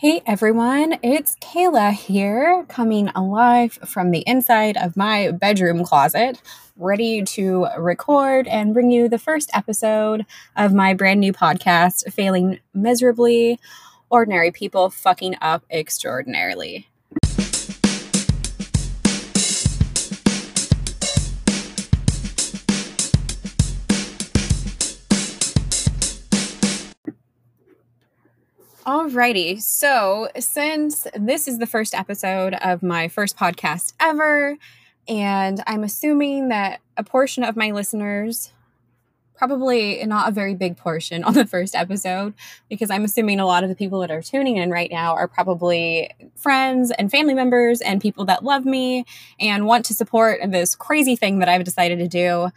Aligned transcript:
Hey 0.00 0.22
everyone, 0.26 1.00
it's 1.02 1.34
Kayla 1.40 1.90
here, 1.92 2.64
coming 2.68 3.08
alive 3.16 3.72
from 3.84 4.12
the 4.12 4.22
inside 4.28 4.76
of 4.76 4.96
my 4.96 5.32
bedroom 5.32 5.82
closet, 5.82 6.40
ready 6.76 7.24
to 7.24 7.66
record 7.76 8.46
and 8.46 8.72
bring 8.72 8.92
you 8.92 9.08
the 9.08 9.18
first 9.18 9.50
episode 9.54 10.24
of 10.54 10.72
my 10.72 10.94
brand 10.94 11.18
new 11.18 11.32
podcast, 11.32 12.12
Failing 12.12 12.60
Miserably 12.72 13.58
Ordinary 14.08 14.52
People 14.52 14.88
Fucking 14.88 15.34
Up 15.40 15.64
Extraordinarily. 15.68 16.86
Alrighty, 28.88 29.60
so 29.60 30.30
since 30.38 31.06
this 31.14 31.46
is 31.46 31.58
the 31.58 31.66
first 31.66 31.92
episode 31.92 32.54
of 32.54 32.82
my 32.82 33.08
first 33.08 33.36
podcast 33.36 33.92
ever, 34.00 34.56
and 35.06 35.62
I'm 35.66 35.84
assuming 35.84 36.48
that 36.48 36.80
a 36.96 37.04
portion 37.04 37.44
of 37.44 37.54
my 37.54 37.70
listeners, 37.72 38.50
probably 39.34 40.02
not 40.06 40.30
a 40.30 40.32
very 40.32 40.54
big 40.54 40.78
portion 40.78 41.22
on 41.24 41.34
the 41.34 41.44
first 41.44 41.74
episode, 41.74 42.32
because 42.70 42.90
I'm 42.90 43.04
assuming 43.04 43.40
a 43.40 43.44
lot 43.44 43.62
of 43.62 43.68
the 43.68 43.76
people 43.76 44.00
that 44.00 44.10
are 44.10 44.22
tuning 44.22 44.56
in 44.56 44.70
right 44.70 44.90
now 44.90 45.12
are 45.12 45.28
probably 45.28 46.10
friends 46.34 46.90
and 46.92 47.10
family 47.10 47.34
members 47.34 47.82
and 47.82 48.00
people 48.00 48.24
that 48.24 48.42
love 48.42 48.64
me 48.64 49.04
and 49.38 49.66
want 49.66 49.84
to 49.84 49.92
support 49.92 50.40
this 50.48 50.74
crazy 50.74 51.14
thing 51.14 51.40
that 51.40 51.48
I've 51.50 51.64
decided 51.64 51.98
to 51.98 52.08
do. 52.08 52.48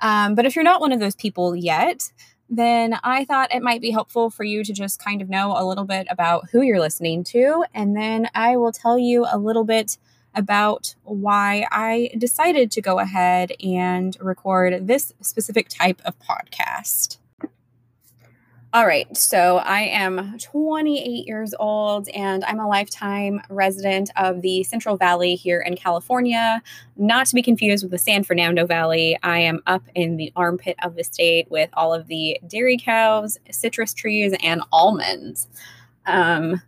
Um, 0.00 0.36
but 0.36 0.46
if 0.46 0.54
you're 0.54 0.62
not 0.62 0.80
one 0.80 0.92
of 0.92 1.00
those 1.00 1.16
people 1.16 1.56
yet, 1.56 2.12
then 2.50 2.98
I 3.04 3.24
thought 3.24 3.54
it 3.54 3.62
might 3.62 3.80
be 3.80 3.92
helpful 3.92 4.28
for 4.28 4.42
you 4.42 4.64
to 4.64 4.72
just 4.72 5.02
kind 5.02 5.22
of 5.22 5.30
know 5.30 5.54
a 5.56 5.64
little 5.64 5.84
bit 5.84 6.08
about 6.10 6.50
who 6.50 6.62
you're 6.62 6.80
listening 6.80 7.22
to. 7.24 7.64
And 7.72 7.96
then 7.96 8.28
I 8.34 8.56
will 8.56 8.72
tell 8.72 8.98
you 8.98 9.24
a 9.30 9.38
little 9.38 9.64
bit 9.64 9.96
about 10.34 10.94
why 11.04 11.66
I 11.70 12.10
decided 12.18 12.70
to 12.72 12.82
go 12.82 12.98
ahead 12.98 13.52
and 13.62 14.16
record 14.20 14.86
this 14.86 15.12
specific 15.20 15.68
type 15.68 16.02
of 16.04 16.14
podcast. 16.18 17.19
All 18.72 18.86
right, 18.86 19.16
so 19.16 19.56
I 19.56 19.80
am 19.80 20.38
28 20.38 21.26
years 21.26 21.52
old 21.58 22.08
and 22.10 22.44
I'm 22.44 22.60
a 22.60 22.68
lifetime 22.68 23.40
resident 23.50 24.10
of 24.14 24.42
the 24.42 24.62
Central 24.62 24.96
Valley 24.96 25.34
here 25.34 25.60
in 25.60 25.74
California. 25.74 26.62
Not 26.96 27.26
to 27.26 27.34
be 27.34 27.42
confused 27.42 27.82
with 27.82 27.90
the 27.90 27.98
San 27.98 28.22
Fernando 28.22 28.66
Valley. 28.66 29.18
I 29.24 29.40
am 29.40 29.60
up 29.66 29.82
in 29.96 30.18
the 30.18 30.32
armpit 30.36 30.76
of 30.84 30.94
the 30.94 31.02
state 31.02 31.50
with 31.50 31.68
all 31.72 31.92
of 31.92 32.06
the 32.06 32.38
dairy 32.46 32.78
cows, 32.78 33.38
citrus 33.50 33.92
trees, 33.92 34.36
and 34.40 34.62
almonds. 34.70 35.48
Um, 36.06 36.62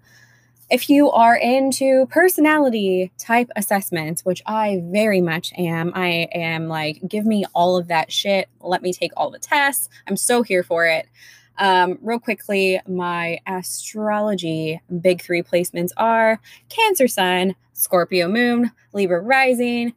if 0.71 0.91
you 0.91 1.09
are 1.13 1.37
into 1.37 2.07
personality 2.07 3.13
type 3.17 3.49
assessments, 3.55 4.25
which 4.25 4.43
I 4.45 4.83
very 4.87 5.21
much 5.21 5.53
am, 5.57 5.93
I 5.95 6.27
am 6.35 6.67
like, 6.67 7.01
give 7.07 7.27
me 7.27 7.45
all 7.55 7.77
of 7.77 7.87
that 7.89 8.11
shit. 8.11 8.49
Let 8.61 8.83
me 8.83 8.93
take 8.93 9.13
all 9.17 9.31
the 9.31 9.39
tests. 9.39 9.89
I'm 10.09 10.17
so 10.17 10.43
here 10.43 10.65
for 10.65 10.85
it. 10.87 11.07
Um, 11.63 11.97
real 12.03 12.19
quickly, 12.19 12.81
my 12.89 13.39
astrology 13.47 14.81
big 15.01 15.23
three 15.23 15.45
placements 15.45 15.93
are 15.97 16.41
Cancer 16.69 17.07
Sun, 17.07 17.55
Scorpio 17.73 18.27
Moon, 18.27 18.73
Libra 18.93 19.21
Rising. 19.21 19.95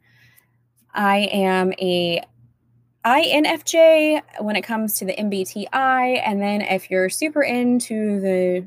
I 0.94 1.28
am 1.32 1.72
a 1.80 2.22
INFJ 3.04 4.22
when 4.42 4.54
it 4.54 4.62
comes 4.62 4.96
to 5.00 5.06
the 5.06 5.14
MBTI. 5.14 6.22
And 6.24 6.40
then 6.40 6.60
if 6.60 6.88
you're 6.88 7.08
super 7.08 7.42
into 7.42 8.20
the 8.20 8.64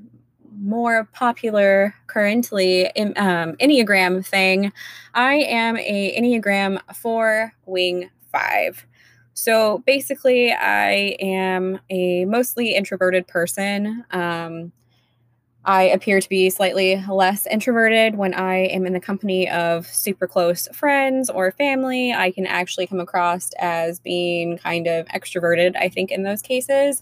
more 0.57 1.05
popular 1.13 1.95
currently 2.07 2.93
um, 3.15 3.55
Enneagram 3.61 4.25
thing, 4.25 4.73
I 5.13 5.35
am 5.35 5.77
a 5.77 6.19
Enneagram 6.19 6.81
4 6.93 7.53
wing 7.65 8.09
5. 8.33 8.85
So 9.39 9.77
basically, 9.85 10.51
I 10.51 11.15
am 11.21 11.79
a 11.89 12.25
mostly 12.25 12.75
introverted 12.75 13.25
person. 13.25 14.03
Um, 14.11 14.73
I 15.63 15.83
appear 15.83 16.19
to 16.19 16.27
be 16.27 16.49
slightly 16.49 17.01
less 17.09 17.47
introverted 17.47 18.15
when 18.15 18.33
I 18.33 18.65
am 18.65 18.85
in 18.85 18.91
the 18.91 18.99
company 18.99 19.49
of 19.49 19.87
super 19.87 20.27
close 20.27 20.67
friends 20.73 21.29
or 21.29 21.53
family. 21.53 22.11
I 22.11 22.31
can 22.31 22.47
actually 22.47 22.85
come 22.85 22.99
across 22.99 23.51
as 23.59 24.01
being 24.01 24.57
kind 24.57 24.87
of 24.87 25.05
extroverted, 25.07 25.77
I 25.77 25.87
think, 25.87 26.11
in 26.11 26.23
those 26.23 26.41
cases. 26.41 27.01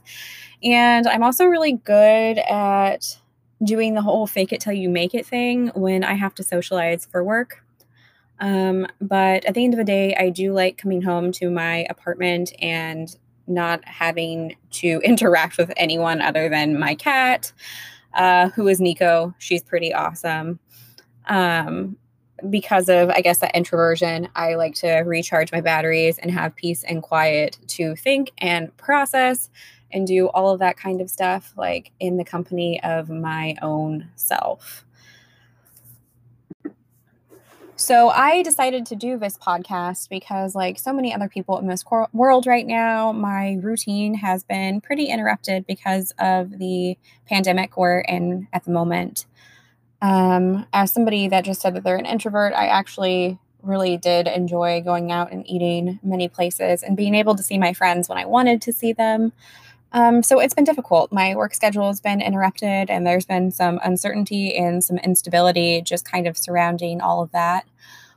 And 0.63 1.07
I'm 1.07 1.23
also 1.23 1.45
really 1.45 1.73
good 1.73 2.37
at 2.37 3.17
doing 3.63 3.95
the 3.95 4.03
whole 4.03 4.27
fake 4.27 4.53
it 4.53 4.61
till 4.61 4.73
you 4.73 4.89
make 4.89 5.15
it 5.15 5.25
thing 5.25 5.69
when 5.69 6.03
I 6.03 6.13
have 6.13 6.35
to 6.35 6.43
socialize 6.43 7.07
for 7.07 7.23
work. 7.23 7.63
Um, 8.39 8.87
but 9.01 9.45
at 9.45 9.53
the 9.53 9.63
end 9.63 9.73
of 9.73 9.77
the 9.77 9.83
day, 9.83 10.15
I 10.15 10.29
do 10.29 10.53
like 10.53 10.77
coming 10.77 11.01
home 11.01 11.31
to 11.33 11.49
my 11.49 11.85
apartment 11.89 12.53
and 12.59 13.15
not 13.47 13.83
having 13.85 14.55
to 14.71 15.01
interact 15.03 15.57
with 15.57 15.71
anyone 15.77 16.21
other 16.21 16.49
than 16.49 16.79
my 16.79 16.95
cat, 16.95 17.51
uh, 18.13 18.49
who 18.49 18.67
is 18.67 18.79
Nico. 18.79 19.33
She's 19.39 19.63
pretty 19.63 19.93
awesome. 19.93 20.59
Um, 21.25 21.97
because 22.49 22.87
of, 22.87 23.09
I 23.09 23.21
guess, 23.21 23.39
that 23.39 23.55
introversion, 23.55 24.29
I 24.35 24.55
like 24.55 24.75
to 24.75 24.97
recharge 24.99 25.51
my 25.51 25.61
batteries 25.61 26.19
and 26.19 26.29
have 26.29 26.55
peace 26.55 26.83
and 26.83 27.01
quiet 27.01 27.57
to 27.69 27.95
think 27.95 28.31
and 28.37 28.75
process 28.77 29.49
and 29.91 30.05
do 30.05 30.27
all 30.27 30.51
of 30.51 30.59
that 30.59 30.77
kind 30.77 31.01
of 31.01 31.09
stuff, 31.09 31.53
like 31.57 31.91
in 31.99 32.17
the 32.17 32.23
company 32.23 32.81
of 32.83 33.09
my 33.09 33.55
own 33.61 34.09
self. 34.15 34.85
So 37.87 38.09
I 38.09 38.43
decided 38.43 38.85
to 38.87 38.97
do 38.97 39.17
this 39.17 39.37
podcast 39.37 40.09
because, 40.09 40.55
like 40.55 40.77
so 40.77 40.91
many 40.91 41.13
other 41.13 41.29
people 41.29 41.57
in 41.57 41.67
this 41.67 41.83
cor- 41.83 42.09
world 42.11 42.45
right 42.45 42.67
now, 42.67 43.13
my 43.13 43.53
routine 43.61 44.15
has 44.15 44.43
been 44.43 44.81
pretty 44.81 45.05
interrupted 45.05 45.65
because 45.65 46.13
of 46.19 46.59
the 46.59 46.97
pandemic 47.29 47.77
we're 47.77 48.01
in 48.01 48.49
at 48.51 48.65
the 48.65 48.71
moment. 48.71 49.25
Um, 50.01 50.65
as 50.73 50.91
somebody 50.91 51.29
that 51.29 51.45
just 51.45 51.61
said 51.61 51.75
that 51.75 51.85
they're 51.85 51.95
an 51.95 52.05
introvert, 52.05 52.51
I 52.51 52.67
actually 52.67 53.39
really 53.61 53.95
did 53.95 54.27
enjoy 54.27 54.81
going 54.81 55.09
out 55.09 55.31
and 55.31 55.49
eating 55.49 56.01
many 56.03 56.27
places 56.27 56.83
and 56.83 56.97
being 56.97 57.15
able 57.15 57.35
to 57.35 57.43
see 57.43 57.57
my 57.57 57.71
friends 57.71 58.09
when 58.09 58.17
I 58.17 58.25
wanted 58.25 58.61
to 58.63 58.73
see 58.73 58.91
them. 58.91 59.31
Um, 59.97 60.21
so 60.21 60.39
it's 60.39 60.53
been 60.53 60.63
difficult. 60.63 61.11
My 61.11 61.35
work 61.35 61.55
schedule 61.55 61.87
has 61.87 61.99
been 61.99 62.21
interrupted, 62.21 62.91
and 62.91 63.05
there's 63.05 63.25
been 63.25 63.49
some 63.49 63.79
uncertainty 63.83 64.55
and 64.55 64.83
some 64.83 64.99
instability 64.99 65.81
just 65.81 66.05
kind 66.05 66.27
of 66.27 66.37
surrounding 66.37 67.01
all 67.01 67.23
of 67.23 67.31
that, 67.31 67.65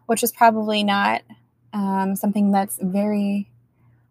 which 0.05 0.23
is 0.23 0.31
probably 0.31 0.85
not 0.85 1.23
um, 1.73 2.17
something 2.17 2.53
that's 2.53 2.79
very 2.83 3.49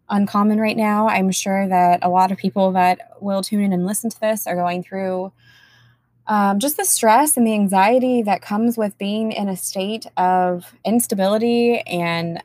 uncommon 0.08 0.58
right 0.58 0.76
now. 0.76 1.06
I'm 1.06 1.30
sure 1.30 1.68
that 1.68 2.00
a 2.02 2.08
lot 2.08 2.32
of 2.32 2.38
people 2.38 2.72
that 2.72 3.16
will 3.20 3.40
tune 3.40 3.62
in 3.62 3.72
and 3.72 3.86
listen 3.86 4.10
to 4.10 4.20
this 4.20 4.48
are 4.48 4.56
going 4.56 4.82
through 4.82 5.30
um, 6.26 6.58
just 6.58 6.76
the 6.76 6.84
stress 6.84 7.36
and 7.36 7.46
the 7.46 7.54
anxiety 7.54 8.20
that 8.22 8.42
comes 8.42 8.76
with 8.76 8.98
being 8.98 9.30
in 9.30 9.48
a 9.48 9.56
state 9.56 10.06
of 10.16 10.74
instability 10.84 11.78
and 11.82 12.42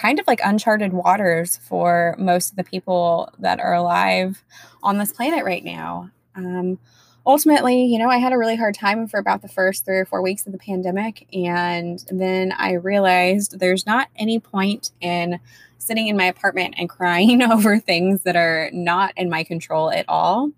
kind 0.00 0.18
of 0.18 0.26
like 0.26 0.40
uncharted 0.42 0.92
waters 0.92 1.58
for 1.58 2.14
most 2.18 2.50
of 2.50 2.56
the 2.56 2.64
people 2.64 3.30
that 3.38 3.60
are 3.60 3.74
alive 3.74 4.42
on 4.82 4.96
this 4.96 5.12
planet 5.12 5.44
right 5.44 5.64
now. 5.64 6.10
Um, 6.34 6.78
ultimately, 7.26 7.84
you 7.84 7.98
know, 7.98 8.08
I 8.08 8.16
had 8.16 8.32
a 8.32 8.38
really 8.38 8.56
hard 8.56 8.74
time 8.74 9.06
for 9.06 9.18
about 9.18 9.42
the 9.42 9.48
first 9.48 9.84
three 9.84 9.98
or 9.98 10.06
four 10.06 10.22
weeks 10.22 10.46
of 10.46 10.52
the 10.52 10.58
pandemic. 10.58 11.26
And 11.34 12.02
then 12.10 12.52
I 12.52 12.72
realized 12.72 13.58
there's 13.58 13.84
not 13.84 14.08
any 14.16 14.40
point 14.40 14.90
in 15.02 15.38
sitting 15.76 16.08
in 16.08 16.16
my 16.16 16.24
apartment 16.24 16.76
and 16.78 16.88
crying 16.88 17.42
over 17.52 17.78
things 17.78 18.22
that 18.22 18.36
are 18.36 18.70
not 18.72 19.12
in 19.18 19.28
my 19.28 19.44
control 19.44 19.90
at 19.90 20.06
all. 20.08 20.50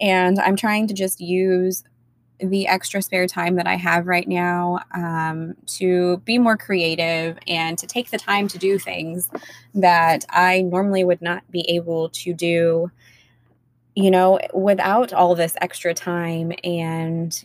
And 0.00 0.38
I'm 0.40 0.56
trying 0.56 0.86
to 0.88 0.94
just 0.94 1.20
use 1.20 1.84
the 2.42 2.66
extra 2.66 3.00
spare 3.00 3.26
time 3.26 3.54
that 3.56 3.66
I 3.66 3.76
have 3.76 4.06
right 4.06 4.26
now 4.26 4.80
um, 4.94 5.54
to 5.66 6.18
be 6.18 6.38
more 6.38 6.56
creative 6.56 7.38
and 7.46 7.78
to 7.78 7.86
take 7.86 8.10
the 8.10 8.18
time 8.18 8.48
to 8.48 8.58
do 8.58 8.78
things 8.78 9.30
that 9.74 10.24
I 10.28 10.62
normally 10.62 11.04
would 11.04 11.22
not 11.22 11.48
be 11.50 11.60
able 11.68 12.08
to 12.10 12.34
do, 12.34 12.90
you 13.94 14.10
know, 14.10 14.40
without 14.52 15.12
all 15.12 15.34
this 15.34 15.56
extra 15.60 15.94
time 15.94 16.52
and 16.64 17.44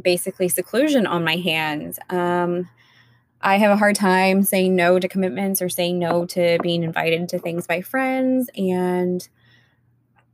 basically 0.00 0.48
seclusion 0.48 1.06
on 1.06 1.24
my 1.24 1.36
hands. 1.36 1.98
Um, 2.08 2.68
I 3.40 3.58
have 3.58 3.72
a 3.72 3.76
hard 3.76 3.96
time 3.96 4.44
saying 4.44 4.76
no 4.76 5.00
to 5.00 5.08
commitments 5.08 5.60
or 5.60 5.68
saying 5.68 5.98
no 5.98 6.24
to 6.26 6.58
being 6.62 6.84
invited 6.84 7.28
to 7.30 7.38
things 7.40 7.66
by 7.66 7.80
friends. 7.80 8.48
And 8.56 9.28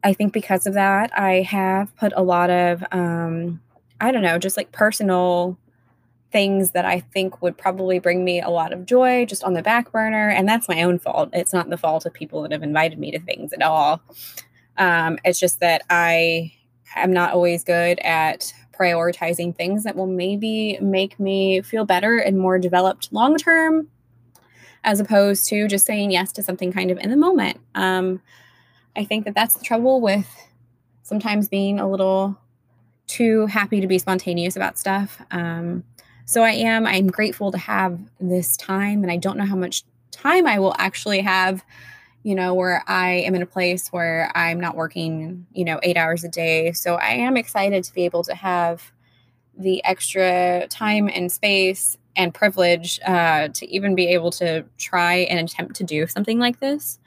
I 0.04 0.12
think 0.12 0.32
because 0.32 0.66
of 0.66 0.74
that, 0.74 1.16
I 1.18 1.42
have 1.42 1.94
put 1.96 2.12
a 2.16 2.22
lot 2.22 2.50
of, 2.50 2.84
um, 2.92 3.60
I 4.00 4.12
don't 4.12 4.22
know, 4.22 4.38
just 4.38 4.56
like 4.56 4.72
personal 4.72 5.58
things 6.30 6.72
that 6.72 6.84
I 6.84 7.00
think 7.00 7.40
would 7.42 7.56
probably 7.56 7.98
bring 7.98 8.24
me 8.24 8.40
a 8.40 8.50
lot 8.50 8.72
of 8.72 8.86
joy 8.86 9.24
just 9.24 9.42
on 9.42 9.54
the 9.54 9.62
back 9.62 9.90
burner. 9.90 10.28
And 10.28 10.48
that's 10.48 10.68
my 10.68 10.82
own 10.82 10.98
fault. 10.98 11.30
It's 11.32 11.52
not 11.52 11.70
the 11.70 11.78
fault 11.78 12.06
of 12.06 12.12
people 12.12 12.42
that 12.42 12.52
have 12.52 12.62
invited 12.62 12.98
me 12.98 13.10
to 13.12 13.18
things 13.18 13.52
at 13.52 13.62
all. 13.62 14.02
Um, 14.76 15.18
it's 15.24 15.40
just 15.40 15.60
that 15.60 15.82
I 15.90 16.52
I'm 16.96 17.12
not 17.12 17.32
always 17.32 17.64
good 17.64 17.98
at 18.00 18.52
prioritizing 18.78 19.56
things 19.56 19.84
that 19.84 19.96
will 19.96 20.06
maybe 20.06 20.78
make 20.80 21.18
me 21.18 21.60
feel 21.62 21.84
better 21.84 22.18
and 22.18 22.38
more 22.38 22.58
developed 22.58 23.12
long 23.12 23.36
term, 23.36 23.88
as 24.84 25.00
opposed 25.00 25.48
to 25.48 25.66
just 25.66 25.84
saying 25.84 26.12
yes 26.12 26.32
to 26.32 26.42
something 26.42 26.72
kind 26.72 26.90
of 26.90 26.98
in 26.98 27.10
the 27.10 27.16
moment. 27.16 27.58
Um, 27.74 28.22
I 28.98 29.04
think 29.04 29.24
that 29.26 29.34
that's 29.34 29.54
the 29.54 29.64
trouble 29.64 30.00
with 30.00 30.28
sometimes 31.04 31.48
being 31.48 31.78
a 31.78 31.88
little 31.88 32.36
too 33.06 33.46
happy 33.46 33.80
to 33.80 33.86
be 33.86 33.98
spontaneous 33.98 34.56
about 34.56 34.76
stuff. 34.76 35.22
Um, 35.30 35.84
so 36.24 36.42
I 36.42 36.50
am, 36.50 36.84
I'm 36.84 37.06
grateful 37.06 37.52
to 37.52 37.58
have 37.58 37.98
this 38.20 38.56
time, 38.56 39.04
and 39.04 39.10
I 39.10 39.16
don't 39.16 39.38
know 39.38 39.46
how 39.46 39.56
much 39.56 39.84
time 40.10 40.48
I 40.48 40.58
will 40.58 40.74
actually 40.78 41.20
have, 41.20 41.64
you 42.24 42.34
know, 42.34 42.54
where 42.54 42.82
I 42.88 43.10
am 43.10 43.36
in 43.36 43.40
a 43.40 43.46
place 43.46 43.88
where 43.88 44.32
I'm 44.34 44.58
not 44.58 44.74
working, 44.74 45.46
you 45.52 45.64
know, 45.64 45.78
eight 45.84 45.96
hours 45.96 46.24
a 46.24 46.28
day. 46.28 46.72
So 46.72 46.96
I 46.96 47.10
am 47.10 47.36
excited 47.36 47.84
to 47.84 47.94
be 47.94 48.04
able 48.04 48.24
to 48.24 48.34
have 48.34 48.90
the 49.56 49.82
extra 49.84 50.66
time 50.68 51.08
and 51.08 51.30
space 51.30 51.96
and 52.16 52.34
privilege 52.34 52.98
uh, 53.06 53.48
to 53.54 53.66
even 53.70 53.94
be 53.94 54.08
able 54.08 54.32
to 54.32 54.64
try 54.76 55.18
and 55.30 55.48
attempt 55.48 55.76
to 55.76 55.84
do 55.84 56.08
something 56.08 56.40
like 56.40 56.58
this. 56.58 56.98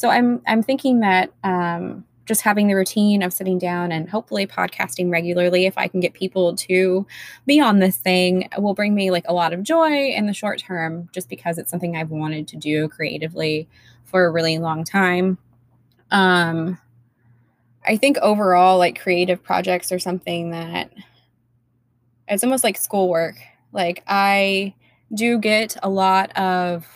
So 0.00 0.08
I'm 0.08 0.40
I'm 0.46 0.62
thinking 0.62 1.00
that 1.00 1.30
um, 1.44 2.06
just 2.24 2.40
having 2.40 2.68
the 2.68 2.74
routine 2.74 3.22
of 3.22 3.34
sitting 3.34 3.58
down 3.58 3.92
and 3.92 4.08
hopefully 4.08 4.46
podcasting 4.46 5.12
regularly 5.12 5.66
if 5.66 5.76
i 5.76 5.88
can 5.88 6.00
get 6.00 6.14
people 6.14 6.54
to 6.54 7.06
be 7.44 7.60
on 7.60 7.80
this 7.80 7.98
thing 7.98 8.48
will 8.56 8.72
bring 8.72 8.94
me 8.94 9.10
like 9.10 9.24
a 9.28 9.34
lot 9.34 9.52
of 9.52 9.62
joy 9.62 10.06
in 10.10 10.26
the 10.26 10.32
short 10.32 10.58
term 10.58 11.08
just 11.12 11.28
because 11.28 11.58
it's 11.58 11.70
something 11.70 11.96
i've 11.96 12.08
wanted 12.08 12.48
to 12.48 12.56
do 12.56 12.88
creatively 12.88 13.68
for 14.04 14.24
a 14.24 14.30
really 14.30 14.56
long 14.58 14.84
time. 14.84 15.36
Um 16.10 16.78
i 17.84 17.98
think 17.98 18.16
overall 18.18 18.78
like 18.78 18.98
creative 18.98 19.42
projects 19.42 19.92
are 19.92 19.98
something 19.98 20.52
that 20.52 20.90
it's 22.26 22.42
almost 22.42 22.64
like 22.64 22.78
schoolwork. 22.78 23.36
Like 23.70 24.02
i 24.06 24.72
do 25.12 25.38
get 25.38 25.76
a 25.82 25.90
lot 25.90 26.34
of 26.38 26.86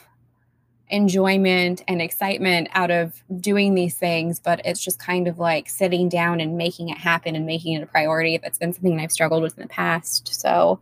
enjoyment 0.91 1.83
and 1.89 2.03
excitement 2.03 2.69
out 2.73 2.91
of 2.91 3.23
doing 3.41 3.75
these 3.75 3.97
things, 3.97 4.39
but 4.39 4.61
it's 4.65 4.83
just 4.83 4.99
kind 4.99 5.27
of 5.27 5.39
like 5.39 5.69
sitting 5.69 6.09
down 6.09 6.41
and 6.41 6.57
making 6.57 6.89
it 6.91 6.99
happen 6.99 7.35
and 7.35 7.47
making 7.47 7.75
it 7.75 7.83
a 7.83 7.87
priority. 7.87 8.39
That's 8.39 8.59
been 8.59 8.73
something 8.73 8.97
that 8.97 9.03
I've 9.03 9.13
struggled 9.13 9.43
with 9.43 9.57
in 9.57 9.63
the 9.63 9.69
past. 9.69 10.35
So 10.35 10.81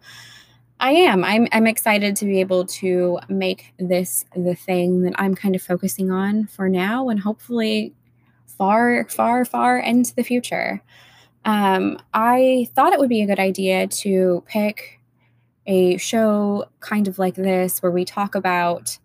I 0.80 0.90
am. 0.92 1.24
I'm 1.24 1.46
I'm 1.52 1.68
excited 1.68 2.16
to 2.16 2.24
be 2.24 2.40
able 2.40 2.66
to 2.66 3.20
make 3.28 3.72
this 3.78 4.24
the 4.34 4.56
thing 4.56 5.02
that 5.02 5.14
I'm 5.16 5.34
kind 5.36 5.54
of 5.54 5.62
focusing 5.62 6.10
on 6.10 6.46
for 6.48 6.68
now 6.68 7.08
and 7.08 7.20
hopefully 7.20 7.94
far, 8.46 9.06
far, 9.08 9.44
far 9.44 9.78
into 9.78 10.14
the 10.14 10.24
future. 10.24 10.82
Um, 11.44 11.98
I 12.12 12.68
thought 12.74 12.92
it 12.92 12.98
would 12.98 13.08
be 13.08 13.22
a 13.22 13.26
good 13.26 13.38
idea 13.38 13.86
to 13.88 14.42
pick 14.46 15.00
a 15.66 15.96
show 15.96 16.66
kind 16.80 17.08
of 17.08 17.18
like 17.18 17.36
this 17.36 17.82
where 17.82 17.92
we 17.92 18.04
talk 18.04 18.34
about 18.34 18.98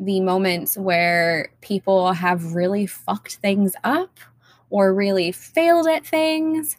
the 0.00 0.20
moments 0.20 0.78
where 0.78 1.50
people 1.60 2.12
have 2.14 2.54
really 2.54 2.86
fucked 2.86 3.36
things 3.36 3.74
up 3.84 4.18
or 4.70 4.94
really 4.94 5.30
failed 5.30 5.86
at 5.86 6.06
things 6.06 6.76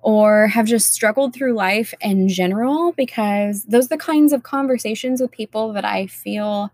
or 0.00 0.46
have 0.48 0.66
just 0.66 0.92
struggled 0.92 1.34
through 1.34 1.54
life 1.54 1.92
in 2.00 2.28
general 2.28 2.92
because 2.92 3.64
those 3.64 3.86
are 3.86 3.90
the 3.90 3.96
kinds 3.96 4.32
of 4.32 4.44
conversations 4.44 5.20
with 5.20 5.30
people 5.32 5.72
that 5.72 5.84
I 5.84 6.06
feel 6.06 6.70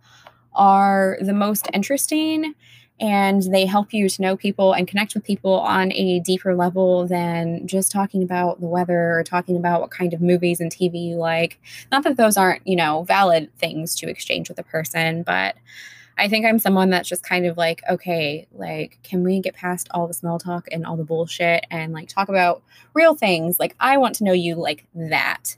are 0.55 1.17
the 1.21 1.33
most 1.33 1.69
interesting 1.73 2.55
and 3.01 3.43
they 3.55 3.65
help 3.65 3.93
you 3.93 4.09
to 4.09 4.23
know 4.23 4.37
people 4.37 4.73
and 4.73 4.89
connect 4.89 5.15
with 5.15 5.25
people 5.25 5.61
on 5.61 5.93
a 5.93 6.21
deeper 6.21 6.55
level 6.55 7.07
than 7.07 7.67
just 7.67 7.93
talking 7.93 8.23
about 8.23 8.61
the 8.61 8.67
weather 8.67 9.19
or 9.19 9.23
talking 9.23 9.57
about 9.57 9.81
what 9.81 9.91
kind 9.91 10.13
of 10.13 10.21
movies 10.21 10.61
and 10.61 10.73
TV 10.73 11.11
you 11.11 11.17
like. 11.17 11.61
Not 11.93 12.03
that 12.05 12.17
those 12.17 12.37
aren't, 12.37 12.67
you 12.67 12.77
know, 12.77 13.05
valid 13.05 13.51
things 13.59 13.95
to 13.97 14.09
exchange 14.09 14.49
with 14.49 14.59
a 14.59 14.65
person, 14.65 15.23
but 15.23 15.55
I 16.19 16.29
think 16.29 16.45
I'm 16.45 16.59
someone 16.59 16.91
that's 16.91 17.09
just 17.09 17.23
kind 17.23 17.47
of 17.47 17.57
like, 17.57 17.83
okay, 17.89 18.49
like, 18.53 18.99
can 19.05 19.23
we 19.23 19.41
get 19.41 19.55
past 19.55 19.87
all 19.93 20.09
the 20.09 20.15
small 20.15 20.41
talk 20.41 20.67
and 20.73 20.85
all 20.85 20.97
the 20.97 21.05
bullshit 21.05 21.65
and 21.71 21.93
like 21.93 22.09
talk 22.09 22.29
about 22.29 22.63
real 22.95 23.15
things? 23.15 23.61
Like, 23.61 23.77
I 23.79 23.97
want 23.99 24.17
to 24.17 24.25
know 24.25 24.33
you 24.33 24.57
like 24.57 24.85
that, 24.95 25.57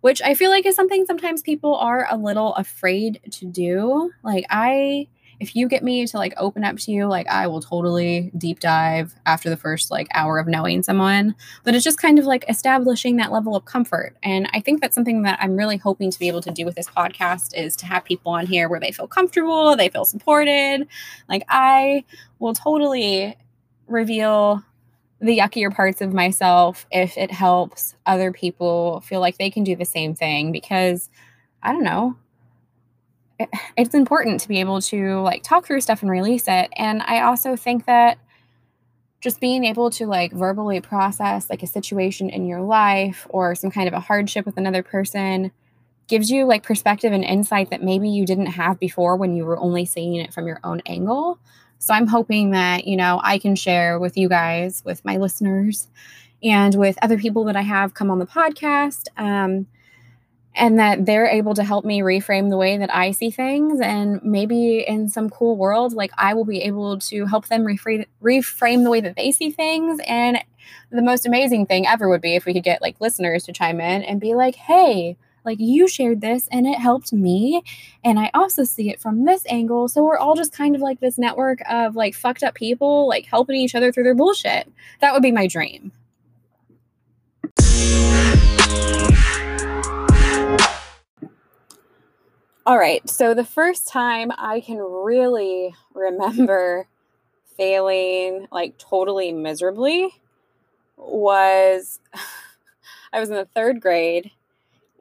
which 0.00 0.20
I 0.20 0.34
feel 0.34 0.50
like 0.50 0.66
is 0.66 0.74
something 0.74 1.06
sometimes 1.06 1.42
people 1.42 1.76
are 1.76 2.08
a 2.10 2.16
little 2.16 2.54
afraid 2.54 3.20
to 3.30 3.46
do. 3.46 4.10
Like, 4.24 4.44
I 4.50 5.06
if 5.42 5.56
you 5.56 5.66
get 5.66 5.82
me 5.82 6.06
to 6.06 6.16
like 6.16 6.34
open 6.36 6.62
up 6.62 6.76
to 6.76 6.92
you, 6.92 7.06
like 7.06 7.26
I 7.26 7.48
will 7.48 7.60
totally 7.60 8.30
deep 8.38 8.60
dive 8.60 9.12
after 9.26 9.50
the 9.50 9.56
first 9.56 9.90
like 9.90 10.06
hour 10.14 10.38
of 10.38 10.46
knowing 10.46 10.84
someone. 10.84 11.34
But 11.64 11.74
it's 11.74 11.82
just 11.82 11.98
kind 11.98 12.16
of 12.20 12.26
like 12.26 12.44
establishing 12.48 13.16
that 13.16 13.32
level 13.32 13.56
of 13.56 13.64
comfort. 13.64 14.16
And 14.22 14.48
I 14.52 14.60
think 14.60 14.80
that's 14.80 14.94
something 14.94 15.22
that 15.22 15.40
I'm 15.42 15.56
really 15.56 15.78
hoping 15.78 16.12
to 16.12 16.18
be 16.18 16.28
able 16.28 16.42
to 16.42 16.52
do 16.52 16.64
with 16.64 16.76
this 16.76 16.88
podcast 16.88 17.56
is 17.56 17.74
to 17.76 17.86
have 17.86 18.04
people 18.04 18.30
on 18.30 18.46
here 18.46 18.68
where 18.68 18.78
they 18.78 18.92
feel 18.92 19.08
comfortable, 19.08 19.74
they 19.74 19.88
feel 19.88 20.04
supported. 20.04 20.86
Like 21.28 21.42
I 21.48 22.04
will 22.38 22.54
totally 22.54 23.36
reveal 23.88 24.62
the 25.20 25.40
yuckier 25.40 25.74
parts 25.74 26.00
of 26.00 26.12
myself 26.14 26.86
if 26.92 27.18
it 27.18 27.32
helps 27.32 27.96
other 28.06 28.30
people 28.30 29.00
feel 29.00 29.18
like 29.18 29.38
they 29.38 29.50
can 29.50 29.64
do 29.64 29.74
the 29.74 29.84
same 29.84 30.14
thing 30.14 30.52
because 30.52 31.10
I 31.64 31.72
don't 31.72 31.82
know 31.82 32.16
it's 33.76 33.94
important 33.94 34.40
to 34.40 34.48
be 34.48 34.60
able 34.60 34.80
to 34.82 35.20
like 35.20 35.42
talk 35.42 35.66
through 35.66 35.80
stuff 35.80 36.02
and 36.02 36.10
release 36.10 36.44
it. 36.46 36.70
And 36.76 37.02
I 37.02 37.22
also 37.22 37.56
think 37.56 37.86
that 37.86 38.18
just 39.20 39.40
being 39.40 39.64
able 39.64 39.88
to 39.90 40.06
like 40.06 40.32
verbally 40.32 40.80
process 40.80 41.48
like 41.48 41.62
a 41.62 41.66
situation 41.66 42.28
in 42.28 42.46
your 42.46 42.60
life 42.60 43.26
or 43.30 43.54
some 43.54 43.70
kind 43.70 43.86
of 43.86 43.94
a 43.94 44.00
hardship 44.00 44.44
with 44.44 44.56
another 44.56 44.82
person 44.82 45.52
gives 46.08 46.30
you 46.30 46.44
like 46.44 46.64
perspective 46.64 47.12
and 47.12 47.24
insight 47.24 47.70
that 47.70 47.82
maybe 47.82 48.08
you 48.08 48.26
didn't 48.26 48.46
have 48.46 48.78
before 48.80 49.16
when 49.16 49.36
you 49.36 49.44
were 49.44 49.58
only 49.58 49.84
seeing 49.84 50.16
it 50.16 50.34
from 50.34 50.46
your 50.46 50.58
own 50.64 50.82
angle. 50.86 51.38
So 51.78 51.94
I'm 51.94 52.08
hoping 52.08 52.50
that, 52.50 52.86
you 52.86 52.96
know, 52.96 53.20
I 53.22 53.38
can 53.38 53.56
share 53.56 53.98
with 53.98 54.16
you 54.16 54.28
guys, 54.28 54.82
with 54.84 55.04
my 55.04 55.16
listeners, 55.16 55.88
and 56.42 56.74
with 56.74 56.98
other 57.02 57.18
people 57.18 57.44
that 57.44 57.56
I 57.56 57.62
have 57.62 57.94
come 57.94 58.10
on 58.10 58.18
the 58.18 58.26
podcast. 58.26 59.06
Um, 59.16 59.66
and 60.54 60.78
that 60.78 61.06
they're 61.06 61.26
able 61.26 61.54
to 61.54 61.64
help 61.64 61.84
me 61.84 62.00
reframe 62.00 62.50
the 62.50 62.56
way 62.56 62.76
that 62.76 62.94
I 62.94 63.12
see 63.12 63.30
things. 63.30 63.80
And 63.80 64.22
maybe 64.22 64.80
in 64.86 65.08
some 65.08 65.30
cool 65.30 65.56
world, 65.56 65.94
like 65.94 66.12
I 66.18 66.34
will 66.34 66.44
be 66.44 66.62
able 66.62 66.98
to 66.98 67.26
help 67.26 67.48
them 67.48 67.64
reframe, 67.64 68.84
the 68.84 68.90
way 68.90 69.00
that 69.00 69.16
they 69.16 69.32
see 69.32 69.50
things. 69.50 70.00
And 70.06 70.38
the 70.90 71.02
most 71.02 71.26
amazing 71.26 71.66
thing 71.66 71.86
ever 71.86 72.08
would 72.08 72.20
be 72.20 72.36
if 72.36 72.44
we 72.44 72.52
could 72.52 72.64
get 72.64 72.82
like 72.82 73.00
listeners 73.00 73.44
to 73.44 73.52
chime 73.52 73.80
in 73.80 74.02
and 74.02 74.20
be 74.20 74.34
like, 74.34 74.54
hey, 74.54 75.16
like 75.44 75.58
you 75.58 75.88
shared 75.88 76.20
this 76.20 76.48
and 76.52 76.66
it 76.66 76.78
helped 76.78 77.12
me. 77.12 77.62
And 78.04 78.18
I 78.18 78.30
also 78.34 78.62
see 78.62 78.90
it 78.90 79.00
from 79.00 79.24
this 79.24 79.44
angle. 79.48 79.88
So 79.88 80.04
we're 80.04 80.18
all 80.18 80.36
just 80.36 80.52
kind 80.52 80.76
of 80.76 80.82
like 80.82 81.00
this 81.00 81.18
network 81.18 81.58
of 81.68 81.96
like 81.96 82.14
fucked 82.14 82.42
up 82.42 82.54
people, 82.54 83.08
like 83.08 83.26
helping 83.26 83.56
each 83.56 83.74
other 83.74 83.90
through 83.90 84.04
their 84.04 84.14
bullshit. 84.14 84.70
That 85.00 85.14
would 85.14 85.22
be 85.22 85.32
my 85.32 85.46
dream. 85.46 85.92
All 92.64 92.78
right. 92.78 93.08
So 93.08 93.34
the 93.34 93.44
first 93.44 93.88
time 93.88 94.30
I 94.38 94.60
can 94.60 94.78
really 94.78 95.74
remember 95.94 96.86
failing 97.56 98.48
like 98.52 98.78
totally 98.78 99.32
miserably 99.32 100.10
was 100.96 102.00
I 103.12 103.20
was 103.20 103.30
in 103.30 103.36
the 103.36 103.46
third 103.46 103.80
grade 103.80 104.32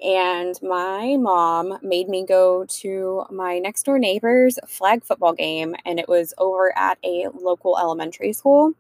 and 0.04 0.56
my 0.64 1.18
mom 1.20 1.80
made 1.84 2.10
me 2.10 2.26
go 2.26 2.66
to 2.68 3.26
my 3.32 3.60
next 3.60 3.84
door 3.84 4.00
neighbor's 4.00 4.60
flag 4.68 5.04
football 5.06 5.34
game 5.34 5.76
and 5.86 6.00
it 6.00 6.10
was 6.10 6.34
over 6.38 6.78
at 6.78 7.00
a 7.04 7.28
local 7.34 7.78
elementary 7.80 8.34
school. 8.34 8.74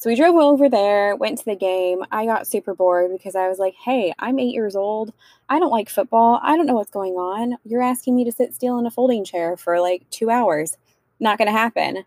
So 0.00 0.08
we 0.08 0.16
drove 0.16 0.34
over 0.36 0.66
there, 0.70 1.14
went 1.14 1.36
to 1.40 1.44
the 1.44 1.54
game. 1.54 2.02
I 2.10 2.24
got 2.24 2.46
super 2.46 2.74
bored 2.74 3.10
because 3.12 3.36
I 3.36 3.48
was 3.48 3.58
like, 3.58 3.74
hey, 3.74 4.14
I'm 4.18 4.38
eight 4.38 4.54
years 4.54 4.74
old. 4.74 5.12
I 5.46 5.58
don't 5.58 5.70
like 5.70 5.90
football. 5.90 6.40
I 6.42 6.56
don't 6.56 6.64
know 6.64 6.72
what's 6.72 6.90
going 6.90 7.16
on. 7.16 7.58
You're 7.66 7.82
asking 7.82 8.16
me 8.16 8.24
to 8.24 8.32
sit 8.32 8.54
still 8.54 8.78
in 8.78 8.86
a 8.86 8.90
folding 8.90 9.26
chair 9.26 9.58
for 9.58 9.78
like 9.78 10.08
two 10.08 10.30
hours. 10.30 10.78
Not 11.20 11.36
going 11.36 11.48
to 11.48 11.52
happen. 11.52 12.06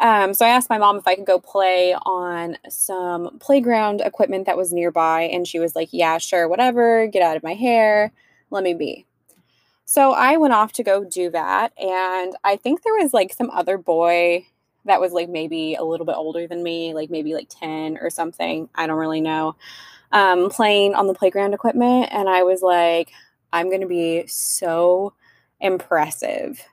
Um, 0.00 0.34
so 0.34 0.44
I 0.44 0.50
asked 0.50 0.68
my 0.68 0.76
mom 0.76 0.98
if 0.98 1.08
I 1.08 1.14
could 1.14 1.24
go 1.24 1.38
play 1.38 1.94
on 1.94 2.58
some 2.68 3.38
playground 3.38 4.02
equipment 4.02 4.44
that 4.44 4.58
was 4.58 4.70
nearby. 4.70 5.22
And 5.22 5.48
she 5.48 5.58
was 5.58 5.74
like, 5.74 5.88
yeah, 5.92 6.18
sure, 6.18 6.46
whatever. 6.46 7.06
Get 7.06 7.22
out 7.22 7.38
of 7.38 7.42
my 7.42 7.54
hair. 7.54 8.12
Let 8.50 8.64
me 8.64 8.74
be. 8.74 9.06
So 9.86 10.12
I 10.12 10.36
went 10.36 10.52
off 10.52 10.72
to 10.72 10.82
go 10.82 11.04
do 11.04 11.30
that. 11.30 11.72
And 11.78 12.36
I 12.44 12.56
think 12.56 12.82
there 12.82 13.02
was 13.02 13.14
like 13.14 13.32
some 13.32 13.48
other 13.48 13.78
boy 13.78 14.44
that 14.86 15.00
was 15.00 15.12
like 15.12 15.28
maybe 15.28 15.74
a 15.74 15.84
little 15.84 16.06
bit 16.06 16.16
older 16.16 16.46
than 16.46 16.62
me, 16.62 16.94
like 16.94 17.10
maybe 17.10 17.34
like 17.34 17.48
10 17.50 17.98
or 18.00 18.10
something. 18.10 18.68
I 18.74 18.86
don't 18.86 18.98
really 18.98 19.20
know. 19.20 19.56
Um, 20.12 20.50
playing 20.50 20.94
on 20.94 21.06
the 21.06 21.14
playground 21.14 21.54
equipment. 21.54 22.08
And 22.12 22.28
I 22.28 22.42
was 22.42 22.62
like, 22.62 23.12
I'm 23.52 23.68
going 23.68 23.82
to 23.82 23.86
be 23.86 24.26
so 24.26 25.12
impressive. 25.60 26.64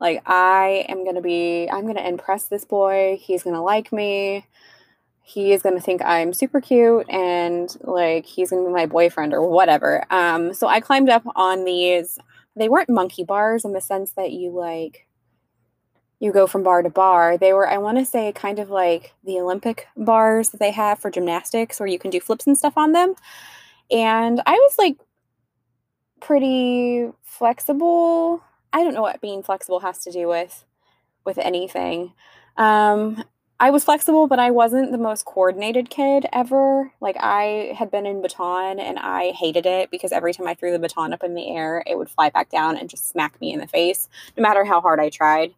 Like, 0.00 0.22
I 0.26 0.86
am 0.88 1.04
going 1.04 1.14
to 1.16 1.22
be, 1.22 1.68
I'm 1.70 1.82
going 1.82 1.96
to 1.96 2.08
impress 2.08 2.44
this 2.48 2.64
boy. 2.64 3.18
He's 3.20 3.42
going 3.42 3.54
to 3.56 3.62
like 3.62 3.92
me. 3.92 4.44
he 5.22 5.52
is 5.52 5.62
going 5.62 5.74
to 5.74 5.80
think 5.80 6.02
I'm 6.02 6.34
super 6.34 6.60
cute 6.60 7.06
and 7.08 7.74
like 7.82 8.26
he's 8.26 8.50
going 8.50 8.62
to 8.62 8.68
be 8.68 8.74
my 8.74 8.86
boyfriend 8.86 9.32
or 9.32 9.48
whatever. 9.48 10.04
Um, 10.10 10.52
so 10.52 10.66
I 10.66 10.80
climbed 10.80 11.08
up 11.08 11.24
on 11.34 11.64
these. 11.64 12.18
They 12.56 12.68
weren't 12.68 12.90
monkey 12.90 13.24
bars 13.24 13.64
in 13.64 13.72
the 13.72 13.80
sense 13.80 14.12
that 14.12 14.32
you 14.32 14.50
like 14.50 15.06
you 16.24 16.32
go 16.32 16.46
from 16.46 16.62
bar 16.62 16.80
to 16.80 16.88
bar. 16.88 17.36
They 17.36 17.52
were, 17.52 17.68
I 17.68 17.76
want 17.76 17.98
to 17.98 18.04
say, 18.06 18.32
kind 18.32 18.58
of 18.58 18.70
like 18.70 19.12
the 19.24 19.38
Olympic 19.38 19.86
bars 19.94 20.48
that 20.48 20.58
they 20.58 20.70
have 20.70 20.98
for 20.98 21.10
gymnastics 21.10 21.78
where 21.78 21.86
you 21.86 21.98
can 21.98 22.10
do 22.10 22.18
flips 22.18 22.46
and 22.46 22.56
stuff 22.56 22.78
on 22.78 22.92
them. 22.92 23.14
And 23.90 24.40
I 24.46 24.52
was 24.52 24.76
like 24.78 24.96
pretty 26.20 27.10
flexible. 27.22 28.42
I 28.72 28.82
don't 28.82 28.94
know 28.94 29.02
what 29.02 29.20
being 29.20 29.42
flexible 29.42 29.80
has 29.80 29.98
to 30.04 30.10
do 30.10 30.26
with 30.26 30.64
with 31.26 31.36
anything. 31.36 32.14
Um, 32.56 33.24
I 33.60 33.70
was 33.70 33.84
flexible, 33.84 34.26
but 34.26 34.38
I 34.38 34.50
wasn't 34.50 34.92
the 34.92 34.98
most 34.98 35.26
coordinated 35.26 35.90
kid 35.90 36.26
ever. 36.32 36.92
Like 37.00 37.16
I 37.20 37.74
had 37.78 37.90
been 37.90 38.06
in 38.06 38.22
baton 38.22 38.80
and 38.80 38.98
I 38.98 39.32
hated 39.32 39.66
it 39.66 39.90
because 39.90 40.10
every 40.10 40.32
time 40.32 40.46
I 40.46 40.54
threw 40.54 40.72
the 40.72 40.78
baton 40.78 41.12
up 41.12 41.22
in 41.22 41.34
the 41.34 41.54
air, 41.54 41.82
it 41.86 41.98
would 41.98 42.08
fly 42.08 42.30
back 42.30 42.50
down 42.50 42.76
and 42.78 42.90
just 42.90 43.08
smack 43.08 43.38
me 43.40 43.52
in 43.52 43.60
the 43.60 43.68
face, 43.68 44.08
no 44.36 44.42
matter 44.42 44.64
how 44.64 44.80
hard 44.80 45.00
I 45.00 45.10
tried. 45.10 45.54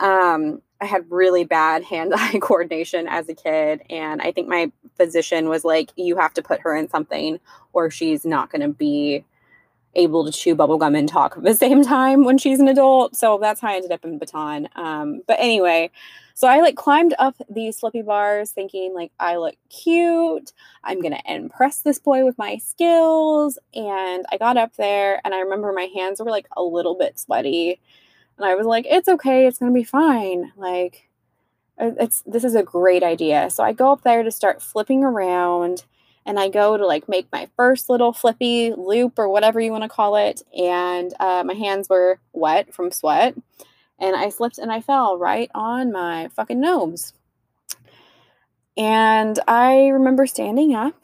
Um, 0.00 0.62
I 0.80 0.86
had 0.86 1.04
really 1.10 1.44
bad 1.44 1.84
hand-eye 1.84 2.38
coordination 2.42 3.06
as 3.06 3.28
a 3.28 3.34
kid, 3.34 3.82
and 3.90 4.22
I 4.22 4.32
think 4.32 4.48
my 4.48 4.72
physician 4.96 5.48
was 5.48 5.64
like, 5.64 5.90
"You 5.96 6.16
have 6.16 6.34
to 6.34 6.42
put 6.42 6.60
her 6.60 6.74
in 6.74 6.88
something, 6.88 7.38
or 7.72 7.90
she's 7.90 8.24
not 8.24 8.50
going 8.50 8.62
to 8.62 8.68
be 8.68 9.24
able 9.94 10.24
to 10.24 10.32
chew 10.32 10.54
bubblegum 10.54 10.96
and 10.96 11.08
talk 11.08 11.36
at 11.36 11.42
the 11.42 11.54
same 11.66 11.82
time 11.82 12.24
when 12.24 12.38
she's 12.38 12.60
an 12.60 12.68
adult. 12.68 13.16
So 13.16 13.38
that's 13.40 13.60
how 13.60 13.68
I 13.68 13.76
ended 13.76 13.92
up 13.92 14.04
in 14.04 14.18
Baton. 14.18 14.68
Um, 14.76 15.22
but 15.26 15.38
anyway, 15.40 15.90
so 16.34 16.48
I 16.48 16.60
like 16.60 16.76
climbed 16.76 17.14
up 17.18 17.36
these 17.50 17.76
slippy 17.76 18.02
bars 18.02 18.50
thinking 18.50 18.94
like 18.94 19.12
I 19.18 19.36
look 19.36 19.56
cute. 19.68 20.52
I'm 20.84 21.00
going 21.00 21.14
to 21.14 21.32
impress 21.32 21.80
this 21.82 21.98
boy 21.98 22.24
with 22.24 22.38
my 22.38 22.56
skills. 22.56 23.58
And 23.74 24.24
I 24.30 24.38
got 24.38 24.56
up 24.56 24.76
there 24.76 25.20
and 25.24 25.34
I 25.34 25.40
remember 25.40 25.72
my 25.72 25.88
hands 25.94 26.20
were 26.20 26.30
like 26.30 26.46
a 26.56 26.62
little 26.62 26.96
bit 26.96 27.18
sweaty. 27.18 27.80
And 28.40 28.48
I 28.48 28.54
was 28.54 28.66
like, 28.66 28.86
it's 28.88 29.06
okay. 29.06 29.46
It's 29.46 29.58
going 29.58 29.70
to 29.70 29.78
be 29.78 29.84
fine. 29.84 30.50
Like, 30.56 31.10
it's 31.78 32.22
this 32.22 32.42
is 32.42 32.54
a 32.54 32.62
great 32.62 33.02
idea. 33.02 33.50
So 33.50 33.62
I 33.62 33.74
go 33.74 33.92
up 33.92 34.02
there 34.02 34.22
to 34.22 34.30
start 34.30 34.62
flipping 34.62 35.04
around 35.04 35.84
and 36.24 36.40
I 36.40 36.48
go 36.48 36.78
to 36.78 36.86
like 36.86 37.06
make 37.06 37.26
my 37.30 37.50
first 37.54 37.90
little 37.90 38.14
flippy 38.14 38.72
loop 38.72 39.18
or 39.18 39.28
whatever 39.28 39.60
you 39.60 39.72
want 39.72 39.84
to 39.84 39.90
call 39.90 40.16
it. 40.16 40.42
And 40.58 41.12
uh, 41.20 41.42
my 41.44 41.52
hands 41.52 41.90
were 41.90 42.18
wet 42.32 42.72
from 42.72 42.90
sweat. 42.90 43.34
And 43.98 44.16
I 44.16 44.30
slipped 44.30 44.56
and 44.56 44.72
I 44.72 44.80
fell 44.80 45.18
right 45.18 45.50
on 45.54 45.92
my 45.92 46.28
fucking 46.28 46.60
nose. 46.60 47.12
And 48.74 49.38
I 49.46 49.88
remember 49.88 50.26
standing 50.26 50.74
up 50.74 50.94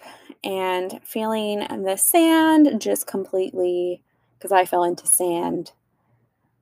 and 0.42 1.00
feeling 1.04 1.58
the 1.58 1.96
sand 1.96 2.80
just 2.80 3.06
completely, 3.06 4.00
because 4.38 4.52
I 4.52 4.64
fell 4.64 4.84
into 4.84 5.06
sand. 5.06 5.72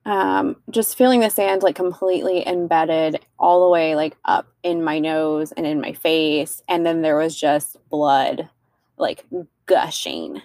Um, 0.05 0.57
just 0.69 0.95
feeling 0.95 1.21
the 1.21 1.29
sand 1.31 1.63
like 1.63 1.75
completely 1.75 2.47
embedded 2.47 3.19
all 3.39 3.65
the 3.65 3.71
way 3.71 3.95
like 3.95 4.15
up 4.23 4.47
in 4.61 4.83
my 4.83 4.99
nose 4.99 5.51
and 5.51 5.65
in 5.65 5.81
my 5.81 5.93
face. 5.93 6.61
And 6.69 6.85
then 6.85 7.01
there 7.01 7.17
was 7.17 7.35
just 7.35 7.77
blood 7.89 8.49
like 8.97 9.25
gushing, 9.65 10.41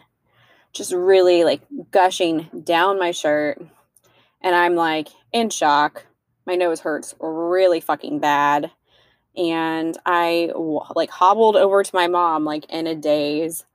just 0.73 0.93
really 0.93 1.45
like 1.45 1.61
gushing 1.91 2.49
down 2.65 2.99
my 2.99 3.11
shirt. 3.11 3.61
And 4.41 4.55
I'm 4.55 4.77
like 4.77 5.09
in 5.33 5.51
shock. 5.51 6.07
My 6.47 6.55
nose 6.55 6.81
hurts 6.81 7.15
really 7.21 7.81
fucking 7.81 8.19
bad. 8.19 8.71
And 9.37 9.97
I 10.07 10.53
like 10.97 11.11
hobbled 11.11 11.57
over 11.57 11.83
to 11.83 11.95
my 11.95 12.09
mom 12.09 12.47
like 12.47 12.65
in 12.71 12.87
a 12.87 12.95
daze. 12.95 13.67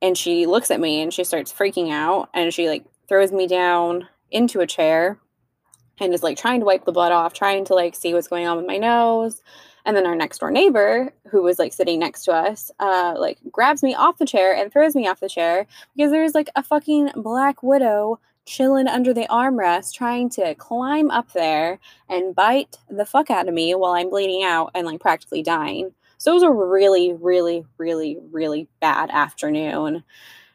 And 0.00 0.16
she 0.16 0.46
looks 0.46 0.70
at 0.70 0.80
me 0.80 1.02
and 1.02 1.12
she 1.12 1.24
starts 1.24 1.52
freaking 1.52 1.92
out 1.92 2.30
and 2.32 2.54
she 2.54 2.68
like 2.68 2.84
throws 3.06 3.30
me 3.32 3.46
down 3.46 4.08
into 4.32 4.60
a 4.60 4.66
chair 4.66 5.18
and 6.00 6.12
is 6.12 6.22
like 6.22 6.38
trying 6.38 6.60
to 6.60 6.66
wipe 6.66 6.84
the 6.84 6.92
blood 6.92 7.12
off, 7.12 7.32
trying 7.34 7.64
to 7.66 7.74
like 7.74 7.94
see 7.94 8.14
what's 8.14 8.28
going 8.28 8.46
on 8.46 8.56
with 8.56 8.66
my 8.66 8.78
nose. 8.78 9.42
And 9.84 9.96
then 9.96 10.06
our 10.06 10.14
next 10.14 10.38
door 10.38 10.50
neighbor, 10.50 11.12
who 11.30 11.42
was 11.42 11.58
like 11.58 11.72
sitting 11.72 11.98
next 11.98 12.24
to 12.24 12.32
us, 12.32 12.70
uh, 12.78 13.14
like 13.18 13.38
grabs 13.50 13.82
me 13.82 13.94
off 13.94 14.18
the 14.18 14.26
chair 14.26 14.54
and 14.54 14.72
throws 14.72 14.94
me 14.94 15.08
off 15.08 15.20
the 15.20 15.28
chair 15.28 15.66
because 15.96 16.12
there's 16.12 16.34
like 16.34 16.50
a 16.54 16.62
fucking 16.62 17.10
black 17.16 17.62
widow 17.62 18.20
chilling 18.44 18.88
under 18.88 19.14
the 19.14 19.26
armrest 19.28 19.94
trying 19.94 20.28
to 20.28 20.54
climb 20.56 21.10
up 21.10 21.32
there 21.32 21.78
and 22.08 22.34
bite 22.34 22.76
the 22.90 23.06
fuck 23.06 23.30
out 23.30 23.48
of 23.48 23.54
me 23.54 23.74
while 23.74 23.92
I'm 23.92 24.10
bleeding 24.10 24.42
out 24.42 24.70
and 24.74 24.86
like 24.86 25.00
practically 25.00 25.42
dying. 25.42 25.92
So 26.18 26.30
it 26.30 26.34
was 26.34 26.42
a 26.44 26.50
really, 26.50 27.12
really, 27.14 27.64
really, 27.78 28.18
really 28.30 28.68
bad 28.80 29.10
afternoon. 29.10 30.04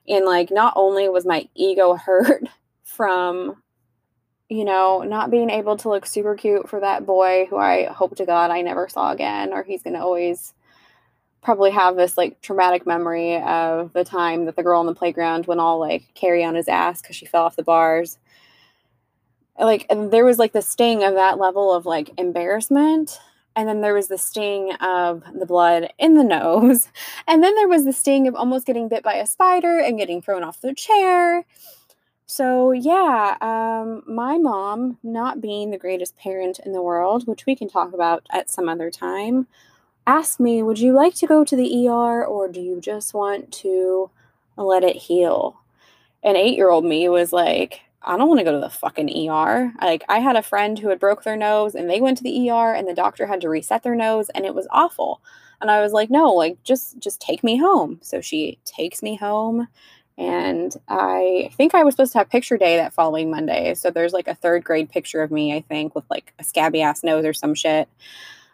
And 0.08 0.26
like, 0.26 0.50
not 0.52 0.74
only 0.78 1.10
was 1.10 1.26
my 1.26 1.50
ego 1.56 1.96
hurt 2.06 2.44
from 2.84 3.62
you 4.50 4.64
know, 4.64 5.02
not 5.02 5.30
being 5.30 5.50
able 5.50 5.76
to 5.78 5.90
look 5.90 6.06
super 6.06 6.36
cute 6.36 6.70
for 6.70 6.80
that 6.80 7.06
boy 7.06 7.48
who 7.50 7.58
I 7.58 7.86
hope 7.86 8.16
to 8.18 8.26
God 8.26 8.50
I 8.50 8.62
never 8.62 8.88
saw 8.88 9.12
again, 9.12 9.52
or 9.52 9.64
he's 9.64 9.84
going 9.84 9.96
to 9.96 10.02
always 10.02 10.54
probably 11.42 11.72
have 11.72 11.96
this 11.96 12.18
like 12.18 12.42
traumatic 12.42 12.86
memory 12.86 13.42
of 13.42 13.94
the 13.94 14.04
time 14.04 14.46
that 14.46 14.56
the 14.56 14.64
girl 14.64 14.80
on 14.80 14.86
the 14.86 14.96
playground 14.96 15.46
went 15.46 15.62
all 15.62 15.80
like 15.80 16.04
Carrie 16.14 16.44
on 16.44 16.56
his 16.56 16.68
ass 16.68 17.02
because 17.02 17.16
she 17.16 17.26
fell 17.26 17.44
off 17.44 17.56
the 17.56 17.64
bars. 17.64 18.18
Like, 19.60 19.86
and 19.90 20.12
there 20.12 20.26
was 20.26 20.40
like 20.40 20.54
the 20.54 20.62
sting 20.62 21.04
of 21.04 21.16
that 21.16 21.40
level 21.40 21.74
of 21.74 21.86
like 21.86 22.12
embarrassment. 22.18 23.20
And 23.56 23.68
then 23.68 23.82
there 23.82 23.94
was 23.94 24.08
the 24.08 24.18
sting 24.18 24.74
of 24.76 25.24
the 25.34 25.46
blood 25.46 25.92
in 25.98 26.14
the 26.14 26.24
nose. 26.26 26.90
And 27.28 27.44
then 27.44 27.56
there 27.56 27.68
was 27.68 27.86
the 27.86 27.94
sting 27.94 28.28
of 28.28 28.36
almost 28.36 28.66
getting 28.66 28.88
bit 28.88 29.04
by 29.04 29.16
a 29.16 29.26
spider 29.26 29.80
and 29.80 29.98
getting 29.98 30.22
thrown 30.22 30.44
off 30.44 30.62
the 30.62 30.74
chair. 30.74 31.46
So, 32.30 32.72
yeah, 32.74 33.38
um, 33.40 34.04
my 34.06 34.38
mom, 34.38 34.98
not 35.02 35.40
being 35.40 35.72
the 35.72 35.78
greatest 35.78 36.18
parent 36.18 36.60
in 36.60 36.74
the 36.74 36.82
world, 36.82 37.26
which 37.26 37.46
we 37.46 37.56
can 37.56 37.70
talk 37.70 37.94
about 37.94 38.26
at 38.32 38.50
some 38.50 38.68
other 38.68 38.92
time, 38.92 39.48
asked 40.08 40.40
me, 40.40 40.64
Would 40.64 40.80
you 40.80 40.94
like 40.94 41.16
to 41.16 41.28
go 41.28 41.46
to 41.46 41.56
the 41.56 41.88
ER 41.88 42.26
or 42.26 42.48
do 42.50 42.62
you 42.62 42.82
just 42.82 43.14
want 43.14 43.52
to 43.54 44.10
let 44.58 44.84
it 44.84 44.98
heal? 44.98 45.62
An 46.24 46.36
eight 46.36 46.58
year 46.58 46.70
old 46.72 46.86
me 46.86 47.10
was 47.10 47.34
like, 47.34 47.82
I 48.04 48.18
don't 48.18 48.30
want 48.30 48.40
to 48.40 48.46
go 48.46 48.54
to 48.54 48.60
the 48.60 48.70
fucking 48.70 49.30
ER. 49.30 49.74
Like, 49.82 50.04
I 50.10 50.20
had 50.20 50.36
a 50.36 50.44
friend 50.44 50.80
who 50.80 50.90
had 50.90 51.00
broke 51.00 51.24
their 51.24 51.38
nose 51.38 51.76
and 51.76 51.90
they 51.90 52.02
went 52.02 52.18
to 52.20 52.24
the 52.24 52.50
ER 52.52 52.74
and 52.74 52.88
the 52.88 52.94
doctor 52.94 53.28
had 53.28 53.42
to 53.42 53.50
reset 53.50 53.84
their 53.84 53.96
nose 53.96 54.30
and 54.32 54.46
it 54.46 54.56
was 54.56 54.68
awful. 54.72 55.22
And 55.62 55.72
I 55.72 55.82
was 55.82 55.94
like, 55.94 56.10
no, 56.10 56.32
like 56.34 56.64
just 56.64 57.00
just 57.00 57.22
take 57.22 57.44
me 57.44 57.58
home. 57.58 58.00
So 58.02 58.22
she 58.22 58.60
takes 58.66 59.02
me 59.04 59.16
home 59.16 59.68
and 60.18 60.76
I 60.88 61.52
think 61.56 61.76
I 61.76 61.84
was 61.84 61.94
supposed 61.94 62.14
to 62.14 62.18
have 62.18 62.30
picture 62.30 62.58
day 62.58 62.78
that 62.78 62.94
following 62.94 63.30
Monday. 63.30 63.76
So 63.76 63.92
there's 63.92 64.14
like 64.14 64.28
a 64.28 64.34
third 64.34 64.64
grade 64.64 64.90
picture 64.90 65.22
of 65.22 65.30
me, 65.30 65.56
I 65.56 65.62
think, 65.62 65.94
with 65.94 66.06
like 66.10 66.34
a 66.40 66.44
scabby 66.44 66.82
ass 66.82 67.04
nose 67.04 67.24
or 67.24 67.34
some 67.34 67.54
shit. 67.54 67.88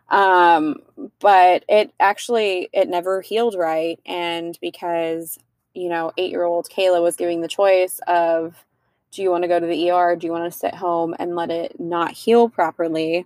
Um, 0.10 0.76
but 1.20 1.64
it 1.70 1.94
actually 2.00 2.70
it 2.74 2.90
never 2.90 3.22
healed 3.22 3.56
right. 3.58 3.98
And 4.06 4.58
because, 4.62 5.40
you 5.74 5.88
know, 5.88 6.12
eight 6.18 6.32
year 6.32 6.44
old 6.44 6.70
Kayla 6.70 7.02
was 7.02 7.16
giving 7.16 7.40
the 7.40 7.48
choice 7.48 8.00
of 8.08 8.66
do 9.12 9.22
you 9.22 9.32
want 9.32 9.44
to 9.44 9.48
go 9.48 9.60
to 9.60 9.66
the 9.66 9.90
ER? 9.90 10.16
Do 10.18 10.28
you 10.28 10.34
want 10.34 10.52
to 10.52 10.58
sit 10.58 10.76
home 10.76 11.16
and 11.18 11.36
let 11.36 11.50
it 11.50 11.80
not 11.80 12.12
heal 12.12 12.50
properly? 12.50 13.26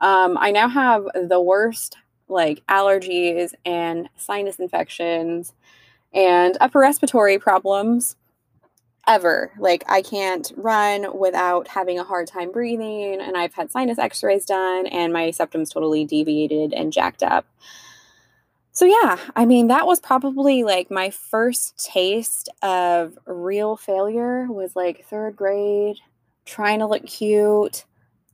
Um, 0.00 0.36
I 0.38 0.50
now 0.50 0.68
have 0.68 1.06
the 1.14 1.40
worst 1.40 1.96
like 2.28 2.62
allergies 2.66 3.54
and 3.64 4.08
sinus 4.16 4.58
infections 4.58 5.52
and 6.12 6.56
upper 6.60 6.80
respiratory 6.80 7.38
problems 7.38 8.16
ever. 9.06 9.52
Like 9.58 9.84
I 9.88 10.02
can't 10.02 10.52
run 10.56 11.18
without 11.18 11.68
having 11.68 11.98
a 11.98 12.04
hard 12.04 12.26
time 12.26 12.52
breathing 12.52 13.20
and 13.20 13.36
I've 13.36 13.54
had 13.54 13.70
sinus 13.70 13.98
x-rays 13.98 14.44
done 14.44 14.86
and 14.86 15.12
my 15.12 15.30
septum's 15.30 15.70
totally 15.70 16.04
deviated 16.04 16.72
and 16.72 16.92
jacked 16.92 17.22
up. 17.22 17.46
So 18.72 18.84
yeah, 18.84 19.18
I 19.34 19.44
mean 19.44 19.66
that 19.68 19.86
was 19.86 19.98
probably 19.98 20.62
like 20.62 20.90
my 20.90 21.10
first 21.10 21.84
taste 21.92 22.48
of 22.62 23.18
real 23.26 23.76
failure 23.76 24.46
was 24.46 24.76
like 24.76 25.08
3rd 25.08 25.34
grade, 25.34 25.96
trying 26.44 26.78
to 26.78 26.86
look 26.86 27.04
cute, 27.06 27.84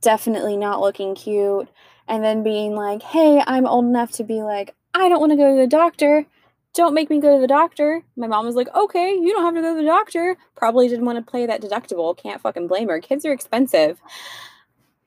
definitely 0.01 0.57
not 0.57 0.81
looking 0.81 1.15
cute, 1.15 1.67
and 2.07 2.23
then 2.23 2.43
being 2.43 2.75
like, 2.75 3.01
"Hey, 3.01 3.41
I'm 3.47 3.65
old 3.65 3.85
enough 3.85 4.11
to 4.13 4.23
be 4.23 4.43
like, 4.43 4.75
I 4.93 5.09
don't 5.09 5.19
want 5.19 5.31
to 5.31 5.37
go 5.37 5.55
to 5.55 5.61
the 5.61 5.67
doctor." 5.67 6.27
Don't 6.75 6.93
make 6.93 7.09
me 7.09 7.19
go 7.19 7.35
to 7.35 7.41
the 7.41 7.47
doctor. 7.47 8.03
My 8.17 8.27
mom 8.27 8.45
was 8.45 8.55
like, 8.55 8.67
okay, 8.75 9.13
you 9.13 9.31
don't 9.31 9.43
have 9.43 9.55
to 9.55 9.61
go 9.61 9.73
to 9.73 9.81
the 9.81 9.87
doctor. 9.87 10.35
Probably 10.55 10.89
didn't 10.89 11.05
want 11.05 11.17
to 11.17 11.29
play 11.29 11.45
that 11.45 11.61
deductible. 11.61 12.15
Can't 12.15 12.41
fucking 12.41 12.67
blame 12.67 12.89
her. 12.89 12.99
Kids 12.99 13.25
are 13.25 13.31
expensive. 13.31 14.01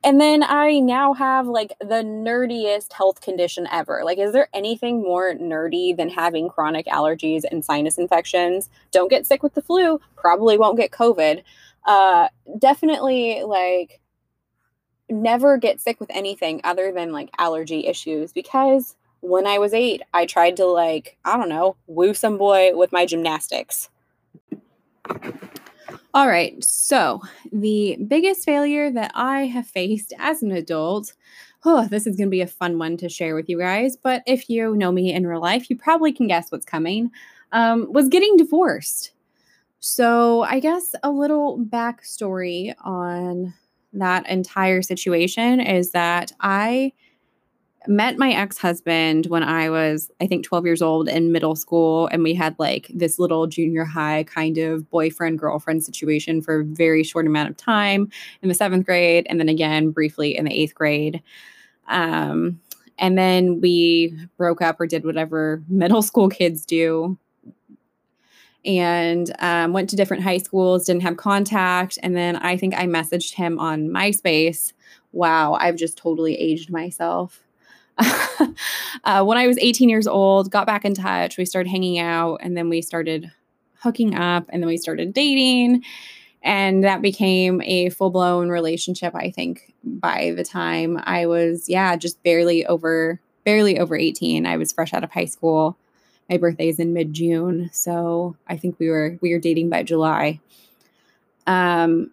And 0.02 0.20
then 0.20 0.42
I 0.42 0.78
now 0.78 1.12
have 1.12 1.46
like 1.46 1.74
the 1.80 2.02
nerdiest 2.02 2.92
health 2.92 3.20
condition 3.20 3.68
ever. 3.70 4.00
Like, 4.04 4.18
is 4.18 4.32
there 4.32 4.48
anything 4.54 5.02
more 5.02 5.34
nerdy 5.34 5.94
than 5.94 6.08
having 6.08 6.48
chronic 6.48 6.86
allergies 6.86 7.42
and 7.50 7.64
sinus 7.64 7.98
infections? 7.98 8.70
Don't 8.90 9.10
get 9.10 9.26
sick 9.26 9.42
with 9.42 9.54
the 9.54 9.62
flu. 9.62 10.00
Probably 10.16 10.56
won't 10.56 10.78
get 10.78 10.90
COVID. 10.90 11.42
Uh, 11.84 12.28
definitely 12.58 13.42
like 13.44 14.00
never 15.10 15.58
get 15.58 15.80
sick 15.80 16.00
with 16.00 16.10
anything 16.12 16.60
other 16.64 16.92
than 16.92 17.12
like 17.12 17.30
allergy 17.38 17.86
issues 17.86 18.32
because 18.32 18.94
when 19.20 19.46
I 19.46 19.58
was 19.58 19.74
eight, 19.74 20.02
I 20.14 20.26
tried 20.26 20.56
to, 20.56 20.66
like, 20.66 21.16
I 21.24 21.36
don't 21.36 21.48
know, 21.48 21.76
woo 21.86 22.14
some 22.14 22.38
boy 22.38 22.76
with 22.76 22.92
my 22.92 23.06
gymnastics. 23.06 23.88
All 26.14 26.26
right, 26.26 26.62
so 26.64 27.20
the 27.52 27.98
biggest 28.08 28.44
failure 28.44 28.90
that 28.90 29.12
I 29.14 29.42
have 29.46 29.66
faced 29.66 30.12
as 30.18 30.42
an 30.42 30.52
adult. 30.52 31.12
Oh, 31.64 31.86
this 31.86 32.06
is 32.06 32.16
going 32.16 32.28
to 32.28 32.30
be 32.30 32.40
a 32.40 32.46
fun 32.46 32.78
one 32.78 32.96
to 32.98 33.08
share 33.08 33.34
with 33.34 33.48
you 33.48 33.58
guys. 33.58 33.96
But 33.96 34.22
if 34.26 34.48
you 34.48 34.74
know 34.74 34.90
me 34.90 35.12
in 35.12 35.26
real 35.26 35.40
life, 35.40 35.68
you 35.68 35.76
probably 35.76 36.12
can 36.12 36.26
guess 36.26 36.50
what's 36.50 36.64
coming. 36.64 37.10
Um, 37.52 37.92
was 37.92 38.08
getting 38.08 38.36
divorced. 38.36 39.12
So, 39.80 40.42
I 40.42 40.60
guess 40.60 40.94
a 41.02 41.10
little 41.10 41.58
backstory 41.58 42.74
on 42.80 43.54
that 43.92 44.28
entire 44.28 44.82
situation 44.82 45.60
is 45.60 45.92
that 45.92 46.32
I 46.40 46.92
met 47.88 48.18
my 48.18 48.32
ex-husband 48.32 49.26
when 49.26 49.42
I 49.42 49.70
was 49.70 50.10
I 50.20 50.26
think 50.26 50.44
12 50.44 50.66
years 50.66 50.82
old 50.82 51.08
in 51.08 51.32
middle 51.32 51.56
school 51.56 52.06
and 52.08 52.22
we 52.22 52.34
had 52.34 52.54
like 52.58 52.90
this 52.92 53.18
little 53.18 53.46
junior 53.46 53.84
high 53.84 54.24
kind 54.24 54.58
of 54.58 54.88
boyfriend 54.90 55.38
girlfriend 55.38 55.82
situation 55.84 56.42
for 56.42 56.60
a 56.60 56.64
very 56.64 57.02
short 57.02 57.26
amount 57.26 57.50
of 57.50 57.56
time 57.56 58.10
in 58.42 58.48
the 58.48 58.54
7th 58.54 58.84
grade 58.84 59.26
and 59.30 59.40
then 59.40 59.48
again 59.48 59.90
briefly 59.90 60.36
in 60.36 60.44
the 60.44 60.50
8th 60.50 60.74
grade. 60.74 61.22
Um 61.88 62.60
and 62.98 63.16
then 63.16 63.60
we 63.60 64.14
broke 64.36 64.60
up 64.60 64.80
or 64.80 64.86
did 64.86 65.04
whatever 65.04 65.62
middle 65.68 66.02
school 66.02 66.28
kids 66.28 66.66
do 66.66 67.16
and 68.64 69.34
um, 69.38 69.72
went 69.72 69.88
to 69.88 69.96
different 69.96 70.22
high 70.22 70.38
schools, 70.38 70.84
didn't 70.84 71.02
have 71.02 71.16
contact. 71.16 71.98
And 72.02 72.16
then 72.16 72.36
I 72.36 72.56
think 72.56 72.74
I 72.74 72.86
messaged 72.86 73.34
him 73.34 73.58
on 73.58 73.88
MySpace. 73.88 74.72
Wow, 75.12 75.54
I've 75.54 75.76
just 75.76 75.96
totally 75.96 76.34
aged 76.36 76.70
myself. 76.70 77.44
uh, 79.04 79.24
when 79.24 79.38
I 79.38 79.46
was 79.46 79.58
18 79.58 79.88
years 79.88 80.06
old, 80.06 80.50
got 80.50 80.66
back 80.66 80.84
in 80.84 80.94
touch. 80.94 81.36
We 81.36 81.44
started 81.44 81.70
hanging 81.70 81.98
out 81.98 82.38
and 82.40 82.56
then 82.56 82.68
we 82.68 82.82
started 82.82 83.30
hooking 83.80 84.14
up 84.14 84.44
and 84.48 84.62
then 84.62 84.68
we 84.68 84.76
started 84.76 85.12
dating. 85.12 85.84
And 86.42 86.84
that 86.84 87.02
became 87.02 87.60
a 87.62 87.90
full 87.90 88.10
blown 88.10 88.48
relationship, 88.48 89.14
I 89.14 89.30
think, 89.30 89.74
by 89.82 90.32
the 90.36 90.44
time 90.44 91.00
I 91.02 91.26
was, 91.26 91.68
yeah, 91.68 91.96
just 91.96 92.22
barely 92.22 92.64
over, 92.66 93.20
barely 93.44 93.78
over 93.78 93.96
18. 93.96 94.46
I 94.46 94.56
was 94.56 94.72
fresh 94.72 94.94
out 94.94 95.02
of 95.02 95.10
high 95.10 95.24
school. 95.24 95.76
My 96.30 96.36
birthday 96.36 96.68
is 96.68 96.78
in 96.78 96.92
mid 96.92 97.12
June. 97.12 97.70
So 97.72 98.36
I 98.46 98.56
think 98.56 98.78
we 98.78 98.88
were, 98.88 99.18
we 99.20 99.32
were 99.32 99.40
dating 99.40 99.68
by 99.68 99.82
July. 99.82 100.40
Um, 101.46 102.12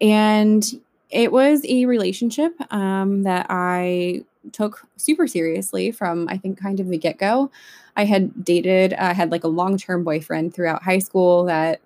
and 0.00 0.64
it 1.10 1.32
was 1.32 1.64
a 1.68 1.86
relationship 1.86 2.52
um, 2.72 3.22
that 3.22 3.46
I 3.48 4.24
took 4.52 4.86
super 4.96 5.26
seriously 5.26 5.90
from 5.90 6.28
I 6.28 6.38
think 6.38 6.58
kind 6.58 6.80
of 6.80 6.88
the 6.88 6.98
get 6.98 7.18
go. 7.18 7.50
I 7.96 8.04
had 8.04 8.44
dated, 8.44 8.92
I 8.94 9.10
uh, 9.10 9.14
had 9.14 9.30
like 9.30 9.44
a 9.44 9.48
long 9.48 9.78
term 9.78 10.04
boyfriend 10.04 10.54
throughout 10.54 10.82
high 10.82 10.98
school 10.98 11.44
that 11.44 11.80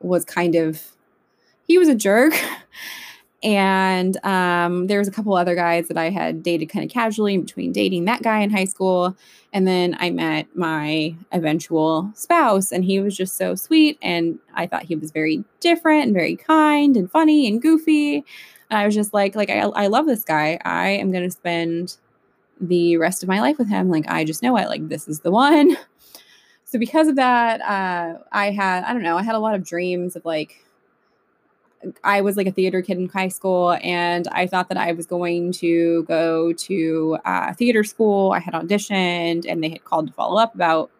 was 0.00 0.24
kind 0.24 0.54
of, 0.54 0.82
he 1.66 1.78
was 1.78 1.88
a 1.88 1.94
jerk. 1.94 2.34
and 3.42 4.16
um, 4.24 4.88
there 4.88 4.98
was 4.98 5.06
a 5.06 5.12
couple 5.12 5.34
other 5.34 5.54
guys 5.54 5.86
that 5.88 5.96
I 5.96 6.10
had 6.10 6.42
dated 6.42 6.68
kind 6.68 6.84
of 6.84 6.90
casually 6.90 7.34
in 7.34 7.42
between 7.42 7.70
dating 7.70 8.06
that 8.06 8.22
guy 8.22 8.40
in 8.40 8.50
high 8.50 8.64
school. 8.64 9.16
And 9.52 9.66
then 9.68 9.96
I 10.00 10.10
met 10.10 10.48
my 10.54 11.14
eventual 11.32 12.10
spouse, 12.14 12.72
and 12.72 12.84
he 12.84 13.00
was 13.00 13.16
just 13.16 13.36
so 13.36 13.54
sweet. 13.54 13.98
And 14.02 14.38
I 14.54 14.66
thought 14.66 14.82
he 14.82 14.96
was 14.96 15.12
very 15.12 15.44
different 15.60 16.04
and 16.04 16.12
very 16.12 16.36
kind 16.36 16.96
and 16.96 17.10
funny 17.10 17.46
and 17.46 17.62
goofy. 17.62 18.24
And 18.70 18.78
I 18.78 18.86
was 18.86 18.94
just 18.94 19.14
like, 19.14 19.34
like 19.34 19.50
I, 19.50 19.60
I 19.60 19.86
love 19.86 20.06
this 20.06 20.24
guy. 20.24 20.58
I 20.64 20.88
am 20.90 21.12
going 21.12 21.24
to 21.24 21.30
spend 21.30 21.96
the 22.60 22.96
rest 22.96 23.22
of 23.22 23.28
my 23.28 23.40
life 23.40 23.58
with 23.58 23.68
him. 23.68 23.90
Like 23.90 24.08
I 24.08 24.24
just 24.24 24.42
know 24.42 24.56
it. 24.56 24.68
Like 24.68 24.88
this 24.88 25.08
is 25.08 25.20
the 25.20 25.30
one. 25.30 25.76
So 26.68 26.80
because 26.80 27.06
of 27.06 27.14
that, 27.14 27.60
uh, 27.60 28.18
I 28.32 28.50
had 28.50 28.82
I 28.82 28.92
don't 28.92 29.04
know. 29.04 29.16
I 29.16 29.22
had 29.22 29.36
a 29.36 29.38
lot 29.38 29.54
of 29.54 29.64
dreams 29.64 30.16
of 30.16 30.24
like. 30.24 30.64
I 32.02 32.22
was 32.22 32.36
like 32.36 32.48
a 32.48 32.50
theater 32.50 32.82
kid 32.82 32.98
in 32.98 33.08
high 33.08 33.28
school, 33.28 33.78
and 33.84 34.26
I 34.32 34.48
thought 34.48 34.68
that 34.70 34.76
I 34.76 34.90
was 34.90 35.06
going 35.06 35.52
to 35.52 36.02
go 36.08 36.52
to 36.52 37.18
uh, 37.24 37.54
theater 37.54 37.84
school. 37.84 38.32
I 38.32 38.40
had 38.40 38.52
auditioned, 38.52 39.46
and 39.48 39.62
they 39.62 39.68
had 39.68 39.84
called 39.84 40.08
to 40.08 40.12
follow 40.12 40.42
up 40.42 40.56
about 40.56 40.90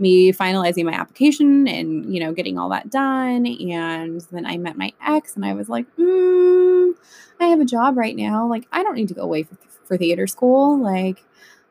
me 0.00 0.32
finalizing 0.32 0.84
my 0.84 0.92
application 0.92 1.68
and 1.68 2.12
you 2.12 2.20
know 2.20 2.32
getting 2.32 2.58
all 2.58 2.68
that 2.70 2.90
done. 2.90 3.46
And 3.46 4.20
then 4.32 4.46
i 4.46 4.56
met 4.56 4.76
my 4.76 4.92
ex 5.04 5.36
and 5.36 5.44
i 5.44 5.52
was 5.52 5.68
like 5.68 5.86
mm, 5.96 6.92
i 7.38 7.44
have 7.46 7.60
a 7.60 7.64
job 7.64 7.96
right 7.96 8.16
now. 8.16 8.46
Like 8.46 8.66
i 8.72 8.82
don't 8.82 8.96
need 8.96 9.08
to 9.08 9.14
go 9.14 9.22
away 9.22 9.44
for, 9.44 9.56
for 9.84 9.96
theater 9.96 10.26
school. 10.26 10.78
Like 10.78 11.24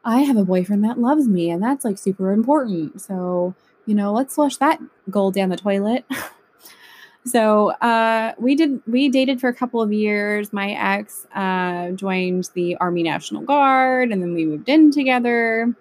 i 0.06 0.22
have 0.22 0.38
a 0.38 0.46
boyfriend 0.46 0.84
that 0.86 1.00
loves 1.00 1.28
me 1.28 1.50
and 1.50 1.62
that's 1.62 1.84
like 1.84 1.98
super 1.98 2.32
important. 2.32 3.02
So 3.02 3.56
you 3.86 3.96
know 3.96 4.13
let's 4.13 4.36
flush 4.36 4.58
that 4.58 4.80
goal 5.10 5.32
down 5.32 5.50
the 5.50 5.58
toilet. 5.58 6.06
So 7.26 7.72
uh, 7.72 8.34
we 8.39 8.56
did 8.56 8.82
we 8.88 9.10
dated 9.10 9.39
for 9.42 9.50
a 9.50 9.54
couple 9.54 9.82
of 9.82 9.92
years. 9.92 10.52
My 10.54 10.72
ex 10.72 11.28
uh, 11.36 11.92
joined 11.92 12.50
the 12.54 12.76
army 12.78 13.04
national 13.04 13.44
guard 13.44 14.12
and 14.12 14.22
then 14.22 14.34
we 14.34 14.46
moved 14.46 14.70
in 14.70 14.89
together 14.89 15.76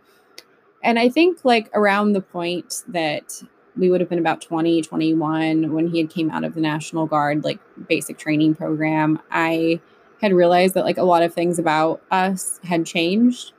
and 0.82 0.98
I 0.98 1.08
think 1.08 1.44
like 1.44 1.70
around 1.74 2.12
the 2.12 2.20
point 2.20 2.84
that 2.88 3.42
we 3.76 3.90
would 3.90 4.00
have 4.00 4.10
been 4.10 4.18
about 4.18 4.40
20, 4.40 4.82
21 4.82 5.72
when 5.72 5.88
he 5.88 5.98
had 5.98 6.10
came 6.10 6.30
out 6.30 6.44
of 6.44 6.54
the 6.54 6.60
National 6.60 7.06
Guard 7.06 7.44
like 7.44 7.58
basic 7.88 8.18
training 8.18 8.54
program, 8.54 9.20
I 9.30 9.80
had 10.20 10.32
realized 10.32 10.74
that 10.74 10.84
like 10.84 10.98
a 10.98 11.04
lot 11.04 11.22
of 11.22 11.32
things 11.32 11.58
about 11.58 12.02
us 12.10 12.60
had 12.64 12.86
changed 12.86 13.52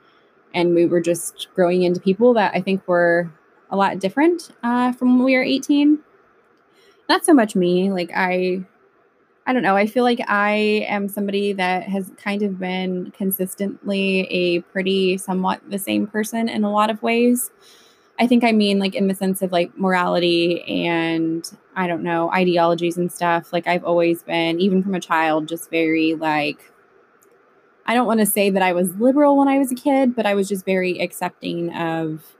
and 0.52 0.74
we 0.74 0.86
were 0.86 1.00
just 1.00 1.48
growing 1.54 1.82
into 1.82 2.00
people 2.00 2.34
that 2.34 2.52
I 2.54 2.60
think 2.60 2.86
were 2.86 3.30
a 3.70 3.76
lot 3.76 3.98
different 3.98 4.50
uh, 4.62 4.92
from 4.92 5.16
when 5.16 5.24
we 5.24 5.36
were 5.36 5.42
18. 5.42 6.00
Not 7.08 7.24
so 7.24 7.32
much 7.32 7.56
me, 7.56 7.90
like 7.90 8.10
I 8.14 8.64
I 9.46 9.52
don't 9.52 9.62
know. 9.62 9.76
I 9.76 9.86
feel 9.86 10.04
like 10.04 10.20
I 10.28 10.86
am 10.88 11.08
somebody 11.08 11.52
that 11.54 11.84
has 11.84 12.12
kind 12.22 12.42
of 12.42 12.58
been 12.58 13.10
consistently 13.12 14.20
a 14.30 14.60
pretty 14.60 15.18
somewhat 15.18 15.60
the 15.68 15.78
same 15.78 16.06
person 16.06 16.48
in 16.48 16.62
a 16.62 16.70
lot 16.70 16.90
of 16.90 17.02
ways. 17.02 17.50
I 18.18 18.26
think 18.26 18.44
I 18.44 18.52
mean 18.52 18.78
like 18.78 18.94
in 18.94 19.08
the 19.08 19.14
sense 19.14 19.40
of 19.40 19.50
like 19.50 19.76
morality 19.78 20.62
and 20.62 21.50
I 21.74 21.86
don't 21.86 22.02
know, 22.02 22.30
ideologies 22.30 22.98
and 22.98 23.10
stuff. 23.10 23.52
Like 23.52 23.66
I've 23.66 23.84
always 23.84 24.22
been, 24.22 24.60
even 24.60 24.82
from 24.82 24.94
a 24.94 25.00
child, 25.00 25.48
just 25.48 25.70
very 25.70 26.14
like 26.14 26.70
I 27.86 27.94
don't 27.94 28.06
want 28.06 28.20
to 28.20 28.26
say 28.26 28.50
that 28.50 28.62
I 28.62 28.72
was 28.72 28.94
liberal 28.96 29.36
when 29.36 29.48
I 29.48 29.58
was 29.58 29.72
a 29.72 29.74
kid, 29.74 30.14
but 30.14 30.26
I 30.26 30.34
was 30.34 30.48
just 30.48 30.64
very 30.64 31.00
accepting 31.00 31.74
of 31.74 32.36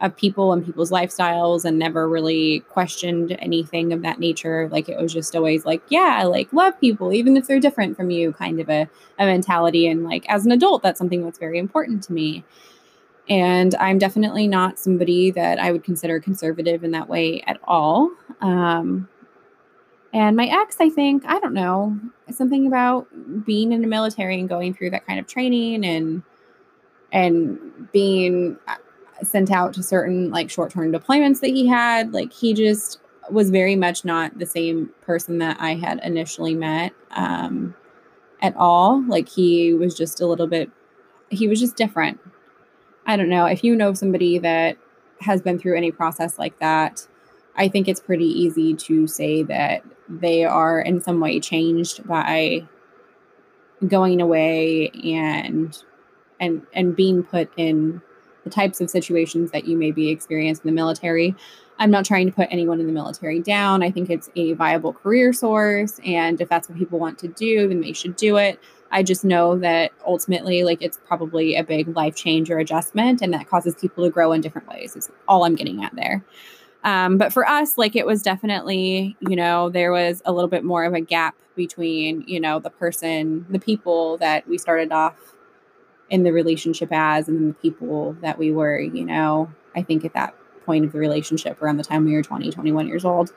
of 0.00 0.16
people 0.16 0.52
and 0.52 0.64
people's 0.64 0.90
lifestyles 0.90 1.64
and 1.64 1.78
never 1.78 2.08
really 2.08 2.60
questioned 2.68 3.36
anything 3.40 3.92
of 3.92 4.02
that 4.02 4.20
nature. 4.20 4.68
Like 4.70 4.88
it 4.88 4.96
was 4.96 5.12
just 5.12 5.34
always 5.34 5.64
like, 5.64 5.82
yeah, 5.88 6.18
I 6.20 6.24
like 6.24 6.52
love 6.52 6.80
people, 6.80 7.12
even 7.12 7.36
if 7.36 7.46
they're 7.46 7.58
different 7.58 7.96
from 7.96 8.10
you, 8.10 8.32
kind 8.32 8.60
of 8.60 8.68
a, 8.68 8.88
a 9.18 9.26
mentality. 9.26 9.88
And 9.88 10.04
like 10.04 10.24
as 10.28 10.46
an 10.46 10.52
adult, 10.52 10.82
that's 10.82 10.98
something 10.98 11.24
that's 11.24 11.38
very 11.38 11.58
important 11.58 12.04
to 12.04 12.12
me. 12.12 12.44
And 13.28 13.74
I'm 13.74 13.98
definitely 13.98 14.46
not 14.46 14.78
somebody 14.78 15.32
that 15.32 15.58
I 15.58 15.72
would 15.72 15.84
consider 15.84 16.20
conservative 16.20 16.84
in 16.84 16.92
that 16.92 17.08
way 17.08 17.42
at 17.46 17.58
all. 17.64 18.10
Um, 18.40 19.08
and 20.12 20.36
my 20.36 20.46
ex, 20.46 20.76
I 20.80 20.88
think, 20.88 21.24
I 21.26 21.38
don't 21.38 21.52
know, 21.52 21.98
something 22.30 22.66
about 22.66 23.08
being 23.44 23.72
in 23.72 23.82
the 23.82 23.86
military 23.88 24.38
and 24.38 24.48
going 24.48 24.72
through 24.74 24.90
that 24.90 25.06
kind 25.06 25.18
of 25.18 25.26
training 25.26 25.84
and 25.84 26.22
and 27.10 27.90
being 27.90 28.58
sent 29.22 29.50
out 29.50 29.72
to 29.74 29.82
certain 29.82 30.30
like 30.30 30.50
short-term 30.50 30.92
deployments 30.92 31.40
that 31.40 31.48
he 31.48 31.66
had 31.66 32.12
like 32.12 32.32
he 32.32 32.54
just 32.54 33.00
was 33.30 33.50
very 33.50 33.76
much 33.76 34.04
not 34.04 34.38
the 34.38 34.46
same 34.46 34.88
person 35.02 35.38
that 35.38 35.56
i 35.60 35.74
had 35.74 36.00
initially 36.02 36.54
met 36.54 36.92
um 37.10 37.74
at 38.40 38.54
all. 38.56 39.02
Like 39.08 39.28
he 39.28 39.74
was 39.74 39.96
just 39.96 40.20
a 40.20 40.26
little 40.26 40.46
bit 40.46 40.70
he 41.30 41.48
was 41.48 41.60
just 41.60 41.76
different. 41.76 42.20
I 43.06 43.16
don't 43.16 43.28
know 43.28 43.46
if 43.46 43.64
you 43.64 43.74
know 43.76 43.94
somebody 43.94 44.38
that 44.38 44.76
has 45.20 45.42
been 45.42 45.58
through 45.58 45.76
any 45.76 45.90
process 45.90 46.38
like 46.38 46.58
that 46.60 47.06
i 47.56 47.68
think 47.68 47.88
it's 47.88 48.00
pretty 48.00 48.26
easy 48.26 48.74
to 48.74 49.06
say 49.06 49.42
that 49.42 49.82
they 50.08 50.44
are 50.44 50.80
in 50.80 51.00
some 51.00 51.18
way 51.18 51.40
changed 51.40 52.06
by 52.06 52.64
going 53.86 54.20
away 54.20 54.90
and 55.04 55.82
and 56.40 56.64
and 56.72 56.94
being 56.94 57.22
put 57.22 57.50
in 57.56 58.00
the 58.48 58.54
types 58.54 58.80
of 58.80 58.90
situations 58.90 59.50
that 59.50 59.66
you 59.66 59.76
may 59.76 59.90
be 59.90 60.08
experienced 60.08 60.64
in 60.64 60.68
the 60.68 60.74
military. 60.74 61.34
I'm 61.78 61.90
not 61.90 62.04
trying 62.04 62.26
to 62.26 62.32
put 62.32 62.48
anyone 62.50 62.80
in 62.80 62.86
the 62.86 62.92
military 62.92 63.40
down. 63.40 63.82
I 63.82 63.90
think 63.90 64.10
it's 64.10 64.30
a 64.34 64.54
viable 64.54 64.92
career 64.92 65.32
source. 65.32 66.00
And 66.04 66.40
if 66.40 66.48
that's 66.48 66.68
what 66.68 66.76
people 66.76 66.98
want 66.98 67.18
to 67.20 67.28
do, 67.28 67.68
then 67.68 67.80
they 67.80 67.92
should 67.92 68.16
do 68.16 68.36
it. 68.36 68.58
I 68.90 69.02
just 69.02 69.24
know 69.24 69.58
that 69.58 69.92
ultimately, 70.06 70.64
like, 70.64 70.80
it's 70.80 70.98
probably 71.06 71.54
a 71.54 71.62
big 71.62 71.94
life 71.94 72.16
change 72.16 72.50
or 72.50 72.58
adjustment, 72.58 73.20
and 73.20 73.34
that 73.34 73.46
causes 73.46 73.74
people 73.74 74.04
to 74.04 74.10
grow 74.10 74.32
in 74.32 74.40
different 74.40 74.66
ways, 74.66 74.96
is 74.96 75.10
all 75.28 75.44
I'm 75.44 75.54
getting 75.54 75.84
at 75.84 75.94
there. 75.94 76.24
Um, 76.84 77.18
but 77.18 77.32
for 77.32 77.46
us, 77.46 77.76
like, 77.76 77.96
it 77.96 78.06
was 78.06 78.22
definitely, 78.22 79.14
you 79.20 79.36
know, 79.36 79.68
there 79.68 79.92
was 79.92 80.22
a 80.24 80.32
little 80.32 80.48
bit 80.48 80.64
more 80.64 80.84
of 80.84 80.94
a 80.94 81.02
gap 81.02 81.36
between, 81.54 82.24
you 82.26 82.40
know, 82.40 82.60
the 82.60 82.70
person, 82.70 83.44
the 83.50 83.58
people 83.58 84.16
that 84.18 84.48
we 84.48 84.56
started 84.56 84.90
off 84.90 85.16
in 86.10 86.22
the 86.22 86.32
relationship 86.32 86.88
as 86.92 87.28
and 87.28 87.50
the 87.50 87.54
people 87.54 88.16
that 88.20 88.38
we 88.38 88.50
were, 88.50 88.78
you 88.78 89.04
know, 89.04 89.50
I 89.76 89.82
think 89.82 90.04
at 90.04 90.14
that 90.14 90.34
point 90.64 90.84
of 90.84 90.92
the 90.92 90.98
relationship 90.98 91.60
around 91.62 91.76
the 91.76 91.84
time 91.84 92.04
we 92.04 92.14
were 92.14 92.22
20, 92.22 92.50
21 92.50 92.88
years 92.88 93.04
old. 93.04 93.32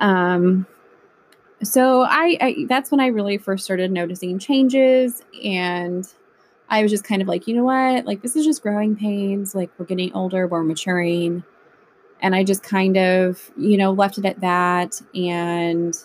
Um, 0.00 0.66
so 1.62 2.02
I, 2.02 2.36
I 2.40 2.56
that's 2.68 2.90
when 2.90 3.00
I 3.00 3.06
really 3.06 3.38
first 3.38 3.64
started 3.64 3.92
noticing 3.92 4.38
changes 4.38 5.22
and 5.44 6.06
I 6.68 6.82
was 6.82 6.90
just 6.90 7.04
kind 7.04 7.22
of 7.22 7.28
like, 7.28 7.46
you 7.46 7.54
know 7.54 7.64
what? 7.64 8.04
Like 8.04 8.22
this 8.22 8.34
is 8.34 8.44
just 8.44 8.62
growing 8.62 8.96
pains. 8.96 9.54
Like 9.54 9.70
we're 9.78 9.86
getting 9.86 10.12
older, 10.12 10.46
we're 10.46 10.62
maturing. 10.62 11.44
And 12.20 12.34
I 12.34 12.44
just 12.44 12.62
kind 12.62 12.96
of, 12.96 13.50
you 13.56 13.76
know, 13.76 13.92
left 13.92 14.18
it 14.18 14.24
at 14.24 14.40
that 14.40 15.00
and 15.14 15.96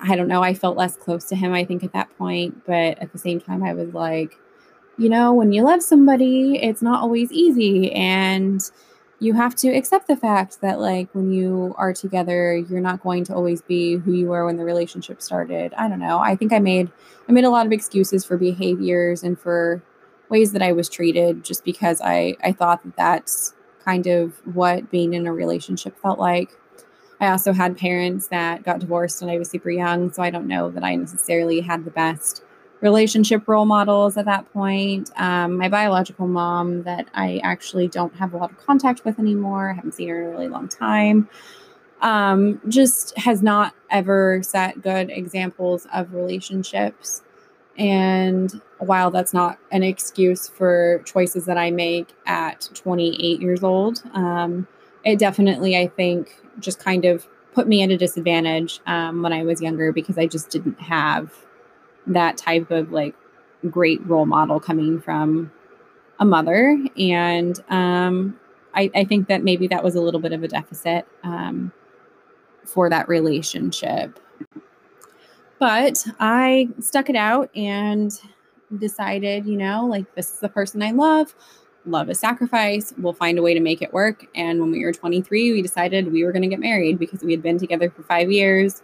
I 0.00 0.14
don't 0.14 0.28
know, 0.28 0.42
I 0.42 0.54
felt 0.54 0.76
less 0.76 0.96
close 0.96 1.24
to 1.26 1.36
him 1.36 1.52
I 1.52 1.64
think 1.64 1.82
at 1.82 1.92
that 1.92 2.16
point, 2.18 2.66
but 2.66 2.98
at 2.98 3.12
the 3.12 3.18
same 3.18 3.40
time 3.40 3.62
I 3.62 3.72
was 3.72 3.94
like, 3.94 4.36
you 5.00 5.08
know, 5.08 5.32
when 5.32 5.50
you 5.50 5.62
love 5.62 5.82
somebody, 5.82 6.58
it's 6.62 6.82
not 6.82 7.02
always 7.02 7.32
easy 7.32 7.90
and 7.92 8.70
you 9.18 9.32
have 9.32 9.54
to 9.54 9.68
accept 9.68 10.08
the 10.08 10.16
fact 10.16 10.60
that 10.60 10.78
like 10.78 11.08
when 11.14 11.32
you 11.32 11.74
are 11.78 11.92
together 11.92 12.56
you're 12.56 12.80
not 12.80 13.02
going 13.02 13.24
to 13.24 13.34
always 13.34 13.62
be 13.62 13.96
who 13.96 14.12
you 14.12 14.28
were 14.28 14.44
when 14.44 14.58
the 14.58 14.64
relationship 14.64 15.22
started. 15.22 15.72
I 15.74 15.88
don't 15.88 16.00
know. 16.00 16.18
I 16.18 16.36
think 16.36 16.52
i 16.52 16.58
made 16.58 16.90
i 17.28 17.32
made 17.32 17.44
a 17.44 17.50
lot 17.50 17.64
of 17.64 17.72
excuses 17.72 18.26
for 18.26 18.36
behaviors 18.36 19.22
and 19.22 19.38
for 19.38 19.82
ways 20.28 20.52
that 20.52 20.62
i 20.62 20.72
was 20.72 20.88
treated 20.88 21.44
just 21.44 21.64
because 21.64 22.00
i 22.02 22.34
i 22.42 22.52
thought 22.52 22.82
that 22.84 22.96
that's 22.96 23.54
kind 23.84 24.06
of 24.06 24.34
what 24.54 24.90
being 24.90 25.14
in 25.14 25.26
a 25.26 25.32
relationship 25.32 25.98
felt 25.98 26.18
like. 26.18 26.50
I 27.22 27.28
also 27.28 27.52
had 27.52 27.76
parents 27.76 28.28
that 28.28 28.62
got 28.62 28.80
divorced 28.80 29.20
when 29.20 29.30
i 29.30 29.38
was 29.38 29.50
super 29.50 29.70
young 29.70 30.12
so 30.12 30.22
i 30.22 30.30
don't 30.30 30.46
know 30.46 30.70
that 30.70 30.84
i 30.84 30.94
necessarily 30.94 31.60
had 31.60 31.84
the 31.84 31.90
best 31.90 32.42
relationship 32.80 33.46
role 33.46 33.66
models 33.66 34.16
at 34.16 34.24
that 34.24 34.50
point. 34.52 35.10
Um, 35.16 35.58
my 35.58 35.68
biological 35.68 36.26
mom, 36.26 36.82
that 36.84 37.08
I 37.14 37.40
actually 37.42 37.88
don't 37.88 38.14
have 38.16 38.32
a 38.32 38.36
lot 38.36 38.50
of 38.50 38.58
contact 38.58 39.04
with 39.04 39.18
anymore, 39.18 39.70
I 39.70 39.74
haven't 39.74 39.92
seen 39.92 40.08
her 40.08 40.20
in 40.20 40.26
a 40.28 40.30
really 40.30 40.48
long 40.48 40.68
time, 40.68 41.28
um, 42.00 42.60
just 42.68 43.16
has 43.18 43.42
not 43.42 43.74
ever 43.90 44.42
set 44.42 44.82
good 44.82 45.10
examples 45.10 45.86
of 45.92 46.14
relationships. 46.14 47.22
And 47.76 48.60
while 48.78 49.10
that's 49.10 49.32
not 49.32 49.58
an 49.70 49.82
excuse 49.82 50.48
for 50.48 51.02
choices 51.04 51.46
that 51.46 51.56
I 51.56 51.70
make 51.70 52.08
at 52.26 52.68
28 52.74 53.40
years 53.40 53.62
old, 53.62 54.02
um, 54.12 54.66
it 55.04 55.18
definitely, 55.18 55.78
I 55.78 55.88
think, 55.88 56.40
just 56.58 56.78
kind 56.78 57.04
of 57.04 57.26
put 57.54 57.66
me 57.66 57.82
at 57.82 57.90
a 57.90 57.96
disadvantage 57.96 58.80
um, 58.86 59.22
when 59.22 59.32
I 59.32 59.44
was 59.44 59.60
younger 59.60 59.92
because 59.92 60.18
I 60.18 60.26
just 60.26 60.50
didn't 60.50 60.80
have 60.80 61.32
that 62.06 62.36
type 62.36 62.70
of 62.70 62.92
like 62.92 63.14
great 63.68 64.04
role 64.06 64.26
model 64.26 64.60
coming 64.60 65.00
from 65.00 65.52
a 66.18 66.24
mother. 66.24 66.78
And 66.98 67.58
um, 67.70 68.38
I, 68.74 68.90
I, 68.94 69.04
think 69.04 69.28
that 69.28 69.42
maybe 69.42 69.66
that 69.68 69.82
was 69.82 69.94
a 69.94 70.00
little 70.00 70.20
bit 70.20 70.32
of 70.32 70.42
a 70.42 70.48
deficit 70.48 71.06
um, 71.22 71.72
for 72.64 72.88
that 72.90 73.08
relationship. 73.08 74.18
But 75.58 76.06
I 76.18 76.68
stuck 76.80 77.10
it 77.10 77.16
out 77.16 77.50
and 77.54 78.12
decided, 78.78 79.46
you 79.46 79.56
know, 79.56 79.86
like 79.86 80.14
this 80.14 80.32
is 80.32 80.40
the 80.40 80.48
person 80.48 80.82
I 80.82 80.92
love. 80.92 81.34
Love 81.86 82.10
is 82.10 82.18
sacrifice. 82.18 82.92
We'll 82.98 83.14
find 83.14 83.38
a 83.38 83.42
way 83.42 83.54
to 83.54 83.60
make 83.60 83.82
it 83.82 83.92
work. 83.92 84.26
And 84.34 84.60
when 84.60 84.70
we 84.70 84.84
were 84.84 84.92
23, 84.92 85.52
we 85.52 85.62
decided 85.62 86.12
we 86.12 86.24
were 86.24 86.32
going 86.32 86.42
to 86.42 86.48
get 86.48 86.60
married 86.60 86.98
because 86.98 87.22
we 87.22 87.32
had 87.32 87.42
been 87.42 87.58
together 87.58 87.90
for 87.90 88.02
five 88.02 88.30
years 88.30 88.82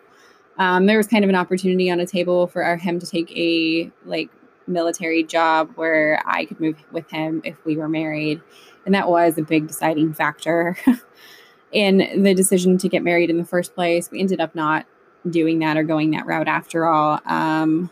um, 0.59 0.87
there 0.87 0.97
was 0.97 1.07
kind 1.07 1.25
of 1.25 1.29
an 1.29 1.37
opportunity 1.37 1.91
on 1.91 2.01
a 2.01 2.07
table 2.07 2.47
for 2.47 2.77
him 2.77 2.99
to 2.99 3.07
take 3.07 3.31
a 3.37 3.91
like 4.05 4.31
military 4.67 5.23
job 5.23 5.71
where 5.77 6.23
I 6.25 6.45
could 6.45 6.61
move 6.61 6.77
with 6.93 7.11
him 7.11 7.43
if 7.45 7.65
we 7.65 7.77
were 7.77 7.89
married. 7.89 8.41
And 8.85 8.95
that 8.95 9.09
was 9.09 9.39
a 9.39 9.43
big 9.43 9.67
deciding 9.67 10.15
factor 10.15 10.77
in 11.73 12.23
the 12.23 12.35
decision 12.35 12.79
to 12.79 12.89
get 12.89 13.03
married 13.03 13.31
in 13.31 13.39
the 13.39 13.45
first 13.45 13.75
place. 13.75 14.11
We 14.11 14.21
ended 14.21 14.41
up 14.41 14.55
not 14.55 14.87
doing 15.29 15.59
that 15.61 15.77
or 15.77 15.83
going 15.83 16.13
that 16.13 16.27
route 16.27 16.49
after 16.49 16.87
all. 16.87 17.21
Um, 17.27 17.91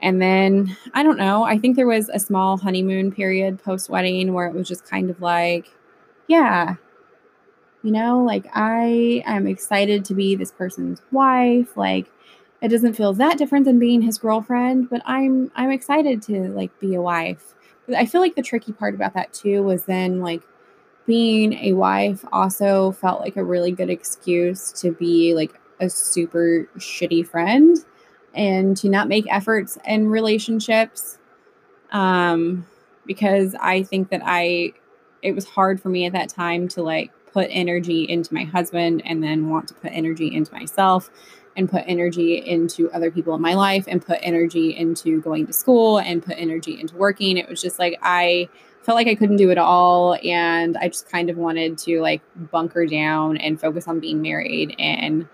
and 0.00 0.20
then 0.20 0.76
I 0.94 1.02
don't 1.02 1.16
know, 1.16 1.44
I 1.44 1.58
think 1.58 1.76
there 1.76 1.86
was 1.86 2.08
a 2.08 2.18
small 2.18 2.56
honeymoon 2.58 3.12
period 3.12 3.62
post 3.62 3.88
wedding 3.88 4.32
where 4.32 4.46
it 4.46 4.54
was 4.54 4.68
just 4.68 4.84
kind 4.84 5.10
of 5.10 5.20
like, 5.22 5.70
yeah, 6.26 6.74
you 7.82 7.90
know, 7.90 8.22
like 8.22 8.46
I 8.54 9.22
am 9.26 9.46
excited 9.46 10.04
to 10.06 10.14
be 10.14 10.34
this 10.34 10.52
person's 10.52 11.02
wife. 11.10 11.76
Like 11.76 12.06
it 12.60 12.68
doesn't 12.68 12.94
feel 12.94 13.12
that 13.14 13.38
different 13.38 13.64
than 13.64 13.78
being 13.78 14.02
his 14.02 14.18
girlfriend, 14.18 14.88
but 14.88 15.02
I'm 15.04 15.50
I'm 15.54 15.70
excited 15.70 16.22
to 16.22 16.48
like 16.50 16.78
be 16.80 16.94
a 16.94 17.02
wife. 17.02 17.54
But 17.86 17.96
I 17.96 18.06
feel 18.06 18.20
like 18.20 18.36
the 18.36 18.42
tricky 18.42 18.72
part 18.72 18.94
about 18.94 19.14
that 19.14 19.32
too 19.32 19.62
was 19.62 19.84
then 19.84 20.20
like 20.20 20.42
being 21.06 21.54
a 21.54 21.72
wife 21.72 22.24
also 22.32 22.92
felt 22.92 23.20
like 23.20 23.36
a 23.36 23.42
really 23.44 23.72
good 23.72 23.90
excuse 23.90 24.70
to 24.72 24.92
be 24.92 25.34
like 25.34 25.60
a 25.80 25.90
super 25.90 26.68
shitty 26.78 27.26
friend 27.26 27.76
and 28.34 28.76
to 28.76 28.88
not 28.88 29.08
make 29.08 29.26
efforts 29.28 29.76
in 29.84 30.08
relationships 30.08 31.18
um 31.90 32.64
because 33.04 33.56
I 33.60 33.82
think 33.82 34.10
that 34.10 34.22
I 34.24 34.72
it 35.22 35.34
was 35.34 35.44
hard 35.44 35.80
for 35.80 35.88
me 35.88 36.06
at 36.06 36.12
that 36.12 36.28
time 36.28 36.68
to 36.68 36.82
like 36.82 37.10
put 37.32 37.48
energy 37.50 38.04
into 38.08 38.32
my 38.32 38.44
husband 38.44 39.02
and 39.04 39.22
then 39.22 39.48
want 39.48 39.68
to 39.68 39.74
put 39.74 39.92
energy 39.92 40.34
into 40.34 40.52
myself 40.52 41.10
and 41.56 41.70
put 41.70 41.84
energy 41.86 42.36
into 42.36 42.90
other 42.92 43.10
people 43.10 43.34
in 43.34 43.42
my 43.42 43.54
life 43.54 43.84
and 43.86 44.04
put 44.04 44.18
energy 44.22 44.76
into 44.76 45.20
going 45.20 45.46
to 45.46 45.52
school 45.52 45.98
and 45.98 46.22
put 46.22 46.34
energy 46.38 46.80
into 46.80 46.96
working. 46.96 47.36
It 47.36 47.48
was 47.48 47.60
just 47.60 47.78
like 47.78 47.98
I 48.02 48.48
felt 48.82 48.96
like 48.96 49.06
I 49.06 49.14
couldn't 49.14 49.36
do 49.36 49.50
it 49.50 49.58
all 49.58 50.16
and 50.24 50.76
I 50.76 50.88
just 50.88 51.08
kind 51.08 51.30
of 51.30 51.36
wanted 51.36 51.78
to 51.78 52.00
like 52.00 52.22
bunker 52.50 52.86
down 52.86 53.36
and 53.36 53.60
focus 53.60 53.86
on 53.86 54.00
being 54.00 54.22
married 54.22 54.74
and 54.78 55.28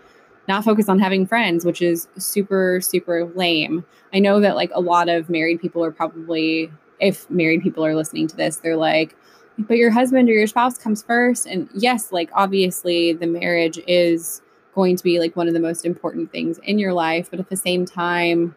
not 0.49 0.65
focus 0.65 0.89
on 0.89 0.99
having 0.99 1.27
friends, 1.27 1.65
which 1.65 1.83
is 1.83 2.09
super 2.19 2.81
super 2.81 3.25
lame. 3.25 3.85
I 4.13 4.19
know 4.19 4.41
that 4.41 4.57
like 4.57 4.71
a 4.75 4.81
lot 4.81 5.09
of 5.09 5.31
married 5.31 5.61
people 5.61 5.85
are 5.85 5.93
probably 5.93 6.71
if 7.01 7.29
married 7.31 7.63
people 7.63 7.85
are 7.85 7.95
listening 7.95 8.27
to 8.29 8.37
this, 8.37 8.57
they're 8.57 8.77
like, 8.77 9.17
but 9.59 9.77
your 9.77 9.91
husband 9.91 10.29
or 10.29 10.33
your 10.33 10.47
spouse 10.47 10.79
comes 10.79 11.03
first. 11.03 11.47
And 11.47 11.69
yes 11.75 12.13
like 12.13 12.31
obviously 12.33 13.13
the 13.13 13.27
marriage 13.27 13.79
is 13.87 14.43
going 14.79 14.95
to 14.95 15.03
be 15.03 15.19
like 15.19 15.35
one 15.35 15.49
of 15.49 15.55
the 15.55 15.61
most 15.61 15.85
important 15.85 16.31
things 16.31 16.59
in 16.59 16.79
your 16.79 16.93
life 16.93 17.29
but 17.31 17.41
at 17.41 17.49
the 17.49 17.57
same 17.57 17.85
time 17.85 18.55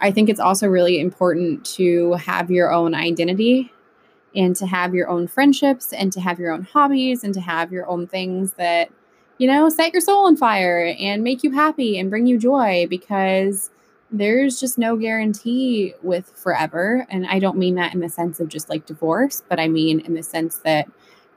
i 0.00 0.10
think 0.10 0.28
it's 0.28 0.40
also 0.40 0.66
really 0.66 0.98
important 0.98 1.64
to 1.64 2.14
have 2.14 2.50
your 2.50 2.72
own 2.72 2.96
identity 2.96 3.72
and 4.34 4.56
to 4.56 4.66
have 4.66 4.92
your 4.92 5.08
own 5.08 5.28
friendships 5.28 5.92
and 5.92 6.12
to 6.12 6.20
have 6.20 6.40
your 6.40 6.50
own 6.50 6.62
hobbies 6.62 7.22
and 7.22 7.32
to 7.32 7.40
have 7.40 7.70
your 7.70 7.86
own 7.86 8.08
things 8.08 8.54
that 8.54 8.90
you 9.38 9.46
know 9.46 9.68
set 9.68 9.92
your 9.92 10.00
soul 10.00 10.26
on 10.26 10.36
fire 10.36 10.92
and 10.98 11.22
make 11.22 11.44
you 11.44 11.52
happy 11.52 11.96
and 11.96 12.10
bring 12.10 12.26
you 12.26 12.38
joy 12.38 12.84
because 12.90 13.70
there's 14.18 14.60
just 14.60 14.78
no 14.78 14.96
guarantee 14.96 15.94
with 16.02 16.30
forever. 16.30 17.06
And 17.10 17.26
I 17.26 17.38
don't 17.38 17.58
mean 17.58 17.74
that 17.76 17.94
in 17.94 18.00
the 18.00 18.08
sense 18.08 18.40
of 18.40 18.48
just 18.48 18.68
like 18.68 18.86
divorce, 18.86 19.42
but 19.48 19.60
I 19.60 19.68
mean 19.68 20.00
in 20.00 20.14
the 20.14 20.22
sense 20.22 20.58
that 20.58 20.88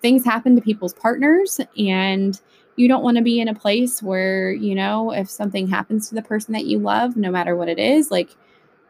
things 0.01 0.25
happen 0.25 0.55
to 0.55 0.61
people's 0.61 0.93
partners 0.93 1.59
and 1.77 2.39
you 2.75 2.87
don't 2.87 3.03
want 3.03 3.17
to 3.17 3.23
be 3.23 3.41
in 3.41 3.49
a 3.49 3.53
place 3.53 4.01
where, 4.01 4.51
you 4.51 4.73
know, 4.73 5.11
if 5.11 5.29
something 5.29 5.67
happens 5.67 6.07
to 6.09 6.15
the 6.15 6.21
person 6.21 6.53
that 6.53 6.65
you 6.65 6.79
love, 6.79 7.17
no 7.17 7.29
matter 7.29 7.55
what 7.55 7.67
it 7.67 7.79
is, 7.79 8.09
like 8.09 8.29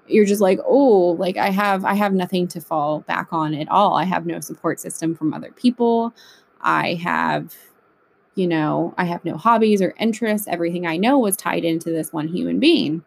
you're 0.07 0.25
just 0.25 0.41
like, 0.41 0.59
"Oh, 0.65 1.15
like 1.19 1.37
I 1.37 1.49
have 1.51 1.85
I 1.85 1.93
have 1.95 2.13
nothing 2.13 2.47
to 2.49 2.61
fall 2.61 3.01
back 3.01 3.29
on 3.31 3.53
at 3.53 3.69
all. 3.69 3.95
I 3.95 4.05
have 4.05 4.25
no 4.25 4.39
support 4.39 4.79
system 4.79 5.15
from 5.15 5.33
other 5.33 5.51
people. 5.51 6.13
I 6.61 6.95
have 6.95 7.55
you 8.35 8.47
know, 8.47 8.93
I 8.97 9.05
have 9.05 9.25
no 9.25 9.37
hobbies 9.37 9.81
or 9.81 9.93
interests. 9.99 10.47
Everything 10.47 10.87
I 10.87 10.97
know 10.97 11.19
was 11.19 11.35
tied 11.37 11.65
into 11.65 11.91
this 11.91 12.13
one 12.13 12.27
human 12.29 12.59
being 12.59 13.03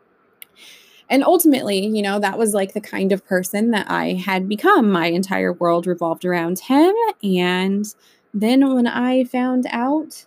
and 1.13 1.23
ultimately, 1.23 1.87
you 1.87 2.01
know, 2.01 2.19
that 2.21 2.39
was 2.39 2.55
like 2.55 2.73
the 2.73 2.81
kind 2.81 3.13
of 3.13 3.23
person 3.27 3.71
that 3.73 3.91
I 3.91 4.15
had 4.15 4.49
become. 4.49 4.91
My 4.91 5.09
entire 5.09 5.53
world 5.53 5.87
revolved 5.87 6.25
around 6.25 6.59
him. 6.61 6.95
And 7.23 7.85
then 8.33 8.75
when 8.75 8.87
I 8.87 9.25
found 9.25 9.67
out 9.69 10.25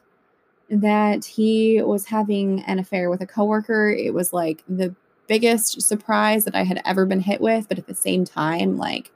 that 0.69 1.25
he 1.25 1.81
was 1.81 2.05
having 2.05 2.61
an 2.65 2.77
affair 2.77 3.09
with 3.09 3.19
a 3.21 3.25
coworker, 3.25 3.89
it 3.89 4.13
was 4.13 4.31
like 4.31 4.63
the 4.69 4.93
biggest 5.25 5.81
surprise 5.81 6.45
that 6.45 6.55
I 6.55 6.65
had 6.65 6.83
ever 6.85 7.07
been 7.07 7.21
hit 7.21 7.41
with. 7.41 7.67
But 7.67 7.79
at 7.79 7.87
the 7.87 7.95
same 7.95 8.23
time, 8.23 8.77
like, 8.77 9.11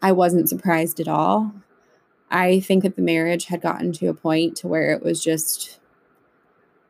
I 0.00 0.12
wasn't 0.12 0.48
surprised 0.48 1.00
at 1.00 1.08
all. 1.08 1.52
I 2.30 2.60
think 2.60 2.82
that 2.82 2.96
the 2.96 3.02
marriage 3.02 3.44
had 3.44 3.60
gotten 3.60 3.92
to 3.92 4.06
a 4.06 4.14
point 4.14 4.56
to 4.58 4.68
where 4.68 4.90
it 4.92 5.02
was 5.02 5.22
just 5.22 5.77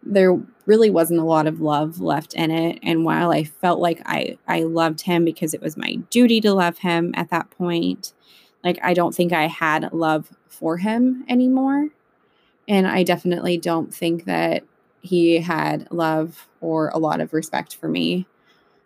there 0.02 0.38
really 0.66 0.90
wasn't 0.90 1.20
a 1.20 1.24
lot 1.24 1.46
of 1.46 1.61
love 1.61 2.00
left 2.00 2.34
in 2.34 2.50
it. 2.50 2.78
And 2.82 3.04
while 3.04 3.30
i 3.30 3.44
felt 3.44 3.80
like 3.80 4.00
i 4.06 4.38
i 4.46 4.62
loved 4.62 5.02
him 5.02 5.24
because 5.24 5.54
it 5.54 5.62
was 5.62 5.76
my 5.76 5.94
duty 6.11 6.40
to 6.42 6.54
love 6.54 6.78
him 6.78 7.12
at 7.14 7.30
that 7.30 7.50
point 7.50 8.12
like 8.64 8.78
i 8.82 8.94
don't 8.94 9.14
think 9.14 9.32
i 9.32 9.46
had 9.46 9.92
love 9.92 10.30
for 10.48 10.78
him 10.78 11.24
anymore. 11.28 11.88
And 12.66 12.87
i 12.87 13.02
definitely 13.02 13.58
don't 13.58 13.94
think 13.94 14.24
that 14.24 14.64
he 15.00 15.38
had 15.38 15.90
love 15.90 16.48
or 16.61 16.88
a 16.88 16.98
lot 16.98 17.20
of 17.20 17.32
respect 17.32 17.76
for 17.76 17.88
me. 17.88 18.26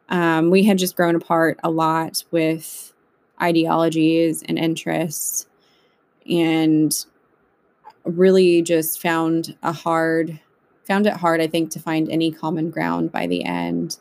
Um, 0.08 0.50
we 0.50 0.64
had 0.64 0.78
just 0.78 0.94
grown 0.94 1.16
apart 1.16 1.58
a 1.64 1.70
lot 1.70 2.24
with 2.30 2.92
ideologies 3.40 4.42
and 4.42 4.58
interests 4.58 5.46
and 6.28 6.94
really 8.04 8.62
just 8.62 9.00
found 9.00 9.56
a 9.62 9.72
hard 9.72 10.40
found 10.84 11.06
it 11.06 11.14
hard 11.14 11.40
i 11.40 11.46
think 11.46 11.70
to 11.70 11.80
find 11.80 12.10
any 12.10 12.30
common 12.30 12.70
ground 12.70 13.10
by 13.10 13.26
the 13.26 13.44
end 13.44 13.98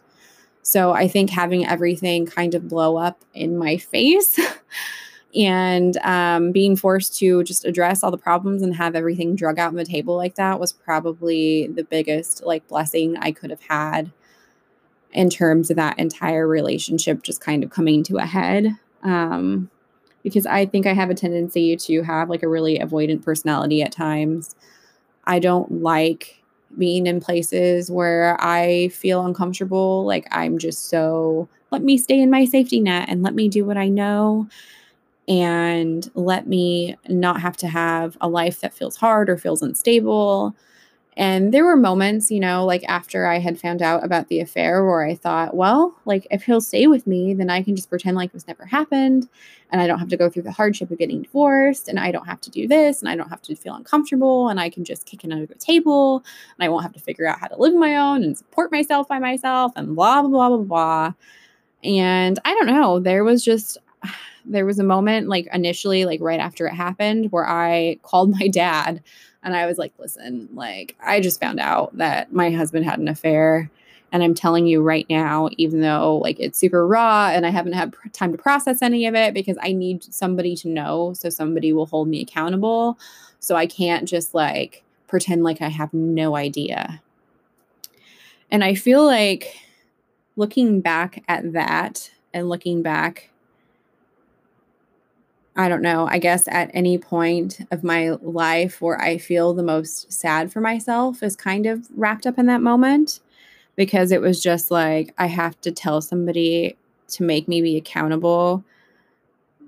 so 0.62 0.91
i 0.91 1.08
think 1.08 1.30
having 1.30 1.65
everything 1.65 2.26
kind 2.26 2.54
of 2.54 2.67
blow 2.67 2.98
up 2.98 3.24
in 3.34 3.58
my 3.58 3.78
face 3.78 4.39
and 5.36 5.96
um, 5.98 6.52
being 6.52 6.76
forced 6.76 7.17
to 7.17 7.41
just 7.44 7.63
address 7.63 8.04
all 8.04 8.12
the 8.12 8.17
problems 8.17 8.62
and 8.62 8.76
have 8.76 8.96
everything 8.96 9.34
drug 9.34 9.58
out 9.58 9.70
on 9.70 9.76
the 9.76 9.86
table 9.86 10.17
like 10.17 10.36
that 10.36 10.60
was 10.60 10.74
probably 10.74 11.67
the 11.67 11.84
biggest 11.84 12.44
like 12.44 12.67
blessing 12.67 13.15
i 13.17 13.32
could 13.32 13.50
have 13.50 13.62
had 13.62 14.12
in 15.13 15.30
terms 15.30 15.70
of 15.70 15.78
that 15.78 15.98
entire 16.00 16.48
relationship 16.48 17.24
just 17.24 17.41
kind 17.41 17.63
of 17.63 17.70
coming 17.70 18.04
to 18.04 18.17
a 18.17 18.26
head 18.26 18.78
um, 19.04 19.70
because 20.24 20.46
I 20.46 20.65
think 20.65 20.86
I 20.86 20.94
have 20.94 21.10
a 21.10 21.15
tendency 21.15 21.76
to 21.76 22.04
have 22.04 22.30
like 22.30 22.44
a 22.44 22.48
really 22.48 22.80
avoidant 22.80 23.24
personality 23.24 23.82
at 23.82 23.91
times. 23.91 24.56
I 25.26 25.39
don't 25.39 25.82
like 25.82 26.40
being 26.78 27.08
in 27.08 27.20
places 27.20 27.92
where 27.92 28.38
I 28.40 28.90
feel 28.90 29.26
uncomfortable. 29.26 30.06
Like 30.06 30.28
I'm 30.32 30.58
just 30.58 30.90
so, 30.90 31.48
let 31.72 31.84
me 31.84 31.98
stay 31.98 32.20
in 32.20 32.30
my 32.30 32.46
safety 32.46 32.80
net 32.80 33.10
and 33.10 33.24
let 33.24 33.36
me 33.36 33.50
do 33.50 33.66
what 33.66 33.78
I 33.78 33.88
know 33.88 34.48
and 35.28 36.10
let 36.16 36.48
me 36.48 36.96
not 37.08 37.42
have 37.42 37.56
to 37.58 37.68
have 37.68 38.18
a 38.22 38.28
life 38.28 38.62
that 38.62 38.74
feels 38.74 38.96
hard 38.96 39.30
or 39.30 39.38
feels 39.38 39.62
unstable 39.62 40.56
and 41.22 41.54
there 41.54 41.66
were 41.66 41.78
moments, 41.78 42.32
you 42.32 42.40
know, 42.40 42.66
like 42.66 42.84
after 42.88 43.28
I 43.28 43.38
had 43.38 43.60
found 43.60 43.84
out 43.84 44.04
about 44.04 44.28
the 44.28 44.40
affair 44.40 44.84
where 44.84 45.06
I 45.06 45.14
thought, 45.14 45.56
well, 45.56 45.96
like 46.04 46.26
if 46.32 46.42
he'll 46.42 46.62
stay 46.62 46.88
with 46.88 47.06
me, 47.06 47.36
then 47.36 47.48
I 47.48 47.62
can 47.62 47.76
just 47.76 47.92
pretend 47.92 48.18
like 48.18 48.32
this 48.32 48.48
never 48.48 48.66
happened 48.66 49.30
and 49.72 49.80
I 49.80 49.86
don't 49.86 50.00
have 50.00 50.08
to 50.08 50.18
go 50.18 50.32
through 50.32 50.42
the 50.42 50.52
hardship 50.52 50.90
of 50.90 50.98
getting 50.98 51.22
divorced 51.22 51.88
and 51.88 52.00
I 52.00 52.12
don't 52.12 52.26
have 52.26 52.42
to 52.42 52.50
do 52.50 52.68
this 52.68 53.02
and 53.02 53.08
I 53.08 53.16
don't 53.16 53.30
have 53.30 53.44
to 53.44 53.56
feel 53.56 53.76
uncomfortable 53.76 54.50
and 54.50 54.60
I 54.60 54.72
can 54.72 54.84
just 54.84 55.06
kick 55.06 55.24
it 55.24 55.32
under 55.32 55.46
the 55.46 55.54
table 55.54 56.24
and 56.58 56.66
I 56.66 56.70
won't 56.70 56.82
have 56.82 56.94
to 56.94 57.00
figure 57.00 57.28
out 57.28 57.40
how 57.40 57.46
to 57.50 57.62
live 57.62 57.76
my 57.76 57.98
own 57.98 58.24
and 58.24 58.36
support 58.36 58.72
myself 58.72 59.08
by 59.08 59.20
myself 59.20 59.74
and 59.76 59.96
blah, 59.96 60.24
blah, 60.24 60.30
blah, 60.32 60.50
blah, 60.50 60.66
blah. 60.66 61.14
And 61.84 62.40
I 62.46 62.56
don't 62.56 62.66
know, 62.66 63.00
there 63.00 63.24
was 63.24 63.46
just, 63.46 63.78
there 64.46 64.66
was 64.66 64.80
a 64.80 64.84
moment 64.84 65.30
like 65.30 65.48
initially, 65.54 66.04
like 66.06 66.20
right 66.20 66.40
after 66.40 66.66
it 66.66 66.74
happened, 66.74 67.32
where 67.32 67.48
I 67.48 68.00
called 68.02 68.32
my 68.40 68.48
dad 68.48 69.04
and 69.43 69.56
I 69.56 69.65
was 69.65 69.77
like, 69.77 69.93
listen, 69.97 70.49
like, 70.54 70.95
I 71.04 71.19
just 71.19 71.39
found 71.39 71.60
out 71.60 71.97
that 71.97 72.32
my 72.32 72.51
husband 72.51 72.86
had 72.86 72.99
an 72.99 73.08
affair. 73.08 73.69
And 74.12 74.23
I'm 74.23 74.34
telling 74.34 74.67
you 74.67 74.82
right 74.82 75.06
now, 75.10 75.49
even 75.58 75.80
though 75.80 76.17
like 76.17 76.38
it's 76.39 76.60
super 76.60 76.86
raw 76.86 77.30
and 77.30 77.45
I 77.45 77.49
haven't 77.49 77.73
had 77.73 77.93
pr- 77.93 78.10
time 78.10 78.34
to 78.34 78.38
process 78.38 78.82
any 78.82 79.06
of 79.06 79.15
it 79.15 79.34
because 79.34 79.58
I 79.62 79.71
need 79.71 80.04
somebody 80.04 80.56
to 80.58 80.67
know 80.67 81.13
so 81.13 81.30
somebody 81.30 81.71
will 81.71 81.86
hold 81.86 82.10
me 82.10 82.21
accountable. 82.21 82.99
So 83.39 83.56
I 83.56 83.67
can't 83.67 84.08
just 84.08 84.34
like 84.36 84.84
pretend 85.08 85.43
like 85.43 85.62
I 85.62 85.69
have 85.69 85.93
no 85.93 86.36
idea. 86.36 87.01
And 88.51 88.65
I 88.65 88.75
feel 88.75 89.06
like 89.06 89.56
looking 90.36 90.82
back 90.82 91.23
at 91.30 91.54
that 91.54 92.12
and 92.34 92.49
looking 92.49 92.82
back 92.82 93.31
I 95.56 95.68
don't 95.68 95.82
know, 95.82 96.08
I 96.10 96.18
guess 96.18 96.48
at 96.48 96.72
any 96.74 96.98
point 96.98 97.60
of 97.72 97.84
my 97.84 98.12
life 98.22 98.82
where 98.82 99.00
I 99.02 99.18
feel 99.18 99.54
the 99.54 99.64
most 99.64 100.12
sad 100.12 100.52
for 100.52 100.62
myself 100.62 101.22
is 101.22 101.36
kind 101.36 101.66
of 101.66 101.88
wrapped 101.96 102.26
up 102.26 102.40
in 102.40 102.46
that 102.46 102.62
moment 102.62 103.20
because 103.76 104.12
it 104.12 104.22
was 104.22 104.42
just 104.42 104.72
like 104.72 105.14
I 105.18 105.28
have 105.28 105.60
to 105.62 105.72
tell 105.72 106.02
somebody 106.02 106.78
to 107.10 107.24
make 107.24 107.48
me 107.48 107.62
be 107.62 107.76
accountable 107.76 108.64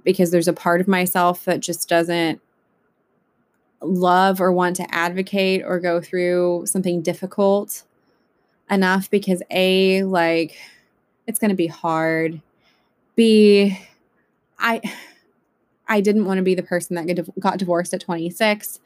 because 0.06 0.32
there's 0.32 0.48
a 0.48 0.54
part 0.54 0.80
of 0.80 0.88
myself 0.88 1.44
that 1.46 1.60
just 1.60 1.90
doesn't 1.90 2.42
love 3.82 4.40
or 4.40 4.52
want 4.52 4.78
to 4.78 4.96
advocate 4.96 5.64
or 5.66 5.80
go 5.80 6.00
through 6.00 6.64
something 6.66 7.02
difficult 7.02 7.84
enough 8.70 9.10
because 9.10 9.44
A, 9.52 10.04
like, 10.04 10.58
it's 11.28 11.40
going 11.40 11.50
to 11.50 11.56
be 11.56 11.68
hard. 11.68 12.42
B, 13.16 13.78
I 14.58 14.82
I 15.88 16.02
didn't 16.02 16.26
want 16.26 16.38
to 16.38 16.44
be 16.44 16.56
the 16.56 16.64
person 16.64 16.96
that 16.96 17.40
got 17.40 17.58
divorced 17.58 17.94
at 17.94 18.02
26 18.02 18.80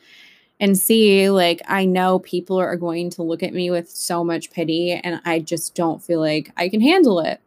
and 0.60 0.78
see 0.78 1.30
like 1.30 1.62
I 1.68 1.86
know 1.86 2.20
people 2.20 2.58
are 2.58 2.76
going 2.76 3.10
to 3.12 3.24
look 3.24 3.44
at 3.44 3.54
me 3.54 3.70
with 3.70 3.90
so 3.90 4.24
much 4.24 4.52
pity 4.52 4.92
and 4.94 5.22
I 5.26 5.40
just 5.40 5.76
don't 5.76 6.02
feel 6.04 6.20
like 6.20 6.52
I 6.58 6.70
can 6.70 6.82
handle 6.82 7.20
it. 7.20 7.40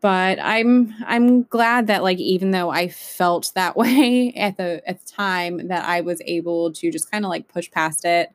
But 0.00 0.38
I'm 0.40 0.94
I'm 1.06 1.44
glad 1.44 1.86
that 1.86 2.02
like 2.02 2.18
even 2.18 2.50
though 2.50 2.70
I 2.70 2.88
felt 2.88 3.52
that 3.54 3.76
way 3.76 4.32
at 4.36 4.56
the 4.56 4.82
at 4.88 5.04
the 5.04 5.10
time 5.10 5.68
that 5.68 5.84
I 5.84 6.02
was 6.02 6.20
able 6.26 6.72
to 6.72 6.90
just 6.90 7.10
kind 7.10 7.24
of 7.24 7.30
like 7.30 7.48
push 7.48 7.70
past 7.70 8.04
it 8.04 8.30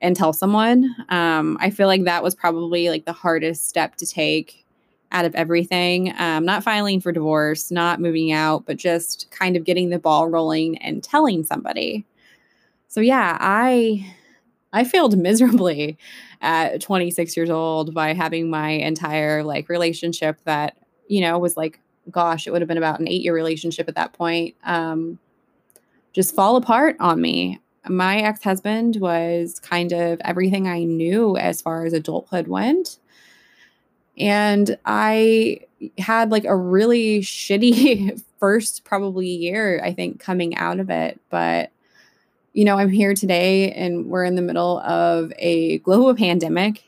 and 0.00 0.16
tell 0.16 0.32
someone. 0.32 0.94
Um 1.10 1.56
I 1.60 1.70
feel 1.70 1.86
like 1.86 2.04
that 2.04 2.22
was 2.22 2.34
probably 2.34 2.88
like 2.88 3.04
the 3.04 3.12
hardest 3.12 3.68
step 3.68 3.96
to 3.96 4.06
take 4.06 4.63
out 5.14 5.24
of 5.24 5.34
everything. 5.36 6.12
Um, 6.18 6.44
not 6.44 6.64
filing 6.64 7.00
for 7.00 7.12
divorce, 7.12 7.70
not 7.70 8.00
moving 8.00 8.32
out, 8.32 8.66
but 8.66 8.76
just 8.76 9.30
kind 9.30 9.56
of 9.56 9.64
getting 9.64 9.88
the 9.88 9.98
ball 9.98 10.28
rolling 10.28 10.76
and 10.78 11.02
telling 11.02 11.44
somebody. 11.44 12.04
So 12.88 13.00
yeah, 13.00 13.38
I 13.40 14.12
I 14.72 14.84
failed 14.84 15.16
miserably 15.28 15.96
at 16.42 16.82
26 16.82 17.36
years 17.36 17.48
old 17.48 17.94
by 17.94 18.12
having 18.12 18.50
my 18.50 18.70
entire 18.70 19.44
like 19.44 19.68
relationship 19.68 20.38
that 20.44 20.76
you 21.08 21.20
know 21.20 21.38
was 21.38 21.56
like 21.56 21.80
gosh, 22.10 22.46
it 22.46 22.50
would 22.50 22.60
have 22.60 22.68
been 22.68 22.76
about 22.76 23.00
an 23.00 23.06
8-year 23.06 23.34
relationship 23.34 23.88
at 23.88 23.94
that 23.94 24.12
point. 24.12 24.54
Um, 24.64 25.18
just 26.12 26.34
fall 26.34 26.56
apart 26.56 26.96
on 27.00 27.18
me. 27.18 27.60
My 27.88 28.18
ex-husband 28.18 28.96
was 28.96 29.58
kind 29.58 29.90
of 29.92 30.20
everything 30.22 30.68
I 30.68 30.84
knew 30.84 31.38
as 31.38 31.62
far 31.62 31.86
as 31.86 31.94
adulthood 31.94 32.46
went. 32.46 32.98
And 34.18 34.78
I 34.84 35.60
had 35.98 36.30
like 36.30 36.44
a 36.44 36.56
really 36.56 37.20
shitty 37.20 38.22
first 38.38 38.84
probably 38.84 39.28
year, 39.28 39.80
I 39.82 39.92
think, 39.92 40.20
coming 40.20 40.56
out 40.56 40.80
of 40.80 40.90
it. 40.90 41.20
But, 41.30 41.70
you 42.52 42.64
know, 42.64 42.78
I'm 42.78 42.90
here 42.90 43.14
today 43.14 43.72
and 43.72 44.06
we're 44.06 44.24
in 44.24 44.36
the 44.36 44.42
middle 44.42 44.80
of 44.80 45.32
a 45.38 45.78
global 45.78 46.14
pandemic. 46.14 46.84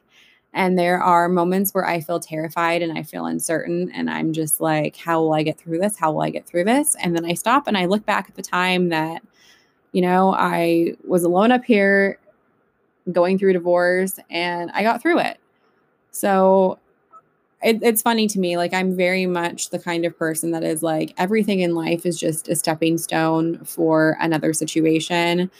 And 0.52 0.78
there 0.78 1.02
are 1.02 1.28
moments 1.28 1.74
where 1.74 1.86
I 1.86 2.00
feel 2.00 2.18
terrified 2.18 2.80
and 2.80 2.96
I 2.96 3.02
feel 3.02 3.26
uncertain. 3.26 3.90
And 3.92 4.08
I'm 4.08 4.32
just 4.32 4.60
like, 4.60 4.96
how 4.96 5.20
will 5.20 5.34
I 5.34 5.42
get 5.42 5.58
through 5.58 5.78
this? 5.78 5.98
How 5.98 6.12
will 6.12 6.22
I 6.22 6.30
get 6.30 6.46
through 6.46 6.64
this? 6.64 6.96
And 7.02 7.14
then 7.14 7.26
I 7.26 7.34
stop 7.34 7.66
and 7.66 7.76
I 7.76 7.84
look 7.84 8.06
back 8.06 8.28
at 8.28 8.36
the 8.36 8.42
time 8.42 8.88
that, 8.88 9.22
you 9.92 10.00
know, 10.00 10.32
I 10.32 10.94
was 11.06 11.24
alone 11.24 11.52
up 11.52 11.64
here 11.64 12.18
going 13.12 13.38
through 13.38 13.52
divorce 13.52 14.18
and 14.30 14.70
I 14.72 14.82
got 14.82 15.02
through 15.02 15.18
it. 15.18 15.38
So 16.10 16.78
it, 17.62 17.78
it's 17.82 18.02
funny 18.02 18.26
to 18.28 18.38
me. 18.38 18.56
Like, 18.56 18.74
I'm 18.74 18.96
very 18.96 19.26
much 19.26 19.70
the 19.70 19.78
kind 19.78 20.04
of 20.04 20.18
person 20.18 20.50
that 20.52 20.62
is 20.62 20.82
like, 20.82 21.14
everything 21.16 21.60
in 21.60 21.74
life 21.74 22.04
is 22.04 22.18
just 22.18 22.48
a 22.48 22.56
stepping 22.56 22.98
stone 22.98 23.64
for 23.64 24.16
another 24.20 24.52
situation. 24.52 25.50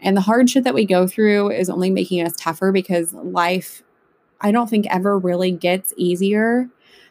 And 0.00 0.16
the 0.16 0.22
hardship 0.22 0.64
that 0.64 0.74
we 0.74 0.86
go 0.86 1.06
through 1.06 1.50
is 1.50 1.68
only 1.68 1.90
making 1.90 2.24
us 2.24 2.34
tougher 2.36 2.72
because 2.72 3.12
life, 3.12 3.82
I 4.40 4.52
don't 4.52 4.70
think, 4.70 4.86
ever 4.88 5.18
really 5.18 5.50
gets 5.50 5.92
easier. 5.96 6.68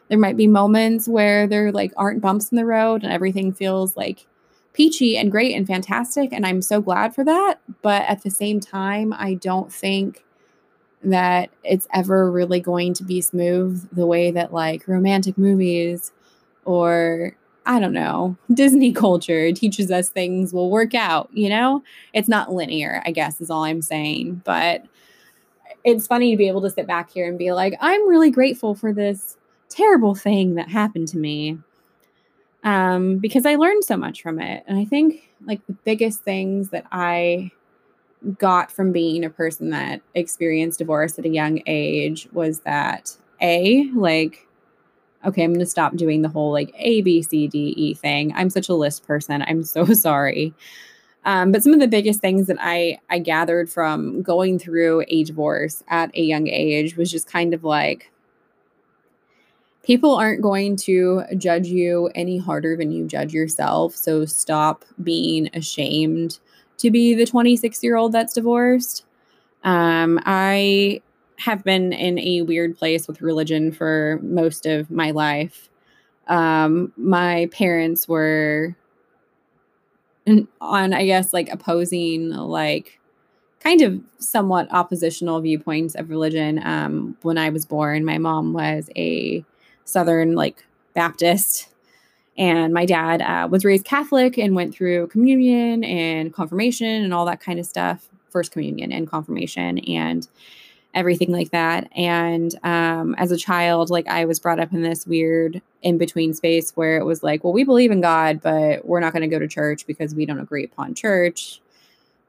There 0.08 0.18
might 0.18 0.36
be 0.36 0.48
moments 0.48 1.06
where 1.06 1.46
there 1.46 1.70
like 1.70 1.92
aren't 1.96 2.20
bumps 2.20 2.50
in 2.50 2.56
the 2.56 2.66
road 2.66 3.04
and 3.04 3.12
everything 3.12 3.52
feels 3.52 3.96
like 3.96 4.26
peachy 4.72 5.16
and 5.16 5.30
great 5.30 5.54
and 5.54 5.66
fantastic. 5.66 6.32
And 6.32 6.44
I'm 6.44 6.62
so 6.62 6.80
glad 6.80 7.14
for 7.14 7.22
that. 7.24 7.60
But 7.82 8.02
at 8.02 8.22
the 8.22 8.30
same 8.30 8.58
time, 8.58 9.12
I 9.12 9.34
don't 9.34 9.72
think 9.72 10.24
that 11.02 11.50
it's 11.64 11.88
ever 11.94 12.30
really 12.30 12.60
going 12.60 12.94
to 12.94 13.04
be 13.04 13.20
smooth 13.20 13.88
the 13.92 14.06
way 14.06 14.30
that 14.30 14.52
like 14.52 14.86
romantic 14.86 15.38
movies 15.38 16.12
or 16.64 17.36
I 17.66 17.78
don't 17.78 17.92
know, 17.92 18.36
Disney 18.54 18.92
culture 18.92 19.52
teaches 19.52 19.90
us 19.90 20.08
things 20.08 20.52
will 20.52 20.70
work 20.70 20.94
out, 20.94 21.30
you 21.32 21.48
know? 21.48 21.82
It's 22.12 22.28
not 22.28 22.52
linear, 22.52 23.02
I 23.06 23.12
guess 23.12 23.40
is 23.40 23.50
all 23.50 23.64
I'm 23.64 23.82
saying, 23.82 24.42
but 24.44 24.84
it's 25.84 26.06
funny 26.06 26.30
to 26.30 26.36
be 26.36 26.48
able 26.48 26.62
to 26.62 26.70
sit 26.70 26.86
back 26.86 27.10
here 27.10 27.28
and 27.28 27.38
be 27.38 27.52
like, 27.52 27.74
I'm 27.80 28.08
really 28.08 28.30
grateful 28.30 28.74
for 28.74 28.92
this 28.92 29.36
terrible 29.68 30.14
thing 30.14 30.56
that 30.56 30.68
happened 30.68 31.08
to 31.08 31.18
me. 31.18 31.58
Um 32.64 33.18
because 33.18 33.46
I 33.46 33.54
learned 33.54 33.84
so 33.84 33.96
much 33.96 34.20
from 34.20 34.38
it. 34.38 34.64
And 34.66 34.78
I 34.78 34.84
think 34.84 35.30
like 35.46 35.66
the 35.66 35.72
biggest 35.72 36.20
things 36.20 36.70
that 36.70 36.84
I 36.92 37.52
got 38.38 38.70
from 38.70 38.92
being 38.92 39.24
a 39.24 39.30
person 39.30 39.70
that 39.70 40.02
experienced 40.14 40.78
divorce 40.78 41.18
at 41.18 41.24
a 41.24 41.30
young 41.30 41.62
age 41.66 42.28
was 42.32 42.60
that 42.60 43.16
a 43.40 43.90
like 43.94 44.46
okay 45.24 45.42
i'm 45.42 45.52
going 45.52 45.60
to 45.60 45.66
stop 45.66 45.96
doing 45.96 46.22
the 46.22 46.28
whole 46.28 46.52
like 46.52 46.72
a 46.76 47.00
b 47.02 47.22
c 47.22 47.48
d 47.48 47.74
e 47.76 47.94
thing. 47.94 48.32
I'm 48.34 48.50
such 48.50 48.68
a 48.68 48.74
list 48.74 49.06
person. 49.06 49.42
I'm 49.42 49.62
so 49.64 49.84
sorry. 49.94 50.54
Um, 51.24 51.52
but 51.52 51.62
some 51.62 51.74
of 51.74 51.80
the 51.80 51.88
biggest 51.88 52.20
things 52.20 52.46
that 52.46 52.58
i 52.60 52.98
i 53.08 53.18
gathered 53.18 53.70
from 53.70 54.22
going 54.22 54.58
through 54.58 55.04
a 55.08 55.24
divorce 55.24 55.82
at 55.88 56.10
a 56.14 56.22
young 56.22 56.48
age 56.48 56.96
was 56.96 57.10
just 57.10 57.26
kind 57.30 57.54
of 57.54 57.64
like 57.64 58.10
people 59.82 60.14
aren't 60.14 60.42
going 60.42 60.76
to 60.76 61.22
judge 61.36 61.66
you 61.66 62.10
any 62.14 62.38
harder 62.38 62.76
than 62.76 62.92
you 62.92 63.06
judge 63.06 63.32
yourself. 63.32 63.96
So 63.96 64.24
stop 64.24 64.84
being 65.02 65.50
ashamed 65.54 66.38
to 66.80 66.90
be 66.90 67.14
the 67.14 67.26
26 67.26 67.82
year 67.82 67.96
old 67.96 68.12
that's 68.12 68.34
divorced. 68.34 69.04
Um, 69.64 70.20
I 70.24 71.02
have 71.38 71.64
been 71.64 71.92
in 71.92 72.18
a 72.18 72.42
weird 72.42 72.76
place 72.76 73.08
with 73.08 73.22
religion 73.22 73.72
for 73.72 74.20
most 74.22 74.66
of 74.66 74.90
my 74.90 75.10
life. 75.10 75.68
Um, 76.28 76.92
my 76.96 77.48
parents 77.52 78.06
were 78.06 78.76
on, 80.60 80.92
I 80.92 81.06
guess, 81.06 81.32
like 81.32 81.48
opposing, 81.50 82.30
like 82.30 83.00
kind 83.60 83.82
of 83.82 84.00
somewhat 84.18 84.68
oppositional 84.70 85.40
viewpoints 85.40 85.94
of 85.94 86.10
religion 86.10 86.60
um, 86.64 87.16
when 87.22 87.38
I 87.38 87.50
was 87.50 87.66
born. 87.66 88.04
My 88.04 88.18
mom 88.18 88.52
was 88.52 88.90
a 88.96 89.44
Southern 89.84 90.34
like 90.34 90.64
Baptist. 90.94 91.69
And 92.38 92.72
my 92.72 92.86
dad 92.86 93.20
uh, 93.22 93.48
was 93.48 93.64
raised 93.64 93.84
Catholic 93.84 94.38
and 94.38 94.54
went 94.54 94.74
through 94.74 95.08
communion 95.08 95.84
and 95.84 96.32
confirmation 96.32 97.02
and 97.02 97.12
all 97.12 97.26
that 97.26 97.40
kind 97.40 97.58
of 97.58 97.66
stuff, 97.66 98.08
first 98.30 98.52
communion 98.52 98.92
and 98.92 99.08
confirmation 99.08 99.78
and 99.80 100.26
everything 100.94 101.30
like 101.30 101.50
that. 101.50 101.88
And 101.94 102.58
um, 102.64 103.14
as 103.16 103.30
a 103.30 103.36
child, 103.36 103.90
like 103.90 104.08
I 104.08 104.24
was 104.24 104.40
brought 104.40 104.58
up 104.58 104.72
in 104.72 104.82
this 104.82 105.06
weird 105.06 105.60
in 105.82 105.98
between 105.98 106.34
space 106.34 106.72
where 106.72 106.98
it 106.98 107.04
was 107.04 107.22
like, 107.22 107.44
well, 107.44 107.52
we 107.52 107.64
believe 107.64 107.90
in 107.90 108.00
God, 108.00 108.40
but 108.40 108.86
we're 108.86 109.00
not 109.00 109.12
going 109.12 109.22
to 109.22 109.28
go 109.28 109.38
to 109.38 109.48
church 109.48 109.86
because 109.86 110.14
we 110.14 110.26
don't 110.26 110.40
agree 110.40 110.64
upon 110.64 110.94
church 110.94 111.60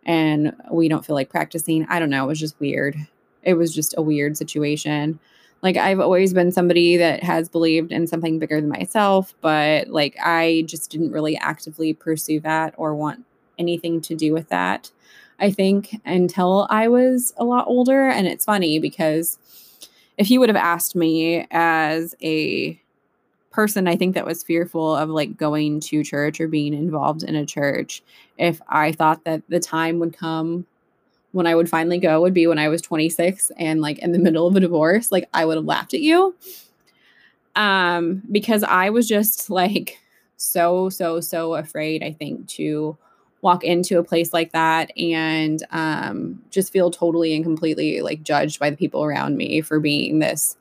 and 0.05 0.53
we 0.71 0.89
don't 0.89 1.05
feel 1.05 1.15
like 1.15 1.29
practicing. 1.29 1.85
I 1.87 1.99
don't 1.99 2.09
know. 2.09 2.25
It 2.25 2.27
was 2.27 2.39
just 2.39 2.59
weird. 2.59 2.95
It 3.43 3.55
was 3.55 3.73
just 3.73 3.95
a 3.97 4.01
weird 4.01 4.37
situation 4.37 5.19
like 5.61 5.77
I've 5.77 5.99
always 5.99 6.33
been 6.33 6.51
somebody 6.51 6.97
that 6.97 7.23
has 7.23 7.47
believed 7.49 7.91
in 7.91 8.07
something 8.07 8.39
bigger 8.39 8.59
than 8.59 8.69
myself, 8.69 9.35
but 9.41 9.89
like 9.89 10.17
I 10.23 10.63
just 10.65 10.89
didn't 10.89 11.11
really 11.11 11.37
actively 11.37 11.93
pursue 11.93 12.39
that 12.41 12.73
or 12.77 12.95
want 12.95 13.25
anything 13.59 14.01
to 14.01 14.15
do 14.15 14.33
with 14.33 14.49
that. 14.49 14.91
I 15.39 15.51
think 15.51 15.99
until 16.05 16.67
I 16.69 16.87
was 16.87 17.33
a 17.37 17.43
lot 17.43 17.65
older. 17.67 18.09
And 18.09 18.27
it's 18.27 18.45
funny 18.45 18.79
because 18.79 19.37
if 20.17 20.29
you 20.29 20.39
would 20.39 20.49
have 20.49 20.55
asked 20.55 20.95
me 20.95 21.47
as 21.51 22.15
a 22.21 22.79
person, 23.51 23.87
I 23.87 23.95
think 23.95 24.15
that 24.15 24.25
was 24.25 24.43
fearful 24.43 24.95
of 24.95 25.09
like 25.09 25.37
going 25.37 25.79
to 25.81 26.03
church 26.03 26.39
or 26.39 26.47
being 26.47 26.73
involved 26.73 27.23
in 27.23 27.35
a 27.35 27.45
church, 27.45 28.01
if 28.37 28.61
I 28.67 28.91
thought 28.91 29.23
that 29.25 29.41
the 29.49 29.59
time 29.59 29.99
would 29.99 30.15
come 30.15 30.65
when 31.31 31.47
I 31.47 31.55
would 31.55 31.69
finally 31.69 31.97
go 31.97 32.21
would 32.21 32.33
be 32.33 32.47
when 32.47 32.59
I 32.59 32.67
was 32.67 32.81
26 32.81 33.51
and 33.57 33.81
like 33.81 33.99
in 33.99 34.11
the 34.11 34.19
middle 34.19 34.47
of 34.47 34.55
a 34.55 34.59
divorce, 34.59 35.11
like 35.11 35.29
I 35.33 35.45
would 35.45 35.57
have 35.57 35.65
laughed 35.65 35.93
at 35.93 36.01
you. 36.01 36.35
Um, 37.55 38.21
because 38.31 38.63
I 38.63 38.89
was 38.89 39.07
just 39.07 39.49
like 39.49 39.99
so, 40.37 40.89
so, 40.89 41.19
so 41.19 41.55
afraid, 41.55 42.03
I 42.03 42.11
think, 42.11 42.47
to 42.49 42.97
walk 43.41 43.63
into 43.63 43.97
a 43.97 44.03
place 44.03 44.33
like 44.33 44.51
that 44.51 44.97
and 44.97 45.63
um, 45.71 46.41
just 46.49 46.71
feel 46.71 46.91
totally 46.91 47.35
and 47.35 47.43
completely 47.43 48.01
like 48.01 48.23
judged 48.23 48.59
by 48.59 48.69
the 48.69 48.77
people 48.77 49.03
around 49.03 49.37
me 49.37 49.61
for 49.61 49.79
being 49.79 50.19
this 50.19 50.55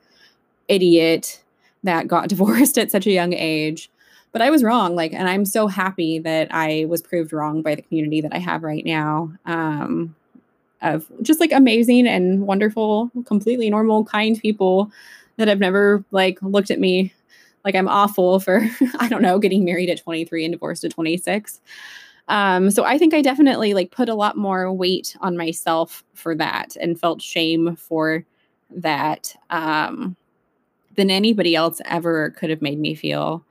idiot 0.69 1.43
that 1.83 2.09
got 2.09 2.29
divorced 2.31 2.79
at 2.79 2.91
such 2.91 3.07
a 3.07 3.13
young 3.13 3.33
age. 3.33 3.91
But 4.33 4.43
I 4.43 4.51
was 4.51 4.63
wrong. 4.63 4.95
Like, 4.95 5.13
and 5.13 5.29
I'm 5.29 5.45
so 5.45 5.67
happy 5.67 6.21
that 6.21 6.49
I 6.53 6.87
was 6.89 7.03
proved 7.03 7.33
wrong 7.33 7.63
by 7.63 7.75
the 7.75 7.83
community 7.83 8.21
that 8.21 8.33
I 8.33 8.39
have 8.39 8.63
right 8.63 8.85
now. 8.85 9.33
Um, 9.45 10.15
of 10.83 11.11
just 11.23 11.41
like 11.41 11.53
amazing 11.53 12.07
and 12.07 12.47
wonderful, 12.47 13.11
completely 13.27 13.69
normal, 13.71 14.05
kind 14.05 14.41
people 14.41 14.91
that 15.37 15.49
have 15.49 15.59
never 15.59 16.05
like 16.11 16.39
looked 16.43 16.71
at 16.71 16.81
me 16.81 17.13
like 17.65 17.75
I'm 17.75 17.89
awful 17.89 18.41
for, 18.41 18.67
I 18.99 19.09
don't 19.09 19.23
know, 19.23 19.39
getting 19.39 19.65
married 19.65 19.91
at 19.91 19.99
23 19.99 20.45
and 20.45 20.53
divorced 20.53 20.85
at 20.85 20.93
26. 20.93 21.61
Um, 22.29 22.71
so 22.71 22.85
I 22.85 22.97
think 22.97 23.13
I 23.13 23.23
definitely 23.23 23.75
like 23.75 23.91
put 23.91 24.09
a 24.09 24.15
lot 24.15 24.37
more 24.37 24.73
weight 24.73 25.17
on 25.21 25.37
myself 25.37 26.05
for 26.15 26.35
that 26.37 26.77
and 26.81 26.99
felt 26.99 27.21
shame 27.21 27.77
for 27.77 28.25
that 28.71 29.35
um, 29.51 30.17
than 30.97 31.11
anybody 31.11 31.57
else 31.57 31.81
ever 31.87 32.31
could 32.31 32.51
have 32.51 32.63
made 32.63 32.79
me 32.79 32.95
feel. 32.95 33.45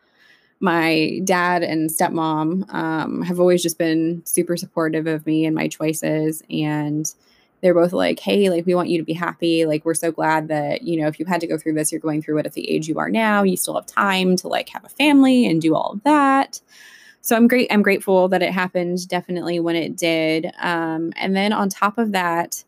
My 0.60 1.22
dad 1.24 1.64
and 1.64 1.90
stepmom 1.90 2.74
um, 2.74 3.22
have 3.22 3.40
always 3.40 3.64
just 3.64 3.78
been 3.78 4.22
super 4.26 4.58
supportive 4.58 5.08
of 5.08 5.26
me 5.26 5.46
and 5.46 5.56
my 5.56 5.68
choices. 5.68 6.44
And 6.50 7.14
they're 7.62 7.74
both 7.74 7.94
like, 7.94 8.20
hey, 8.20 8.50
like, 8.50 8.66
we 8.66 8.76
want 8.76 8.90
you 8.90 8.98
to 8.98 9.04
be 9.04 9.14
happy. 9.14 9.66
Like, 9.66 9.86
we're 9.86 9.94
so 9.94 10.12
glad 10.12 10.48
that, 10.48 10.84
you 10.84 11.00
know, 11.00 11.08
if 11.08 11.20
you 11.20 11.26
had 11.26 11.42
to 11.42 11.48
go 11.48 11.58
through 11.58 11.74
this, 11.74 11.92
you're 11.92 12.02
going 12.02 12.22
through 12.22 12.38
it 12.40 12.46
at 12.46 12.54
the 12.54 12.70
age 12.70 12.88
you 12.88 13.00
are 13.00 13.10
now. 13.10 13.44
You 13.44 13.58
still 13.58 13.76
have 13.76 13.86
time 13.86 14.36
to 14.38 14.48
like 14.48 14.70
have 14.70 14.86
a 14.86 14.90
family 14.90 15.46
and 15.46 15.62
do 15.62 15.76
all 15.76 15.94
of 15.94 16.04
that. 16.04 16.62
So 17.22 17.36
I'm 17.36 17.48
great. 17.48 17.68
I'm 17.72 17.82
grateful 17.82 18.30
that 18.30 18.42
it 18.42 18.52
happened 18.52 19.08
definitely 19.08 19.60
when 19.60 19.76
it 19.76 19.98
did. 19.98 20.52
Um, 20.60 21.12
and 21.18 21.36
then 21.36 21.52
on 21.52 21.70
top 21.70 21.98
of 21.98 22.14
that, 22.14 22.64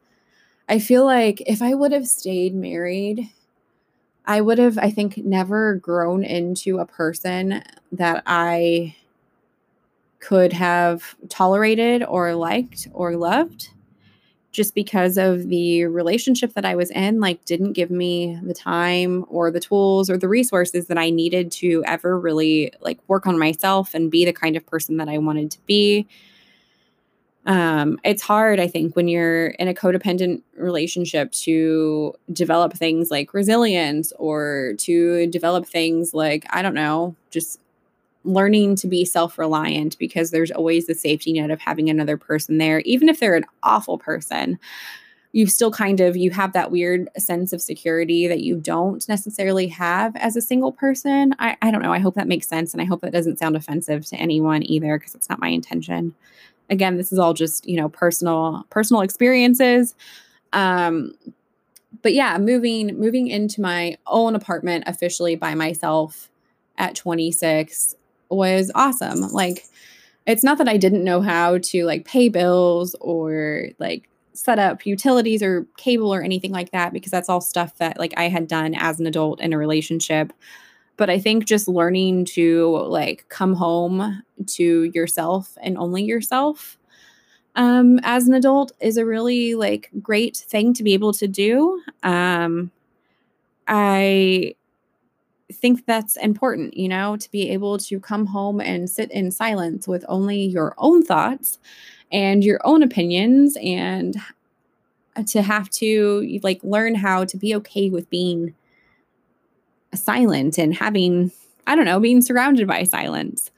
I 0.67 0.79
feel 0.79 1.05
like 1.05 1.41
if 1.47 1.61
I 1.61 1.73
would 1.73 1.91
have 1.91 2.07
stayed 2.07 2.53
married, 2.53 3.29
I 4.25 4.41
would 4.41 4.59
have, 4.59 4.77
I 4.77 4.91
think, 4.91 5.17
never 5.17 5.75
grown 5.75 6.23
into 6.23 6.79
a 6.79 6.85
person 6.85 7.63
that 7.91 8.23
I 8.25 8.95
could 10.19 10.53
have 10.53 11.15
tolerated 11.29 12.03
or 12.03 12.35
liked 12.35 12.87
or 12.93 13.15
loved 13.15 13.69
just 14.51 14.75
because 14.75 15.17
of 15.17 15.47
the 15.49 15.85
relationship 15.85 16.53
that 16.53 16.65
I 16.65 16.75
was 16.75 16.91
in, 16.91 17.19
like, 17.21 17.45
didn't 17.45 17.73
give 17.73 17.89
me 17.89 18.37
the 18.43 18.53
time 18.53 19.25
or 19.29 19.49
the 19.49 19.61
tools 19.61 20.09
or 20.09 20.17
the 20.17 20.27
resources 20.27 20.87
that 20.87 20.97
I 20.97 21.09
needed 21.09 21.51
to 21.53 21.83
ever 21.85 22.19
really 22.19 22.73
like 22.81 22.99
work 23.07 23.25
on 23.27 23.39
myself 23.39 23.93
and 23.93 24.11
be 24.11 24.25
the 24.25 24.33
kind 24.33 24.57
of 24.57 24.65
person 24.65 24.97
that 24.97 25.07
I 25.09 25.17
wanted 25.19 25.51
to 25.51 25.59
be. 25.65 26.07
Um, 27.45 27.99
it's 28.03 28.21
hard, 28.21 28.59
I 28.59 28.67
think, 28.67 28.95
when 28.95 29.07
you're 29.07 29.47
in 29.47 29.67
a 29.67 29.73
codependent 29.73 30.43
relationship 30.55 31.31
to 31.31 32.13
develop 32.31 32.73
things 32.73 33.09
like 33.09 33.33
resilience 33.33 34.13
or 34.19 34.73
to 34.79 35.27
develop 35.27 35.65
things 35.65 36.13
like, 36.13 36.45
I 36.51 36.61
don't 36.61 36.75
know, 36.75 37.15
just 37.31 37.59
learning 38.23 38.75
to 38.75 38.87
be 38.87 39.03
self 39.05 39.39
reliant 39.39 39.97
because 39.97 40.29
there's 40.29 40.51
always 40.51 40.85
the 40.85 40.93
safety 40.93 41.33
net 41.33 41.49
of 41.49 41.59
having 41.59 41.89
another 41.89 42.17
person 42.17 42.59
there, 42.59 42.81
even 42.81 43.09
if 43.09 43.19
they're 43.19 43.35
an 43.35 43.45
awful 43.63 43.97
person. 43.97 44.59
You 45.33 45.47
still 45.47 45.71
kind 45.71 46.01
of 46.01 46.17
you 46.17 46.29
have 46.31 46.51
that 46.53 46.71
weird 46.71 47.09
sense 47.17 47.53
of 47.53 47.61
security 47.61 48.27
that 48.27 48.41
you 48.41 48.57
don't 48.57 49.07
necessarily 49.07 49.67
have 49.69 50.13
as 50.17 50.35
a 50.35 50.41
single 50.41 50.73
person. 50.73 51.33
I, 51.39 51.55
I 51.61 51.71
don't 51.71 51.81
know. 51.81 51.93
I 51.93 51.99
hope 51.99 52.15
that 52.15 52.27
makes 52.27 52.49
sense. 52.49 52.73
And 52.73 52.81
I 52.81 52.85
hope 52.85 52.99
that 53.01 53.13
doesn't 53.13 53.39
sound 53.39 53.55
offensive 53.55 54.05
to 54.07 54.17
anyone 54.17 54.61
either, 54.61 54.99
because 54.99 55.15
it's 55.15 55.29
not 55.29 55.39
my 55.39 55.47
intention. 55.47 56.13
Again, 56.71 56.97
this 56.97 57.11
is 57.11 57.19
all 57.19 57.33
just, 57.33 57.67
you 57.67 57.77
know, 57.77 57.89
personal, 57.89 58.65
personal 58.71 59.01
experiences. 59.03 59.93
Um, 60.53 61.13
but 62.01 62.13
yeah, 62.13 62.37
moving 62.37 62.97
moving 62.97 63.27
into 63.27 63.61
my 63.61 63.97
own 64.07 64.35
apartment 64.35 64.85
officially 64.87 65.35
by 65.35 65.53
myself 65.53 66.29
at 66.77 66.95
26 66.95 67.95
was 68.29 68.71
awesome. 68.73 69.21
Like, 69.31 69.65
it's 70.25 70.43
not 70.43 70.57
that 70.57 70.69
I 70.69 70.77
didn't 70.77 71.03
know 71.03 71.21
how 71.21 71.57
to 71.57 71.85
like 71.85 72.05
pay 72.05 72.29
bills 72.29 72.95
or 73.01 73.67
like 73.79 74.09
set 74.33 74.59
up 74.59 74.85
utilities 74.85 75.43
or 75.43 75.67
cable 75.77 76.13
or 76.13 76.21
anything 76.21 76.51
like 76.51 76.71
that 76.71 76.93
because 76.93 77.11
that's 77.11 77.29
all 77.29 77.41
stuff 77.41 77.77
that 77.77 77.99
like 77.99 78.13
I 78.17 78.29
had 78.29 78.47
done 78.47 78.73
as 78.75 78.99
an 78.99 79.07
adult 79.07 79.41
in 79.41 79.53
a 79.53 79.57
relationship. 79.57 80.31
But 80.97 81.09
I 81.09 81.19
think 81.19 81.45
just 81.45 81.67
learning 81.67 82.25
to 82.25 82.77
like 82.87 83.25
come 83.29 83.55
home 83.55 84.23
to 84.47 84.83
yourself 84.93 85.57
and 85.61 85.77
only 85.77 86.03
yourself 86.03 86.77
um 87.55 87.99
as 88.03 88.27
an 88.27 88.33
adult 88.33 88.71
is 88.79 88.97
a 88.97 89.05
really 89.05 89.55
like 89.55 89.89
great 90.01 90.37
thing 90.37 90.73
to 90.73 90.83
be 90.83 90.93
able 90.93 91.13
to 91.13 91.27
do. 91.27 91.81
Um 92.03 92.71
I 93.67 94.55
think 95.51 95.85
that's 95.85 96.15
important, 96.17 96.77
you 96.77 96.87
know, 96.87 97.17
to 97.17 97.31
be 97.31 97.49
able 97.49 97.77
to 97.77 97.99
come 97.99 98.27
home 98.27 98.61
and 98.61 98.89
sit 98.89 99.11
in 99.11 99.31
silence 99.31 99.87
with 99.87 100.05
only 100.07 100.41
your 100.41 100.73
own 100.77 101.03
thoughts 101.03 101.59
and 102.11 102.43
your 102.43 102.59
own 102.63 102.83
opinions 102.83 103.57
and 103.61 104.17
to 105.27 105.41
have 105.41 105.69
to 105.69 106.39
like 106.43 106.61
learn 106.63 106.95
how 106.95 107.25
to 107.25 107.37
be 107.37 107.55
okay 107.55 107.89
with 107.89 108.09
being 108.09 108.53
silent 109.93 110.57
and 110.57 110.73
having 110.73 111.31
I 111.67 111.75
don't 111.75 111.85
know, 111.85 111.99
being 111.99 112.21
surrounded 112.21 112.67
by 112.67 112.83
silence. 112.83 113.51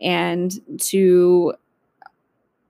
And 0.00 0.52
to 0.82 1.54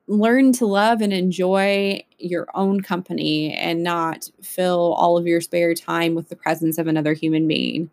learn 0.09 0.53
to 0.53 0.67
love 0.67 1.01
and 1.01 1.13
enjoy 1.13 2.03
your 2.19 2.49
own 2.55 2.81
company 2.81 3.55
and 3.55 3.85
not 3.85 4.29
fill 4.43 4.95
all 4.95 5.17
of 5.17 5.27
your 5.27 5.41
spare 5.41 5.75
time 5.75 6.17
with 6.17 6.29
the 6.29 6.35
presence 6.35 6.79
of 6.79 6.89
another 6.89 7.13
human 7.13 7.47
being. 7.47 7.89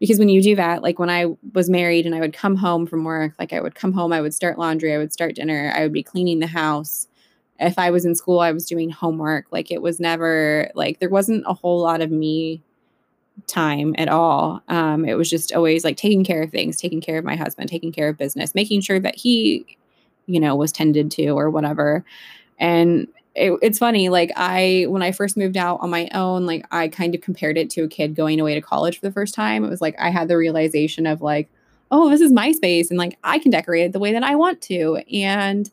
Because 0.00 0.18
when 0.18 0.30
you 0.30 0.42
do 0.42 0.56
that 0.56 0.82
like 0.82 0.98
when 0.98 1.10
i 1.10 1.26
was 1.52 1.70
married 1.70 2.06
and 2.06 2.14
i 2.14 2.18
would 2.20 2.32
come 2.32 2.56
home 2.56 2.86
from 2.86 3.04
work 3.04 3.34
like 3.38 3.52
i 3.52 3.60
would 3.60 3.76
come 3.76 3.92
home 3.92 4.12
i 4.12 4.20
would 4.20 4.34
start 4.34 4.58
laundry 4.58 4.92
i 4.92 4.98
would 4.98 5.12
start 5.12 5.36
dinner 5.36 5.72
i 5.76 5.82
would 5.82 5.92
be 5.92 6.02
cleaning 6.02 6.40
the 6.40 6.46
house. 6.48 7.06
If 7.60 7.78
i 7.78 7.90
was 7.90 8.04
in 8.04 8.16
school 8.16 8.40
i 8.40 8.50
was 8.50 8.66
doing 8.66 8.90
homework. 8.90 9.46
Like 9.52 9.70
it 9.70 9.82
was 9.82 10.00
never 10.00 10.70
like 10.74 10.98
there 10.98 11.10
wasn't 11.10 11.44
a 11.46 11.54
whole 11.54 11.80
lot 11.80 12.00
of 12.00 12.10
me 12.10 12.64
time 13.46 13.94
at 13.98 14.08
all. 14.08 14.62
Um, 14.68 15.04
it 15.04 15.14
was 15.14 15.28
just 15.28 15.52
always 15.52 15.84
like 15.84 15.96
taking 15.96 16.24
care 16.24 16.42
of 16.42 16.50
things, 16.50 16.76
taking 16.76 17.00
care 17.00 17.18
of 17.18 17.24
my 17.24 17.36
husband, 17.36 17.68
taking 17.68 17.92
care 17.92 18.08
of 18.08 18.18
business, 18.18 18.54
making 18.54 18.80
sure 18.80 19.00
that 19.00 19.16
he, 19.16 19.76
you 20.26 20.40
know, 20.40 20.54
was 20.54 20.72
tended 20.72 21.10
to 21.12 21.28
or 21.30 21.50
whatever. 21.50 22.04
And 22.58 23.08
it, 23.34 23.58
it's 23.62 23.78
funny, 23.78 24.08
like 24.08 24.30
I, 24.36 24.86
when 24.88 25.02
I 25.02 25.12
first 25.12 25.36
moved 25.36 25.56
out 25.56 25.80
on 25.80 25.90
my 25.90 26.08
own, 26.12 26.46
like 26.46 26.66
I 26.70 26.88
kind 26.88 27.14
of 27.14 27.20
compared 27.20 27.56
it 27.56 27.70
to 27.70 27.82
a 27.82 27.88
kid 27.88 28.14
going 28.14 28.40
away 28.40 28.54
to 28.54 28.60
college 28.60 28.98
for 28.98 29.06
the 29.06 29.12
first 29.12 29.34
time. 29.34 29.64
It 29.64 29.70
was 29.70 29.80
like 29.80 29.96
I 29.98 30.10
had 30.10 30.28
the 30.28 30.36
realization 30.36 31.06
of 31.06 31.22
like, 31.22 31.48
oh, 31.90 32.10
this 32.10 32.20
is 32.20 32.32
my 32.32 32.52
space 32.52 32.90
and 32.90 32.98
like 32.98 33.18
I 33.24 33.38
can 33.38 33.50
decorate 33.50 33.84
it 33.84 33.92
the 33.92 33.98
way 33.98 34.12
that 34.12 34.22
I 34.22 34.34
want 34.34 34.60
to. 34.62 35.02
And 35.12 35.70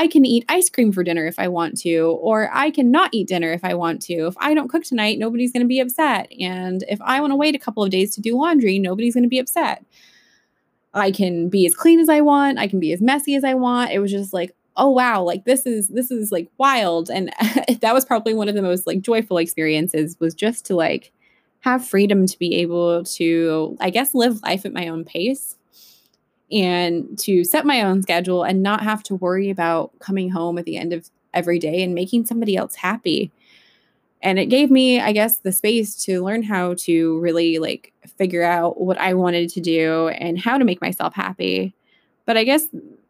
I 0.00 0.06
can 0.06 0.24
eat 0.24 0.46
ice 0.48 0.70
cream 0.70 0.92
for 0.92 1.04
dinner 1.04 1.26
if 1.26 1.38
I 1.38 1.48
want 1.48 1.76
to, 1.80 2.18
or 2.22 2.48
I 2.54 2.70
can 2.70 2.90
not 2.90 3.10
eat 3.12 3.28
dinner 3.28 3.52
if 3.52 3.62
I 3.62 3.74
want 3.74 4.00
to. 4.04 4.28
If 4.28 4.34
I 4.38 4.54
don't 4.54 4.70
cook 4.70 4.82
tonight, 4.82 5.18
nobody's 5.18 5.52
going 5.52 5.60
to 5.60 5.68
be 5.68 5.78
upset. 5.78 6.32
And 6.40 6.82
if 6.88 6.98
I 7.02 7.20
want 7.20 7.32
to 7.32 7.36
wait 7.36 7.54
a 7.54 7.58
couple 7.58 7.84
of 7.84 7.90
days 7.90 8.14
to 8.14 8.22
do 8.22 8.34
laundry, 8.34 8.78
nobody's 8.78 9.12
going 9.12 9.24
to 9.24 9.28
be 9.28 9.38
upset. 9.38 9.84
I 10.94 11.10
can 11.10 11.50
be 11.50 11.66
as 11.66 11.74
clean 11.74 12.00
as 12.00 12.08
I 12.08 12.22
want. 12.22 12.58
I 12.58 12.66
can 12.66 12.80
be 12.80 12.94
as 12.94 13.02
messy 13.02 13.34
as 13.34 13.44
I 13.44 13.52
want. 13.52 13.90
It 13.90 13.98
was 13.98 14.10
just 14.10 14.32
like, 14.32 14.56
oh 14.74 14.88
wow, 14.88 15.22
like 15.22 15.44
this 15.44 15.66
is 15.66 15.88
this 15.88 16.10
is 16.10 16.32
like 16.32 16.48
wild. 16.56 17.10
And 17.10 17.30
that 17.82 17.92
was 17.92 18.06
probably 18.06 18.32
one 18.32 18.48
of 18.48 18.54
the 18.54 18.62
most 18.62 18.86
like 18.86 19.02
joyful 19.02 19.36
experiences 19.36 20.16
was 20.18 20.32
just 20.32 20.64
to 20.66 20.76
like 20.76 21.12
have 21.60 21.86
freedom 21.86 22.26
to 22.26 22.38
be 22.38 22.54
able 22.54 23.04
to, 23.04 23.76
I 23.82 23.90
guess, 23.90 24.14
live 24.14 24.42
life 24.44 24.64
at 24.64 24.72
my 24.72 24.88
own 24.88 25.04
pace 25.04 25.58
and 26.50 27.18
to 27.20 27.44
set 27.44 27.64
my 27.64 27.82
own 27.82 28.02
schedule 28.02 28.42
and 28.42 28.62
not 28.62 28.82
have 28.82 29.02
to 29.04 29.14
worry 29.14 29.50
about 29.50 29.96
coming 30.00 30.30
home 30.30 30.58
at 30.58 30.64
the 30.64 30.76
end 30.76 30.92
of 30.92 31.10
every 31.32 31.58
day 31.58 31.82
and 31.82 31.94
making 31.94 32.26
somebody 32.26 32.56
else 32.56 32.74
happy. 32.74 33.30
And 34.22 34.38
it 34.38 34.46
gave 34.46 34.70
me, 34.70 35.00
I 35.00 35.12
guess, 35.12 35.38
the 35.38 35.52
space 35.52 35.94
to 36.04 36.22
learn 36.22 36.42
how 36.42 36.74
to 36.80 37.18
really 37.20 37.58
like 37.58 37.92
figure 38.18 38.42
out 38.42 38.80
what 38.80 38.98
I 38.98 39.14
wanted 39.14 39.48
to 39.50 39.60
do 39.60 40.08
and 40.08 40.38
how 40.38 40.58
to 40.58 40.64
make 40.64 40.80
myself 40.80 41.14
happy. 41.14 41.74
But 42.26 42.36
I 42.36 42.44
guess 42.44 42.66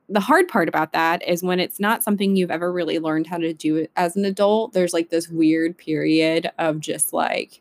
the 0.09 0.21
hard 0.21 0.49
part 0.49 0.69
about 0.69 0.93
that 0.93 1.27
is 1.27 1.43
when 1.43 1.61
it's 1.61 1.81
not 1.81 2.03
something 2.03 2.37
you've 2.37 2.51
ever 2.51 2.73
really 2.73 2.99
learned 2.99 3.27
how 3.27 3.39
to 3.39 3.53
do 3.53 3.87
as 3.97 4.17
an 4.17 4.25
adult, 4.25 4.73
there's 4.73 4.93
like 4.93 5.11
this 5.11 5.29
weird 5.29 5.79
period 5.79 6.51
of 6.59 6.81
just 6.81 7.13
like 7.13 7.61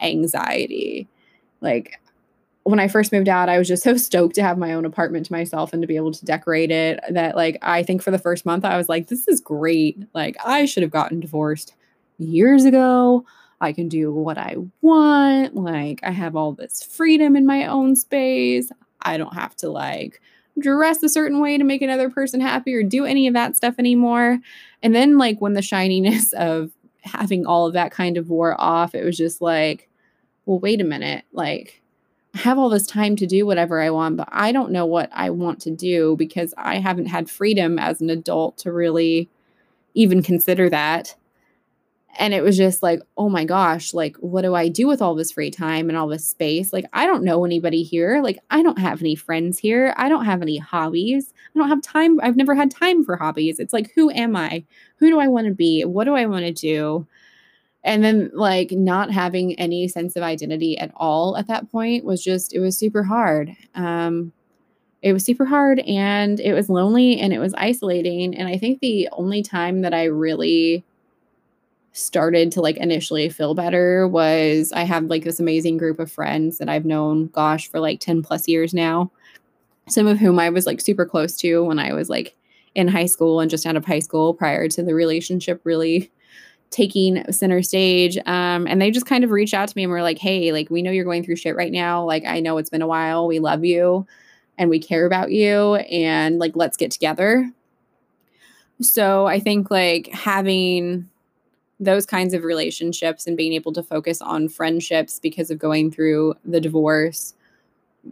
anxiety. 0.00 1.08
Like 1.60 2.00
when 2.66 2.80
I 2.80 2.88
first 2.88 3.12
moved 3.12 3.28
out, 3.28 3.48
I 3.48 3.58
was 3.58 3.68
just 3.68 3.84
so 3.84 3.96
stoked 3.96 4.34
to 4.34 4.42
have 4.42 4.58
my 4.58 4.72
own 4.72 4.84
apartment 4.84 5.26
to 5.26 5.32
myself 5.32 5.72
and 5.72 5.80
to 5.82 5.86
be 5.86 5.94
able 5.94 6.10
to 6.10 6.24
decorate 6.24 6.72
it 6.72 6.98
that 7.08 7.36
like 7.36 7.58
I 7.62 7.84
think 7.84 8.02
for 8.02 8.10
the 8.10 8.18
first 8.18 8.44
month 8.44 8.64
I 8.64 8.76
was 8.76 8.88
like 8.88 9.06
this 9.06 9.28
is 9.28 9.40
great. 9.40 10.02
Like 10.14 10.36
I 10.44 10.64
should 10.64 10.82
have 10.82 10.90
gotten 10.90 11.20
divorced 11.20 11.74
years 12.18 12.64
ago. 12.64 13.24
I 13.60 13.72
can 13.72 13.88
do 13.88 14.12
what 14.12 14.36
I 14.36 14.56
want. 14.82 15.54
Like 15.54 16.00
I 16.02 16.10
have 16.10 16.34
all 16.34 16.52
this 16.52 16.82
freedom 16.82 17.36
in 17.36 17.46
my 17.46 17.66
own 17.66 17.94
space. 17.94 18.72
I 19.00 19.16
don't 19.16 19.34
have 19.34 19.54
to 19.58 19.68
like 19.68 20.20
dress 20.58 21.04
a 21.04 21.08
certain 21.08 21.38
way 21.38 21.58
to 21.58 21.64
make 21.64 21.82
another 21.82 22.10
person 22.10 22.40
happy 22.40 22.74
or 22.74 22.82
do 22.82 23.04
any 23.04 23.28
of 23.28 23.34
that 23.34 23.56
stuff 23.56 23.76
anymore. 23.78 24.40
And 24.82 24.92
then 24.92 25.18
like 25.18 25.40
when 25.40 25.52
the 25.52 25.62
shininess 25.62 26.32
of 26.36 26.72
having 27.02 27.46
all 27.46 27.68
of 27.68 27.74
that 27.74 27.92
kind 27.92 28.16
of 28.16 28.28
wore 28.28 28.60
off, 28.60 28.96
it 28.96 29.04
was 29.04 29.16
just 29.16 29.40
like, 29.40 29.88
well, 30.46 30.58
wait 30.58 30.80
a 30.80 30.84
minute. 30.84 31.24
Like 31.32 31.80
have 32.36 32.58
all 32.58 32.68
this 32.68 32.86
time 32.86 33.16
to 33.16 33.26
do 33.26 33.46
whatever 33.46 33.80
I 33.80 33.90
want, 33.90 34.16
but 34.16 34.28
I 34.30 34.52
don't 34.52 34.72
know 34.72 34.86
what 34.86 35.10
I 35.12 35.30
want 35.30 35.60
to 35.62 35.70
do 35.70 36.16
because 36.16 36.54
I 36.56 36.78
haven't 36.78 37.06
had 37.06 37.30
freedom 37.30 37.78
as 37.78 38.00
an 38.00 38.10
adult 38.10 38.58
to 38.58 38.72
really 38.72 39.28
even 39.94 40.22
consider 40.22 40.68
that. 40.70 41.14
And 42.18 42.32
it 42.32 42.42
was 42.42 42.56
just 42.56 42.82
like, 42.82 43.00
oh 43.16 43.28
my 43.28 43.44
gosh, 43.44 43.92
like, 43.92 44.16
what 44.16 44.42
do 44.42 44.54
I 44.54 44.68
do 44.68 44.86
with 44.86 45.02
all 45.02 45.14
this 45.14 45.32
free 45.32 45.50
time 45.50 45.88
and 45.88 45.98
all 45.98 46.08
this 46.08 46.26
space? 46.26 46.72
Like, 46.72 46.86
I 46.92 47.04
don't 47.04 47.24
know 47.24 47.44
anybody 47.44 47.82
here. 47.82 48.22
Like, 48.22 48.38
I 48.50 48.62
don't 48.62 48.78
have 48.78 49.02
any 49.02 49.14
friends 49.14 49.58
here. 49.58 49.92
I 49.98 50.08
don't 50.08 50.24
have 50.24 50.40
any 50.40 50.56
hobbies. 50.56 51.34
I 51.54 51.58
don't 51.58 51.68
have 51.68 51.82
time. 51.82 52.18
I've 52.22 52.36
never 52.36 52.54
had 52.54 52.70
time 52.70 53.04
for 53.04 53.16
hobbies. 53.16 53.58
It's 53.58 53.74
like, 53.74 53.92
who 53.94 54.10
am 54.10 54.34
I? 54.34 54.64
Who 54.96 55.10
do 55.10 55.20
I 55.20 55.28
want 55.28 55.46
to 55.46 55.52
be? 55.52 55.84
What 55.84 56.04
do 56.04 56.14
I 56.14 56.24
want 56.24 56.46
to 56.46 56.52
do? 56.52 57.06
And 57.86 58.04
then 58.04 58.30
like 58.34 58.72
not 58.72 59.10
having 59.10 59.58
any 59.58 59.88
sense 59.88 60.16
of 60.16 60.22
identity 60.22 60.76
at 60.76 60.90
all 60.96 61.36
at 61.36 61.46
that 61.46 61.70
point 61.70 62.04
was 62.04 62.22
just 62.22 62.52
it 62.52 62.58
was 62.58 62.76
super 62.76 63.04
hard. 63.04 63.56
Um 63.74 64.32
it 65.02 65.12
was 65.12 65.24
super 65.24 65.44
hard 65.44 65.78
and 65.80 66.40
it 66.40 66.52
was 66.52 66.68
lonely 66.68 67.20
and 67.20 67.32
it 67.32 67.38
was 67.38 67.54
isolating. 67.54 68.36
And 68.36 68.48
i 68.48 68.58
think 68.58 68.80
the 68.80 69.08
only 69.12 69.42
time 69.42 69.80
that 69.82 69.94
i 69.94 70.04
really 70.04 70.84
started 71.92 72.52
to 72.52 72.60
like 72.60 72.76
initially 72.76 73.28
feel 73.30 73.54
better 73.54 74.06
was 74.06 74.70
i 74.72 74.82
have 74.82 75.04
like 75.04 75.24
this 75.24 75.40
amazing 75.40 75.78
group 75.78 75.98
of 75.98 76.12
friends 76.12 76.58
that 76.58 76.68
i've 76.68 76.84
known 76.84 77.28
gosh 77.28 77.70
for 77.70 77.80
like 77.80 78.00
10 78.00 78.22
plus 78.22 78.46
years 78.46 78.74
now. 78.74 79.10
Some 79.88 80.06
of 80.06 80.18
whom 80.18 80.38
i 80.38 80.50
was 80.50 80.66
like 80.66 80.80
super 80.80 81.06
close 81.06 81.36
to 81.38 81.64
when 81.64 81.78
i 81.78 81.92
was 81.92 82.10
like 82.10 82.34
in 82.74 82.88
high 82.88 83.06
school 83.06 83.40
and 83.40 83.50
just 83.50 83.64
out 83.64 83.76
of 83.76 83.86
high 83.86 84.00
school 84.00 84.34
prior 84.34 84.68
to 84.68 84.82
the 84.82 84.94
relationship 84.94 85.60
really 85.64 86.10
taking 86.70 87.24
center 87.32 87.62
stage. 87.62 88.18
Um, 88.26 88.66
and 88.66 88.80
they 88.80 88.90
just 88.90 89.06
kind 89.06 89.24
of 89.24 89.30
reached 89.30 89.54
out 89.54 89.68
to 89.68 89.76
me 89.76 89.84
and 89.84 89.90
were 89.90 90.02
like, 90.02 90.18
hey, 90.18 90.52
like, 90.52 90.68
we 90.70 90.82
know 90.82 90.90
you're 90.90 91.04
going 91.04 91.24
through 91.24 91.36
shit 91.36 91.56
right 91.56 91.72
now. 91.72 92.04
Like, 92.04 92.24
I 92.24 92.40
know 92.40 92.58
it's 92.58 92.70
been 92.70 92.82
a 92.82 92.86
while. 92.86 93.26
We 93.26 93.38
love 93.38 93.64
you 93.64 94.06
and 94.58 94.70
we 94.70 94.78
care 94.78 95.06
about 95.06 95.30
you. 95.30 95.76
And 95.76 96.38
like, 96.38 96.52
let's 96.54 96.76
get 96.76 96.90
together. 96.90 97.50
So 98.80 99.26
I 99.26 99.40
think 99.40 99.70
like 99.70 100.08
having 100.12 101.08
those 101.78 102.06
kinds 102.06 102.34
of 102.34 102.44
relationships 102.44 103.26
and 103.26 103.36
being 103.36 103.52
able 103.52 103.72
to 103.72 103.82
focus 103.82 104.20
on 104.20 104.48
friendships 104.48 105.18
because 105.18 105.50
of 105.50 105.58
going 105.58 105.90
through 105.90 106.34
the 106.44 106.60
divorce 106.60 107.34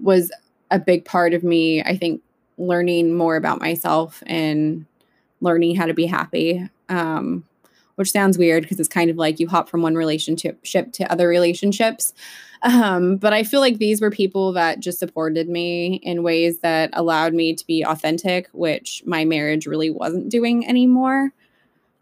was 0.02 0.30
a 0.70 0.78
big 0.78 1.04
part 1.04 1.34
of 1.34 1.42
me. 1.42 1.82
I 1.82 1.96
think 1.96 2.22
learning 2.58 3.14
more 3.14 3.36
about 3.36 3.60
myself 3.60 4.22
and 4.26 4.86
learning 5.40 5.76
how 5.76 5.86
to 5.86 5.94
be 5.94 6.06
happy. 6.06 6.68
Um, 6.88 7.44
which 7.96 8.12
sounds 8.12 8.38
weird 8.38 8.62
because 8.62 8.80
it's 8.80 8.88
kind 8.88 9.10
of 9.10 9.16
like 9.16 9.40
you 9.40 9.48
hop 9.48 9.68
from 9.68 9.82
one 9.82 9.94
relationship 9.94 10.62
to 10.62 11.10
other 11.10 11.28
relationships. 11.28 12.12
Um, 12.62 13.16
but 13.16 13.32
I 13.32 13.42
feel 13.42 13.60
like 13.60 13.78
these 13.78 14.00
were 14.00 14.10
people 14.10 14.52
that 14.54 14.80
just 14.80 14.98
supported 14.98 15.48
me 15.48 16.00
in 16.02 16.22
ways 16.22 16.60
that 16.60 16.90
allowed 16.94 17.34
me 17.34 17.54
to 17.54 17.66
be 17.66 17.84
authentic, 17.84 18.48
which 18.52 19.02
my 19.04 19.24
marriage 19.24 19.66
really 19.66 19.90
wasn't 19.90 20.30
doing 20.30 20.66
anymore. 20.66 21.30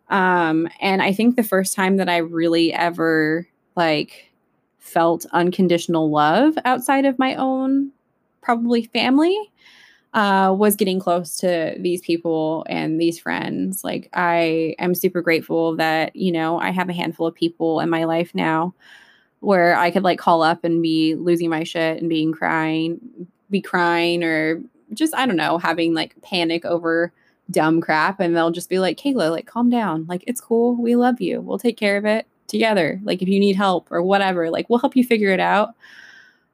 Um, 0.08 0.68
and 0.80 1.02
I 1.02 1.12
think 1.12 1.34
the 1.36 1.42
first 1.42 1.74
time 1.74 1.96
that 1.96 2.08
I 2.08 2.18
really 2.18 2.72
ever 2.72 3.48
like 3.74 4.30
felt 4.78 5.26
unconditional 5.32 6.10
love 6.10 6.56
outside 6.64 7.06
of 7.06 7.18
my 7.18 7.34
own 7.34 7.90
probably 8.42 8.84
family 8.84 9.51
uh, 10.14 10.54
was 10.56 10.76
getting 10.76 11.00
close 11.00 11.36
to 11.36 11.74
these 11.78 12.00
people 12.02 12.66
and 12.68 13.00
these 13.00 13.18
friends. 13.18 13.82
Like, 13.82 14.10
I 14.12 14.74
am 14.78 14.94
super 14.94 15.22
grateful 15.22 15.76
that, 15.76 16.14
you 16.14 16.30
know, 16.30 16.58
I 16.58 16.70
have 16.70 16.88
a 16.88 16.92
handful 16.92 17.26
of 17.26 17.34
people 17.34 17.80
in 17.80 17.88
my 17.88 18.04
life 18.04 18.34
now 18.34 18.74
where 19.40 19.76
I 19.76 19.90
could 19.90 20.04
like 20.04 20.18
call 20.18 20.42
up 20.42 20.64
and 20.64 20.82
be 20.82 21.14
losing 21.14 21.50
my 21.50 21.64
shit 21.64 21.98
and 21.98 22.08
being 22.08 22.32
crying, 22.32 23.00
be 23.50 23.60
crying, 23.60 24.22
or 24.22 24.62
just, 24.92 25.14
I 25.14 25.26
don't 25.26 25.36
know, 25.36 25.58
having 25.58 25.94
like 25.94 26.20
panic 26.22 26.64
over 26.64 27.12
dumb 27.50 27.80
crap. 27.80 28.20
And 28.20 28.36
they'll 28.36 28.50
just 28.50 28.68
be 28.68 28.78
like, 28.78 28.98
Kayla, 28.98 29.30
like, 29.30 29.46
calm 29.46 29.70
down. 29.70 30.06
Like, 30.06 30.24
it's 30.26 30.40
cool. 30.40 30.76
We 30.76 30.94
love 30.94 31.20
you. 31.20 31.40
We'll 31.40 31.58
take 31.58 31.76
care 31.76 31.96
of 31.96 32.04
it 32.04 32.26
together. 32.46 33.00
Like, 33.02 33.22
if 33.22 33.28
you 33.28 33.40
need 33.40 33.56
help 33.56 33.90
or 33.90 34.02
whatever, 34.02 34.50
like, 34.50 34.68
we'll 34.68 34.78
help 34.78 34.94
you 34.94 35.04
figure 35.04 35.30
it 35.30 35.40
out. 35.40 35.74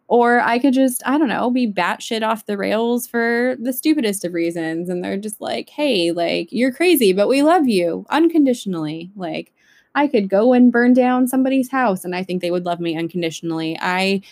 Or 0.08 0.40
I 0.40 0.58
could 0.58 0.72
just, 0.72 1.02
I 1.06 1.18
don't 1.18 1.28
know, 1.28 1.50
be 1.50 1.70
batshit 1.70 2.26
off 2.26 2.46
the 2.46 2.56
rails 2.56 3.06
for 3.06 3.56
the 3.60 3.74
stupidest 3.74 4.24
of 4.24 4.32
reasons. 4.32 4.88
And 4.88 5.04
they're 5.04 5.18
just 5.18 5.40
like, 5.40 5.68
hey, 5.68 6.12
like, 6.12 6.48
you're 6.50 6.72
crazy, 6.72 7.12
but 7.12 7.28
we 7.28 7.42
love 7.42 7.68
you 7.68 8.06
unconditionally. 8.08 9.10
Like, 9.16 9.52
I 9.94 10.06
could 10.06 10.28
go 10.28 10.52
and 10.52 10.72
burn 10.72 10.94
down 10.94 11.28
somebody's 11.28 11.70
house 11.70 12.04
and 12.04 12.14
I 12.14 12.22
think 12.22 12.40
they 12.40 12.50
would 12.50 12.64
love 12.64 12.80
me 12.80 12.96
unconditionally. 12.96 13.76
I 13.80 14.22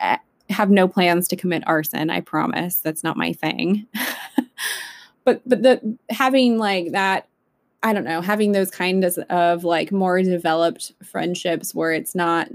eh, 0.00 0.18
have 0.50 0.70
no 0.70 0.88
plans 0.88 1.28
to 1.28 1.36
commit 1.36 1.62
arson, 1.66 2.10
I 2.10 2.20
promise. 2.20 2.76
That's 2.76 3.04
not 3.04 3.16
my 3.16 3.32
thing. 3.32 3.86
but 5.24 5.40
but 5.46 5.62
the 5.62 5.96
having 6.10 6.58
like 6.58 6.92
that 6.92 7.28
I 7.84 7.92
don't 7.92 8.04
know, 8.04 8.20
having 8.20 8.52
those 8.52 8.70
kinds 8.70 9.18
of 9.18 9.64
like 9.64 9.90
more 9.90 10.22
developed 10.22 10.92
friendships 11.04 11.74
where 11.74 11.92
it's 11.92 12.14
not 12.14 12.48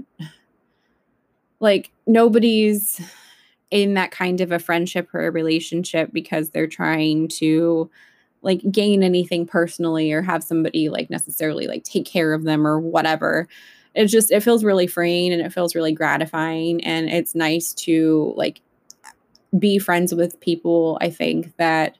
like 1.60 1.90
nobody's 2.06 3.00
in 3.70 3.94
that 3.94 4.10
kind 4.10 4.40
of 4.40 4.52
a 4.52 4.58
friendship 4.58 5.12
or 5.12 5.26
a 5.26 5.30
relationship 5.30 6.10
because 6.12 6.50
they're 6.50 6.66
trying 6.66 7.28
to 7.28 7.90
like 8.42 8.62
gain 8.70 9.02
anything 9.02 9.46
personally 9.46 10.12
or 10.12 10.22
have 10.22 10.44
somebody 10.44 10.88
like 10.88 11.10
necessarily 11.10 11.66
like 11.66 11.82
take 11.84 12.06
care 12.06 12.32
of 12.32 12.44
them 12.44 12.66
or 12.66 12.78
whatever. 12.78 13.48
It 13.94 14.06
just 14.06 14.30
it 14.30 14.42
feels 14.42 14.64
really 14.64 14.86
freeing 14.86 15.32
and 15.32 15.42
it 15.42 15.52
feels 15.52 15.74
really 15.74 15.92
gratifying 15.92 16.82
and 16.84 17.08
it's 17.08 17.34
nice 17.34 17.72
to 17.74 18.32
like 18.36 18.60
be 19.56 19.78
friends 19.78 20.14
with 20.14 20.40
people 20.40 20.98
i 21.00 21.08
think 21.08 21.56
that 21.56 21.96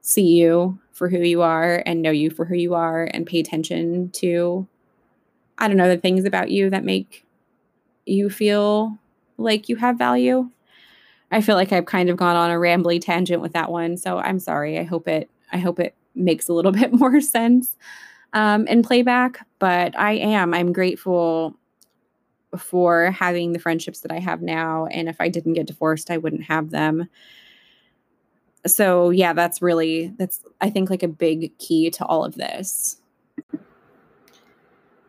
see 0.00 0.24
you 0.24 0.78
for 0.92 1.08
who 1.08 1.18
you 1.18 1.42
are 1.42 1.82
and 1.86 2.02
know 2.02 2.10
you 2.10 2.30
for 2.30 2.44
who 2.44 2.56
you 2.56 2.74
are 2.74 3.04
and 3.12 3.26
pay 3.26 3.38
attention 3.38 4.10
to 4.10 4.66
i 5.58 5.68
don't 5.68 5.76
know 5.76 5.88
the 5.88 5.96
things 5.96 6.24
about 6.24 6.50
you 6.50 6.70
that 6.70 6.84
make 6.84 7.24
you 8.08 8.30
feel 8.30 8.98
like 9.36 9.68
you 9.68 9.76
have 9.76 9.98
value. 9.98 10.50
I 11.30 11.40
feel 11.40 11.56
like 11.56 11.72
I've 11.72 11.86
kind 11.86 12.08
of 12.08 12.16
gone 12.16 12.36
on 12.36 12.50
a 12.50 12.54
rambly 12.54 13.00
tangent 13.00 13.42
with 13.42 13.52
that 13.52 13.70
one, 13.70 13.96
so 13.96 14.18
I'm 14.18 14.38
sorry. 14.38 14.78
I 14.78 14.84
hope 14.84 15.06
it 15.08 15.30
I 15.52 15.58
hope 15.58 15.78
it 15.80 15.94
makes 16.14 16.48
a 16.48 16.52
little 16.52 16.72
bit 16.82 16.92
more 16.92 17.20
sense 17.20 17.76
um, 18.32 18.66
in 18.66 18.82
playback, 18.82 19.46
but 19.58 19.98
I 19.98 20.12
am. 20.12 20.54
I'm 20.54 20.72
grateful 20.72 21.56
for 22.56 23.10
having 23.10 23.52
the 23.52 23.58
friendships 23.58 24.00
that 24.00 24.12
I 24.12 24.18
have 24.18 24.40
now. 24.40 24.86
And 24.86 25.08
if 25.08 25.20
I 25.20 25.28
didn't 25.28 25.52
get 25.52 25.66
divorced, 25.66 26.10
I 26.10 26.16
wouldn't 26.16 26.44
have 26.44 26.70
them. 26.70 27.08
So, 28.66 29.10
yeah, 29.10 29.32
that's 29.34 29.62
really, 29.62 30.12
that's, 30.18 30.40
I 30.60 30.70
think, 30.70 30.90
like 30.90 31.02
a 31.02 31.08
big 31.08 31.56
key 31.58 31.90
to 31.90 32.04
all 32.06 32.24
of 32.24 32.34
this. 32.34 33.00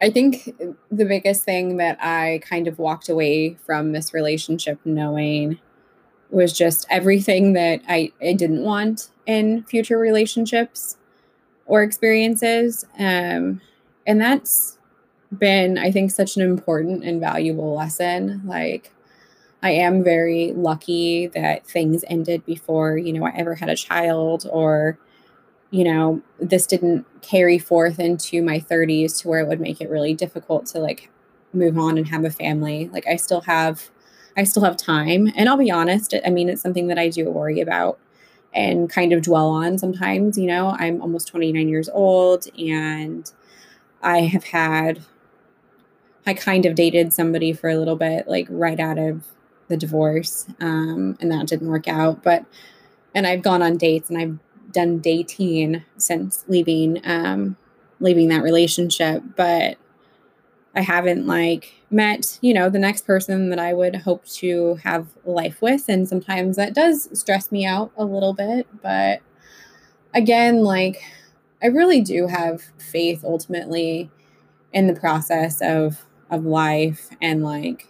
I 0.02 0.10
think 0.10 0.56
the 0.90 1.06
biggest 1.06 1.44
thing 1.44 1.78
that 1.78 1.98
I 2.02 2.42
kind 2.44 2.68
of 2.68 2.80
walked 2.80 3.10
away 3.10 3.56
from 3.56 3.92
this 3.92 4.14
relationship 4.14 4.80
knowing 4.86 5.60
was 6.30 6.54
just 6.54 6.86
everything 6.90 7.54
that 7.54 7.82
I, 7.88 8.12
I 8.22 8.34
didn't 8.34 8.64
want 8.64 9.10
in 9.26 9.64
future 9.64 9.98
relationships 9.98 10.98
or 11.66 11.84
experiences. 11.84 12.86
Um, 12.98 13.62
and 14.08 14.22
that's 14.22 14.78
been, 15.38 15.78
I 15.78 15.92
think, 15.92 16.12
such 16.12 16.38
an 16.38 16.44
important 16.44 17.04
and 17.04 17.20
valuable 17.20 17.76
lesson. 17.76 18.42
Like, 18.46 18.94
I 19.62 19.72
am 19.72 20.04
very 20.04 20.54
lucky 20.54 21.28
that 21.28 21.68
things 21.68 22.06
ended 22.08 22.46
before, 22.46 22.98
you 22.98 23.12
know, 23.12 23.26
I 23.26 23.34
ever 23.36 23.56
had 23.56 23.70
a 23.70 23.76
child 23.76 24.48
or, 24.50 24.98
you 25.72 25.84
know, 25.84 26.22
this 26.40 26.66
didn't 26.66 27.06
carry 27.22 27.60
forth 27.60 28.00
into 28.00 28.42
my 28.42 28.60
30s 28.60 29.22
to 29.22 29.28
where 29.28 29.40
it 29.40 29.48
would 29.48 29.60
make 29.60 29.82
it 29.82 29.90
really 29.90 30.14
difficult 30.14 30.66
to 30.68 30.80
like 30.80 31.10
move 31.54 31.78
on 31.78 31.98
and 31.98 32.08
have 32.08 32.24
a 32.24 32.30
family. 32.30 32.90
Like 32.92 33.08
I 33.08 33.16
still 33.16 33.42
have 33.42 33.90
I 34.38 34.44
still 34.44 34.64
have 34.64 34.78
time. 34.78 35.32
And 35.36 35.50
I'll 35.50 35.58
be 35.58 35.72
honest, 35.72 36.16
I 36.26 36.30
mean, 36.30 36.50
it's 36.50 36.62
something 36.62 36.88
that 36.88 36.98
I 36.98 37.10
do 37.10 37.30
worry 37.30 37.60
about 37.60 38.00
and 38.54 38.90
kind 38.90 39.12
of 39.12 39.22
dwell 39.22 39.50
on 39.50 39.78
sometimes. 39.78 40.38
You 40.38 40.48
know, 40.48 40.76
I'm 40.80 41.02
almost 41.02 41.28
29 41.28 41.68
years 41.68 41.90
old 41.90 42.48
and 42.58 43.30
I 44.02 44.22
have 44.22 44.46
had, 44.46 45.02
I 46.26 46.34
kind 46.34 46.66
of 46.66 46.76
dated 46.76 47.14
somebody 47.14 47.54
for 47.54 47.70
a 47.70 47.78
little 47.78 47.96
bit, 47.96 48.28
like 48.28 48.48
right 48.50 48.80
out 48.80 48.98
of 48.98 49.26
the 49.68 49.78
divorce. 49.78 50.48
Um, 50.60 51.18
and 51.20 51.32
that 51.32 51.48
didn't 51.48 51.68
work 51.68 51.88
out. 51.88 52.24
But, 52.24 52.46
and 53.14 53.28
I've 53.28 53.42
gone 53.42 53.62
on 53.62 53.78
dates 53.78 54.10
and 54.10 54.18
I've 54.18 54.40
done 54.72 55.00
dating 55.00 55.84
since 55.98 56.46
leaving, 56.48 57.02
um, 57.04 57.58
leaving 58.00 58.30
that 58.30 58.44
relationship. 58.44 59.24
But 59.36 59.78
I 60.76 60.82
haven't 60.82 61.26
like 61.28 61.74
met, 61.90 62.38
you 62.42 62.54
know, 62.54 62.70
the 62.70 62.80
next 62.80 63.06
person 63.06 63.50
that 63.50 63.60
I 63.60 63.74
would 63.74 63.96
hope 63.96 64.26
to 64.26 64.76
have 64.84 65.08
life 65.26 65.62
with. 65.62 65.86
And 65.90 66.08
sometimes 66.08 66.56
that 66.56 66.74
does 66.74 67.10
stress 67.18 67.52
me 67.52 67.66
out 67.66 67.92
a 67.98 68.06
little 68.06 68.34
bit. 68.34 68.68
But 68.82 69.22
again, 70.14 70.64
like, 70.64 71.02
I 71.62 71.68
really 71.68 72.02
do 72.02 72.28
have 72.28 72.62
faith 72.78 73.24
ultimately 73.24 74.10
in 74.72 74.88
the 74.88 75.00
process 75.00 75.62
of 75.62 76.06
of 76.30 76.46
life 76.46 77.10
and 77.20 77.44
like 77.44 77.88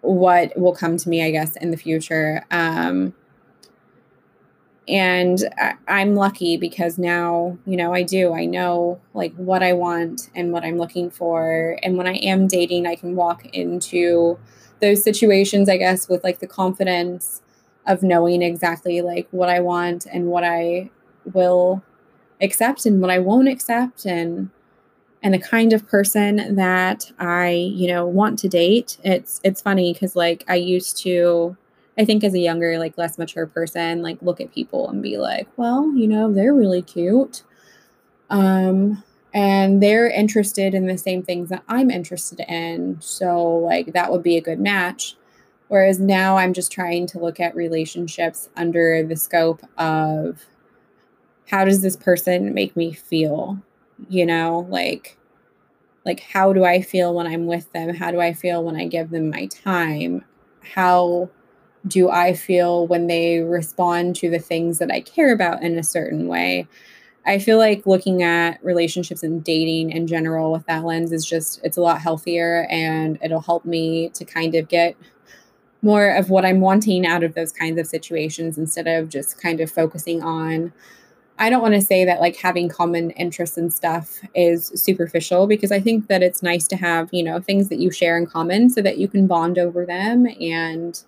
what 0.00 0.56
will 0.58 0.74
come 0.74 0.96
to 0.96 1.08
me, 1.08 1.24
I 1.24 1.30
guess, 1.30 1.56
in 1.56 1.70
the 1.70 1.76
future. 1.76 2.44
Um, 2.50 3.14
and 4.86 5.40
I, 5.88 6.02
am 6.02 6.14
lucky 6.14 6.56
because 6.56 6.98
now 6.98 7.56
you 7.66 7.76
know 7.76 7.94
i 7.94 8.02
do. 8.02 8.34
I 8.34 8.44
know 8.44 9.00
like 9.14 9.34
what 9.36 9.62
i 9.62 9.72
want 9.72 10.30
and 10.34 10.52
what 10.52 10.64
i'm 10.64 10.76
looking 10.76 11.10
for. 11.10 11.78
And 11.82 11.96
when 11.96 12.06
i 12.06 12.14
am 12.14 12.46
dating 12.46 12.86
i 12.86 12.94
can 12.94 13.16
walk 13.16 13.46
into 13.46 14.38
those 14.80 15.02
situations 15.02 15.68
i 15.68 15.76
guess 15.76 16.08
with 16.08 16.22
like 16.24 16.40
the 16.40 16.46
confidence 16.46 17.40
of 17.86 18.02
knowing 18.02 18.42
exactly 18.42 19.00
like 19.00 19.28
what 19.30 19.48
i 19.48 19.60
want 19.60 20.06
and 20.12 20.26
what 20.26 20.44
i 20.44 20.90
will 21.32 21.82
accept 22.42 22.84
and 22.84 23.00
what 23.00 23.10
i 23.10 23.18
won't 23.18 23.48
accept. 23.48 24.04
And 24.04 24.50
and 25.22 25.32
the 25.32 25.38
kind 25.38 25.72
of 25.72 25.88
person 25.88 26.54
that 26.56 27.10
i 27.18 27.50
you 27.50 27.88
know 27.88 28.06
want 28.06 28.38
to 28.38 28.48
date 28.48 28.98
it's 29.02 29.40
it's 29.42 29.62
funny 29.62 29.94
because 29.94 30.14
like 30.14 30.44
i 30.48 30.54
used 30.54 30.98
to 30.98 31.56
I 31.96 32.04
think 32.04 32.24
as 32.24 32.34
a 32.34 32.40
younger, 32.40 32.78
like 32.78 32.98
less 32.98 33.18
mature 33.18 33.46
person, 33.46 34.02
like 34.02 34.18
look 34.20 34.40
at 34.40 34.52
people 34.52 34.88
and 34.88 35.02
be 35.02 35.16
like, 35.16 35.48
well, 35.56 35.92
you 35.94 36.08
know, 36.08 36.32
they're 36.32 36.54
really 36.54 36.82
cute. 36.82 37.42
Um, 38.30 39.02
and 39.32 39.82
they're 39.82 40.08
interested 40.08 40.74
in 40.74 40.86
the 40.86 40.98
same 40.98 41.22
things 41.22 41.48
that 41.50 41.64
I'm 41.68 41.90
interested 41.90 42.40
in. 42.48 42.98
So, 43.00 43.44
like, 43.44 43.92
that 43.92 44.10
would 44.12 44.22
be 44.22 44.36
a 44.36 44.40
good 44.40 44.60
match. 44.60 45.16
Whereas 45.68 45.98
now 45.98 46.36
I'm 46.36 46.52
just 46.52 46.70
trying 46.70 47.06
to 47.08 47.18
look 47.18 47.40
at 47.40 47.56
relationships 47.56 48.48
under 48.56 49.02
the 49.02 49.16
scope 49.16 49.62
of 49.76 50.44
how 51.50 51.64
does 51.64 51.82
this 51.82 51.96
person 51.96 52.54
make 52.54 52.76
me 52.76 52.92
feel? 52.92 53.60
You 54.08 54.26
know, 54.26 54.66
like, 54.68 55.18
like 56.04 56.20
how 56.20 56.52
do 56.52 56.64
I 56.64 56.80
feel 56.80 57.14
when 57.14 57.26
I'm 57.26 57.46
with 57.46 57.72
them? 57.72 57.94
How 57.94 58.10
do 58.10 58.20
I 58.20 58.32
feel 58.32 58.62
when 58.62 58.76
I 58.76 58.86
give 58.86 59.10
them 59.10 59.30
my 59.30 59.46
time? 59.46 60.24
How 60.74 61.30
do 61.86 62.08
I 62.10 62.32
feel 62.32 62.86
when 62.86 63.06
they 63.06 63.40
respond 63.40 64.16
to 64.16 64.30
the 64.30 64.38
things 64.38 64.78
that 64.78 64.90
I 64.90 65.00
care 65.00 65.32
about 65.32 65.62
in 65.62 65.78
a 65.78 65.82
certain 65.82 66.28
way? 66.28 66.66
I 67.26 67.38
feel 67.38 67.58
like 67.58 67.86
looking 67.86 68.22
at 68.22 68.62
relationships 68.62 69.22
and 69.22 69.42
dating 69.42 69.90
in 69.90 70.06
general 70.06 70.52
with 70.52 70.66
that 70.66 70.84
lens 70.84 71.12
is 71.12 71.24
just, 71.24 71.60
it's 71.64 71.76
a 71.76 71.82
lot 71.82 72.00
healthier 72.00 72.66
and 72.70 73.18
it'll 73.22 73.40
help 73.40 73.64
me 73.64 74.10
to 74.10 74.24
kind 74.24 74.54
of 74.54 74.68
get 74.68 74.96
more 75.80 76.10
of 76.10 76.30
what 76.30 76.44
I'm 76.44 76.60
wanting 76.60 77.06
out 77.06 77.22
of 77.22 77.34
those 77.34 77.52
kinds 77.52 77.78
of 77.78 77.86
situations 77.86 78.56
instead 78.56 78.86
of 78.86 79.08
just 79.08 79.40
kind 79.40 79.60
of 79.60 79.70
focusing 79.70 80.22
on. 80.22 80.72
I 81.38 81.50
don't 81.50 81.62
want 81.62 81.74
to 81.74 81.80
say 81.80 82.04
that 82.04 82.20
like 82.20 82.36
having 82.36 82.68
common 82.68 83.10
interests 83.12 83.56
and 83.56 83.72
stuff 83.72 84.20
is 84.34 84.68
superficial 84.74 85.46
because 85.46 85.72
I 85.72 85.80
think 85.80 86.06
that 86.06 86.22
it's 86.22 86.42
nice 86.42 86.66
to 86.68 86.76
have, 86.76 87.08
you 87.12 87.22
know, 87.22 87.40
things 87.40 87.68
that 87.70 87.80
you 87.80 87.90
share 87.90 88.16
in 88.16 88.26
common 88.26 88.70
so 88.70 88.80
that 88.82 88.98
you 88.98 89.08
can 89.08 89.26
bond 89.26 89.58
over 89.58 89.84
them 89.84 90.26
and 90.40 91.02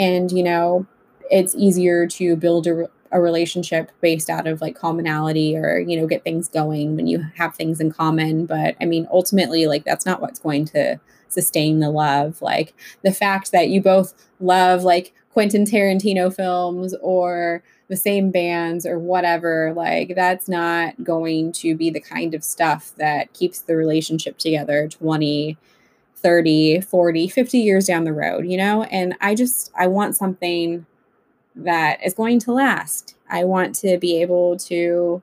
and 0.00 0.32
you 0.32 0.42
know 0.42 0.86
it's 1.30 1.54
easier 1.54 2.08
to 2.08 2.34
build 2.34 2.66
a, 2.66 2.88
a 3.12 3.20
relationship 3.20 3.92
based 4.00 4.28
out 4.28 4.48
of 4.48 4.60
like 4.60 4.74
commonality 4.74 5.56
or 5.56 5.78
you 5.78 6.00
know 6.00 6.08
get 6.08 6.24
things 6.24 6.48
going 6.48 6.96
when 6.96 7.06
you 7.06 7.24
have 7.36 7.54
things 7.54 7.80
in 7.80 7.92
common. 7.92 8.46
But 8.46 8.74
i 8.80 8.84
mean 8.84 9.06
ultimately 9.12 9.66
like 9.66 9.84
that's 9.84 10.06
not 10.06 10.20
what's 10.20 10.40
going 10.40 10.64
to 10.66 10.98
sustain 11.28 11.78
the 11.78 11.90
love. 11.90 12.42
Like 12.42 12.74
the 13.04 13.12
fact 13.12 13.52
that 13.52 13.68
you 13.68 13.80
both 13.80 14.14
love 14.40 14.82
like 14.82 15.14
quentin 15.32 15.64
tarantino 15.64 16.34
films 16.34 16.94
or 17.00 17.62
the 17.88 17.96
same 17.96 18.30
bands 18.30 18.84
or 18.86 18.98
whatever 18.98 19.72
like 19.76 20.14
that's 20.16 20.48
not 20.48 21.04
going 21.04 21.52
to 21.52 21.76
be 21.76 21.90
the 21.90 22.00
kind 22.00 22.34
of 22.34 22.42
stuff 22.42 22.92
that 22.96 23.32
keeps 23.32 23.60
the 23.60 23.76
relationship 23.76 24.38
together 24.38 24.88
20 24.88 25.56
30, 26.22 26.80
40, 26.80 27.28
50 27.28 27.58
years 27.58 27.86
down 27.86 28.04
the 28.04 28.12
road, 28.12 28.46
you 28.46 28.56
know? 28.56 28.84
And 28.84 29.14
I 29.20 29.34
just, 29.34 29.70
I 29.76 29.86
want 29.86 30.16
something 30.16 30.86
that 31.56 32.04
is 32.04 32.14
going 32.14 32.38
to 32.40 32.52
last. 32.52 33.16
I 33.28 33.44
want 33.44 33.74
to 33.76 33.98
be 33.98 34.20
able 34.20 34.56
to 34.58 35.22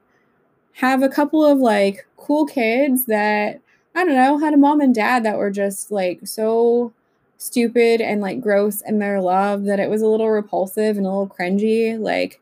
have 0.74 1.02
a 1.02 1.10
couple 1.10 1.46
of 1.46 1.60
like 1.60 2.08
cool 2.18 2.46
kids 2.46 3.06
that, 3.06 3.62
I 3.96 4.06
don't 4.06 4.16
know, 4.16 4.38
had 4.38 4.54
a 4.54 4.58
mom 4.58 4.82
and 4.82 4.94
dad 4.94 5.24
that 5.24 5.38
were 5.38 5.52
just 5.52 5.92
like 5.92 6.28
so 6.28 6.94
stupid 7.38 8.02
and 8.02 8.22
like 8.22 8.42
gross 8.42 8.82
in 8.82 9.00
their 9.00 9.22
love 9.22 9.64
that 9.66 9.80
it 9.80 9.90
was 9.90 10.02
a 10.02 10.08
little 10.08 10.30
repulsive 10.30 10.98
and 10.98 11.06
a 11.06 11.10
little 11.10 11.28
cringy. 11.28 12.00
Like, 12.00 12.42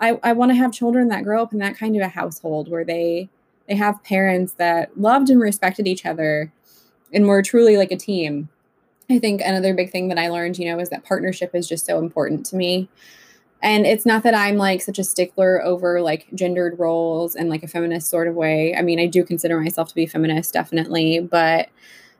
I, 0.00 0.18
I 0.22 0.32
want 0.32 0.50
to 0.50 0.56
have 0.56 0.72
children 0.72 1.08
that 1.08 1.24
grow 1.24 1.42
up 1.42 1.52
in 1.52 1.58
that 1.60 1.76
kind 1.76 1.96
of 1.96 2.02
a 2.02 2.08
household 2.08 2.70
where 2.70 2.84
they 2.84 3.28
they 3.66 3.74
have 3.74 4.04
parents 4.04 4.52
that 4.54 5.00
loved 5.00 5.28
and 5.28 5.40
respected 5.40 5.88
each 5.88 6.06
other 6.06 6.52
and 7.12 7.26
we're 7.26 7.42
truly 7.42 7.76
like 7.76 7.92
a 7.92 7.96
team. 7.96 8.48
I 9.08 9.18
think 9.18 9.40
another 9.40 9.74
big 9.74 9.90
thing 9.90 10.08
that 10.08 10.18
I 10.18 10.28
learned, 10.28 10.58
you 10.58 10.70
know, 10.70 10.80
is 10.80 10.88
that 10.90 11.04
partnership 11.04 11.54
is 11.54 11.68
just 11.68 11.86
so 11.86 11.98
important 11.98 12.44
to 12.46 12.56
me. 12.56 12.88
And 13.62 13.86
it's 13.86 14.04
not 14.04 14.22
that 14.24 14.34
I'm 14.34 14.56
like 14.56 14.82
such 14.82 14.98
a 14.98 15.04
stickler 15.04 15.62
over 15.64 16.00
like 16.00 16.26
gendered 16.34 16.78
roles 16.78 17.34
and 17.34 17.48
like 17.48 17.62
a 17.62 17.68
feminist 17.68 18.10
sort 18.10 18.28
of 18.28 18.34
way. 18.34 18.74
I 18.76 18.82
mean, 18.82 19.00
I 19.00 19.06
do 19.06 19.24
consider 19.24 19.60
myself 19.60 19.88
to 19.88 19.94
be 19.94 20.06
feminist, 20.06 20.52
definitely, 20.52 21.20
but 21.20 21.68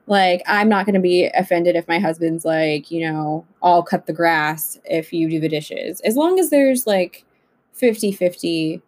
like 0.06 0.42
I'm 0.46 0.68
not 0.68 0.86
going 0.86 0.94
to 0.94 1.00
be 1.00 1.28
offended 1.34 1.76
if 1.76 1.88
my 1.88 1.98
husband's 1.98 2.44
like, 2.44 2.90
you 2.90 3.08
know, 3.08 3.44
I'll 3.62 3.82
cut 3.82 4.06
the 4.06 4.12
grass 4.12 4.78
if 4.84 5.12
you 5.12 5.28
do 5.28 5.40
the 5.40 5.48
dishes. 5.48 6.00
As 6.02 6.16
long 6.16 6.38
as 6.38 6.50
there's 6.50 6.86
like 6.86 7.24
50 7.72 8.12
50 8.12 8.82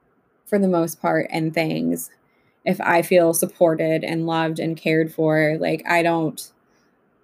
for 0.47 0.59
the 0.59 0.69
most 0.69 1.01
part 1.03 1.27
and 1.31 1.53
things 1.53 2.11
if 2.69 2.79
I 2.83 3.01
feel 3.01 3.33
supported 3.33 4.05
and 4.05 4.27
loved 4.27 4.59
and 4.59 4.77
cared 4.77 5.13
for, 5.13 5.57
like 5.59 5.83
I 5.89 6.03
don't 6.03 6.53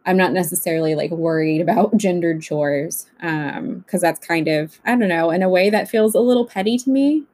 I'm 0.06 0.16
not 0.16 0.32
necessarily 0.32 0.94
like 0.94 1.10
worried 1.10 1.60
about 1.66 1.96
gendered 1.96 2.42
chores 2.42 3.06
um 3.20 3.80
because 3.80 4.00
that's 4.00 4.26
kind 4.26 4.48
of 4.48 4.80
I 4.84 4.96
don't 4.96 5.08
know 5.08 5.30
in 5.30 5.42
a 5.42 5.48
way 5.48 5.70
that 5.70 5.88
feels 5.88 6.14
a 6.14 6.20
little 6.20 6.46
petty 6.46 6.78
to 6.78 6.90
me 6.90 7.24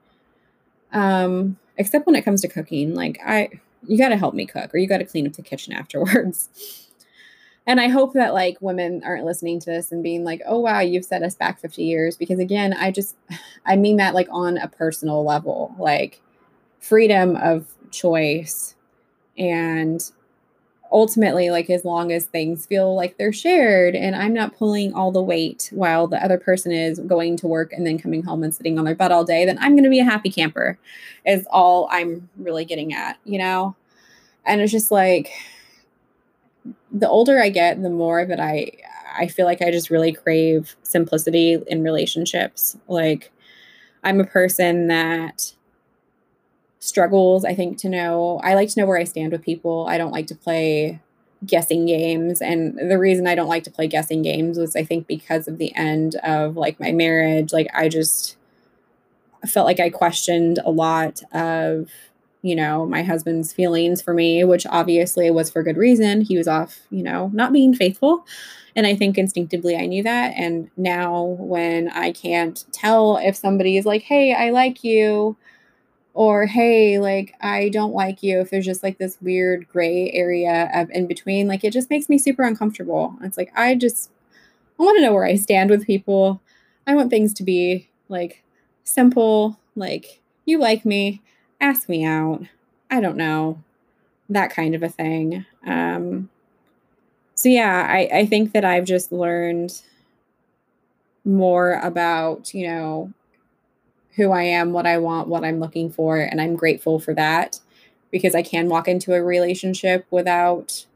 um 0.92 1.56
except 1.76 2.06
when 2.06 2.16
it 2.16 2.24
comes 2.24 2.42
to 2.42 2.48
cooking 2.48 2.94
like 2.94 3.20
I 3.24 3.48
you 3.86 3.96
got 3.96 4.10
to 4.10 4.16
help 4.16 4.34
me 4.34 4.44
cook 4.44 4.74
or 4.74 4.78
you 4.78 4.86
got 4.86 4.98
to 4.98 5.06
clean 5.06 5.26
up 5.26 5.34
the 5.34 5.42
kitchen 5.42 5.72
afterwards 5.80 6.48
and 7.66 7.80
I 7.80 7.88
hope 7.88 8.14
that 8.14 8.34
like 8.34 8.56
women 8.60 9.02
aren't 9.04 9.24
listening 9.24 9.60
to 9.60 9.70
this 9.70 9.92
and 9.92 10.02
being 10.02 10.24
like, 10.24 10.40
oh, 10.46 10.58
wow, 10.58 10.80
you've 10.80 11.04
set 11.04 11.22
us 11.22 11.36
back 11.36 11.60
50 11.60 11.84
years. 11.84 12.16
Because 12.16 12.38
again, 12.40 12.72
I 12.72 12.90
just, 12.90 13.14
I 13.66 13.76
mean 13.76 13.98
that 13.98 14.14
like 14.14 14.26
on 14.32 14.56
a 14.56 14.66
personal 14.66 15.24
level, 15.24 15.72
like 15.78 16.20
freedom 16.80 17.36
of 17.36 17.66
choice 17.90 18.74
and 19.38 20.10
ultimately 20.92 21.50
like 21.50 21.70
as 21.70 21.84
long 21.84 22.10
as 22.10 22.26
things 22.26 22.66
feel 22.66 22.96
like 22.96 23.16
they're 23.16 23.32
shared 23.32 23.94
and 23.94 24.16
i'm 24.16 24.34
not 24.34 24.56
pulling 24.56 24.92
all 24.92 25.12
the 25.12 25.22
weight 25.22 25.70
while 25.72 26.08
the 26.08 26.22
other 26.22 26.38
person 26.38 26.72
is 26.72 26.98
going 27.00 27.36
to 27.36 27.46
work 27.46 27.72
and 27.72 27.86
then 27.86 27.98
coming 27.98 28.24
home 28.24 28.42
and 28.42 28.54
sitting 28.54 28.76
on 28.76 28.84
their 28.84 28.94
butt 28.94 29.12
all 29.12 29.24
day 29.24 29.44
then 29.44 29.58
i'm 29.58 29.72
going 29.72 29.84
to 29.84 29.90
be 29.90 30.00
a 30.00 30.04
happy 30.04 30.30
camper 30.30 30.78
is 31.24 31.46
all 31.50 31.88
i'm 31.92 32.28
really 32.36 32.64
getting 32.64 32.92
at 32.92 33.18
you 33.24 33.38
know 33.38 33.74
and 34.44 34.60
it's 34.60 34.72
just 34.72 34.90
like 34.90 35.30
the 36.92 37.08
older 37.08 37.40
I 37.40 37.48
get, 37.48 37.82
the 37.82 37.90
more 37.90 38.24
that 38.24 38.40
I 38.40 38.72
I 39.16 39.26
feel 39.26 39.44
like 39.44 39.60
I 39.60 39.70
just 39.70 39.90
really 39.90 40.12
crave 40.12 40.76
simplicity 40.82 41.58
in 41.66 41.82
relationships. 41.82 42.76
Like 42.88 43.32
I'm 44.04 44.20
a 44.20 44.24
person 44.24 44.86
that 44.86 45.52
struggles, 46.80 47.44
I 47.44 47.54
think, 47.54 47.78
to 47.78 47.88
know 47.88 48.40
I 48.42 48.54
like 48.54 48.68
to 48.70 48.80
know 48.80 48.86
where 48.86 48.98
I 48.98 49.04
stand 49.04 49.32
with 49.32 49.42
people. 49.42 49.86
I 49.88 49.98
don't 49.98 50.12
like 50.12 50.26
to 50.28 50.34
play 50.34 51.00
guessing 51.46 51.86
games. 51.86 52.42
And 52.42 52.90
the 52.90 52.98
reason 52.98 53.26
I 53.26 53.34
don't 53.34 53.48
like 53.48 53.64
to 53.64 53.70
play 53.70 53.86
guessing 53.86 54.22
games 54.22 54.58
was 54.58 54.76
I 54.76 54.84
think 54.84 55.06
because 55.06 55.48
of 55.48 55.58
the 55.58 55.74
end 55.74 56.16
of 56.16 56.56
like 56.56 56.80
my 56.80 56.92
marriage. 56.92 57.52
Like 57.52 57.68
I 57.74 57.88
just 57.88 58.36
felt 59.46 59.66
like 59.66 59.80
I 59.80 59.88
questioned 59.88 60.58
a 60.64 60.70
lot 60.70 61.22
of 61.32 61.90
you 62.42 62.56
know, 62.56 62.86
my 62.86 63.02
husband's 63.02 63.52
feelings 63.52 64.00
for 64.00 64.14
me, 64.14 64.44
which 64.44 64.66
obviously 64.66 65.30
was 65.30 65.50
for 65.50 65.62
good 65.62 65.76
reason. 65.76 66.22
He 66.22 66.38
was 66.38 66.48
off, 66.48 66.80
you 66.90 67.02
know, 67.02 67.30
not 67.34 67.52
being 67.52 67.74
faithful. 67.74 68.26
And 68.74 68.86
I 68.86 68.94
think 68.94 69.18
instinctively 69.18 69.76
I 69.76 69.86
knew 69.86 70.02
that. 70.04 70.32
And 70.36 70.70
now 70.76 71.22
when 71.22 71.88
I 71.90 72.12
can't 72.12 72.64
tell 72.72 73.18
if 73.18 73.36
somebody 73.36 73.76
is 73.76 73.84
like, 73.84 74.02
hey, 74.02 74.32
I 74.32 74.50
like 74.50 74.82
you, 74.84 75.36
or 76.12 76.46
hey, 76.46 76.98
like, 76.98 77.34
I 77.40 77.68
don't 77.68 77.94
like 77.94 78.22
you, 78.22 78.40
if 78.40 78.50
there's 78.50 78.66
just 78.66 78.82
like 78.82 78.98
this 78.98 79.16
weird 79.20 79.68
gray 79.68 80.10
area 80.12 80.70
of 80.74 80.90
in 80.90 81.06
between, 81.06 81.46
like, 81.46 81.64
it 81.64 81.72
just 81.72 81.90
makes 81.90 82.08
me 82.08 82.18
super 82.18 82.42
uncomfortable. 82.42 83.14
It's 83.22 83.36
like, 83.36 83.52
I 83.54 83.74
just, 83.76 84.10
I 84.78 84.82
want 84.82 84.98
to 84.98 85.02
know 85.02 85.14
where 85.14 85.24
I 85.24 85.36
stand 85.36 85.70
with 85.70 85.86
people. 85.86 86.40
I 86.86 86.94
want 86.94 87.10
things 87.10 87.32
to 87.34 87.44
be 87.44 87.88
like 88.08 88.42
simple, 88.82 89.58
like, 89.76 90.20
you 90.44 90.58
like 90.58 90.84
me 90.84 91.22
ask 91.60 91.88
me 91.88 92.04
out. 92.04 92.42
I 92.90 93.00
don't 93.00 93.16
know. 93.16 93.62
That 94.28 94.50
kind 94.50 94.74
of 94.74 94.82
a 94.82 94.88
thing. 94.88 95.44
Um, 95.66 96.28
so, 97.34 97.48
yeah, 97.48 97.86
I, 97.88 98.08
I 98.12 98.26
think 98.26 98.52
that 98.52 98.64
I've 98.64 98.84
just 98.84 99.12
learned 99.12 99.80
more 101.24 101.74
about, 101.74 102.52
you 102.54 102.66
know, 102.66 103.12
who 104.16 104.32
I 104.32 104.42
am, 104.42 104.72
what 104.72 104.86
I 104.86 104.98
want, 104.98 105.28
what 105.28 105.44
I'm 105.44 105.60
looking 105.60 105.90
for. 105.90 106.18
And 106.18 106.40
I'm 106.40 106.56
grateful 106.56 106.98
for 106.98 107.14
that 107.14 107.60
because 108.10 108.34
I 108.34 108.42
can 108.42 108.68
walk 108.68 108.88
into 108.88 109.14
a 109.14 109.22
relationship 109.22 110.06
without, 110.10 110.86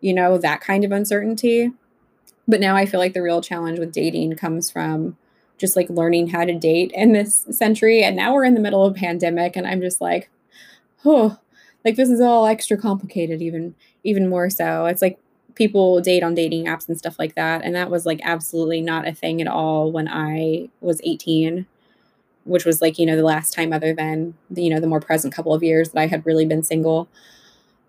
you 0.00 0.14
know, 0.14 0.38
that 0.38 0.60
kind 0.60 0.84
of 0.84 0.92
uncertainty. 0.92 1.72
But 2.48 2.60
now 2.60 2.76
I 2.76 2.86
feel 2.86 3.00
like 3.00 3.14
the 3.14 3.22
real 3.22 3.40
challenge 3.40 3.78
with 3.78 3.92
dating 3.92 4.36
comes 4.36 4.70
from 4.70 5.16
just 5.58 5.76
like 5.76 5.88
learning 5.88 6.28
how 6.28 6.44
to 6.44 6.58
date 6.58 6.90
in 6.92 7.12
this 7.12 7.46
century. 7.50 8.02
And 8.02 8.16
now 8.16 8.34
we're 8.34 8.44
in 8.44 8.54
the 8.54 8.60
middle 8.60 8.84
of 8.84 8.96
a 8.96 8.98
pandemic, 8.98 9.54
and 9.54 9.66
I'm 9.66 9.80
just 9.80 10.00
like, 10.00 10.28
oh, 11.04 11.38
like 11.84 11.96
this 11.96 12.10
is 12.10 12.20
all 12.20 12.46
extra 12.46 12.76
complicated, 12.76 13.40
even 13.42 13.74
even 14.04 14.28
more 14.28 14.50
so. 14.50 14.86
It's 14.86 15.02
like 15.02 15.18
people 15.54 16.00
date 16.00 16.22
on 16.22 16.34
dating 16.34 16.66
apps 16.66 16.88
and 16.88 16.98
stuff 16.98 17.18
like 17.18 17.34
that. 17.34 17.62
And 17.62 17.74
that 17.74 17.90
was 17.90 18.06
like 18.06 18.20
absolutely 18.22 18.80
not 18.80 19.06
a 19.06 19.14
thing 19.14 19.40
at 19.40 19.46
all 19.46 19.92
when 19.92 20.08
I 20.08 20.68
was 20.80 21.00
18, 21.04 21.66
which 22.44 22.64
was 22.64 22.82
like, 22.82 22.98
you 22.98 23.06
know, 23.06 23.16
the 23.16 23.22
last 23.22 23.52
time 23.52 23.72
other 23.72 23.94
than, 23.94 24.34
the, 24.50 24.62
you 24.62 24.70
know, 24.70 24.80
the 24.80 24.86
more 24.86 25.00
present 25.00 25.34
couple 25.34 25.54
of 25.54 25.62
years 25.62 25.90
that 25.90 26.00
I 26.00 26.06
had 26.06 26.26
really 26.26 26.46
been 26.46 26.62
single. 26.62 27.08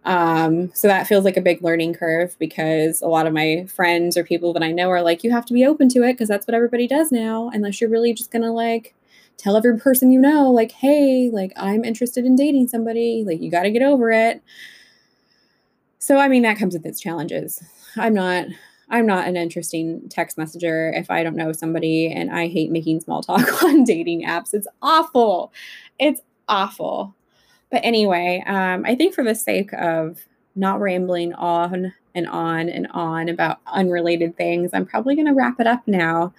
Um, 0.05 0.71
so 0.73 0.87
that 0.87 1.07
feels 1.07 1.23
like 1.23 1.37
a 1.37 1.41
big 1.41 1.63
learning 1.63 1.93
curve 1.93 2.35
because 2.37 3.01
a 3.01 3.07
lot 3.07 3.25
of 3.25 3.33
my 3.33 3.65
friends 3.73 4.17
or 4.17 4.23
people 4.23 4.51
that 4.53 4.63
I 4.63 4.71
know 4.71 4.89
are 4.89 5.01
like, 5.01 5.23
you 5.23 5.31
have 5.31 5.45
to 5.45 5.53
be 5.53 5.65
open 5.65 5.87
to 5.89 6.03
it 6.03 6.13
because 6.13 6.27
that's 6.27 6.45
what 6.45 6.55
everybody 6.55 6.87
does 6.87 7.11
now, 7.11 7.49
unless 7.53 7.79
you're 7.79 7.89
really 7.89 8.13
just 8.13 8.31
gonna 8.31 8.51
like 8.51 8.93
tell 9.37 9.55
every 9.57 9.77
person 9.77 10.11
you 10.11 10.19
know, 10.19 10.51
like, 10.51 10.71
hey, 10.71 11.29
like 11.31 11.53
I'm 11.55 11.83
interested 11.83 12.25
in 12.25 12.35
dating 12.35 12.67
somebody, 12.67 13.23
like 13.25 13.41
you 13.41 13.49
got 13.49 13.63
to 13.63 13.71
get 13.71 13.81
over 13.81 14.11
it. 14.11 14.43
So 15.99 16.17
I 16.17 16.27
mean 16.27 16.43
that 16.43 16.57
comes 16.57 16.73
with 16.73 16.85
its 16.85 16.99
challenges. 16.99 17.63
I'm 17.95 18.13
not 18.13 18.47
I'm 18.93 19.07
not 19.07 19.27
an 19.27 19.35
interesting 19.35 20.07
text 20.07 20.37
messenger 20.37 20.93
if 20.95 21.09
I 21.09 21.23
don't 21.23 21.35
know 21.35 21.51
somebody 21.51 22.13
and 22.13 22.29
I 22.29 22.47
hate 22.47 22.69
making 22.69 22.99
small 23.01 23.23
talk 23.23 23.63
on 23.63 23.83
dating 23.83 24.23
apps. 24.23 24.53
It's 24.53 24.67
awful. 24.83 25.51
It's 25.97 26.21
awful. 26.47 27.15
But 27.71 27.81
anyway, 27.83 28.43
um, 28.45 28.85
I 28.85 28.93
think 28.93 29.15
for 29.15 29.23
the 29.23 29.33
sake 29.33 29.73
of 29.73 30.19
not 30.55 30.79
rambling 30.79 31.33
on 31.33 31.91
and 32.13 32.27
on 32.27 32.69
and 32.69 32.87
on 32.91 33.29
about 33.29 33.61
unrelated 33.65 34.37
things, 34.37 34.69
I'm 34.73 34.85
probably 34.85 35.15
going 35.15 35.25
to 35.25 35.33
wrap 35.33 35.59
it 35.59 35.65
up 35.65 35.81
now. 35.87 36.31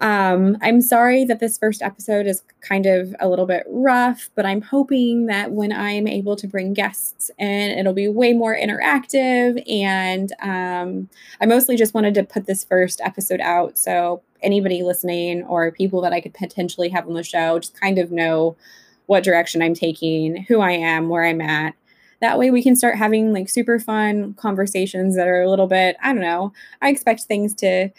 Um, 0.00 0.56
I'm 0.62 0.80
sorry 0.80 1.24
that 1.24 1.40
this 1.40 1.58
first 1.58 1.82
episode 1.82 2.26
is 2.26 2.42
kind 2.60 2.86
of 2.86 3.16
a 3.18 3.28
little 3.28 3.46
bit 3.46 3.64
rough, 3.68 4.30
but 4.36 4.46
I'm 4.46 4.62
hoping 4.62 5.26
that 5.26 5.50
when 5.50 5.72
I'm 5.72 6.06
able 6.06 6.36
to 6.36 6.46
bring 6.46 6.72
guests 6.72 7.30
in, 7.38 7.70
it'll 7.72 7.92
be 7.92 8.06
way 8.06 8.32
more 8.32 8.56
interactive. 8.56 9.60
And 9.68 10.32
um, 10.40 11.08
I 11.40 11.46
mostly 11.46 11.76
just 11.76 11.94
wanted 11.94 12.14
to 12.14 12.22
put 12.22 12.46
this 12.46 12.62
first 12.62 13.00
episode 13.02 13.40
out 13.40 13.76
so 13.76 14.22
anybody 14.40 14.84
listening 14.84 15.42
or 15.44 15.72
people 15.72 16.00
that 16.02 16.12
I 16.12 16.20
could 16.20 16.34
potentially 16.34 16.90
have 16.90 17.08
on 17.08 17.14
the 17.14 17.24
show 17.24 17.58
just 17.58 17.78
kind 17.78 17.98
of 17.98 18.12
know 18.12 18.56
what 19.06 19.24
direction 19.24 19.62
I'm 19.62 19.74
taking, 19.74 20.44
who 20.44 20.60
I 20.60 20.72
am, 20.72 21.08
where 21.08 21.24
I'm 21.24 21.40
at. 21.40 21.74
That 22.20 22.38
way 22.38 22.50
we 22.50 22.62
can 22.62 22.76
start 22.76 22.96
having 22.96 23.32
like 23.32 23.48
super 23.48 23.80
fun 23.80 24.34
conversations 24.34 25.16
that 25.16 25.26
are 25.26 25.42
a 25.42 25.50
little 25.50 25.66
bit, 25.66 25.96
I 26.02 26.12
don't 26.12 26.22
know. 26.22 26.52
I 26.82 26.90
expect 26.90 27.22
things 27.22 27.54
to 27.54 27.90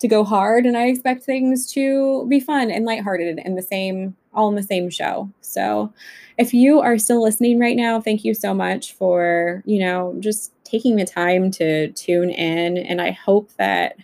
to 0.00 0.08
go 0.08 0.24
hard 0.24 0.66
and 0.66 0.76
I 0.76 0.86
expect 0.86 1.24
things 1.24 1.70
to 1.72 2.26
be 2.28 2.40
fun 2.40 2.70
and 2.70 2.84
lighthearted 2.84 3.40
in 3.44 3.54
the 3.54 3.62
same 3.62 4.16
all 4.32 4.48
in 4.48 4.54
the 4.54 4.62
same 4.62 4.88
show. 4.90 5.30
So 5.40 5.92
if 6.36 6.54
you 6.54 6.80
are 6.80 6.98
still 6.98 7.22
listening 7.22 7.58
right 7.58 7.76
now, 7.76 8.00
thank 8.00 8.24
you 8.24 8.34
so 8.34 8.54
much 8.54 8.92
for, 8.92 9.62
you 9.66 9.80
know, 9.80 10.14
just 10.20 10.52
taking 10.64 10.96
the 10.96 11.04
time 11.04 11.50
to 11.52 11.90
tune 11.92 12.30
in 12.30 12.78
and 12.78 13.00
I 13.00 13.10
hope 13.10 13.50
that 13.56 13.96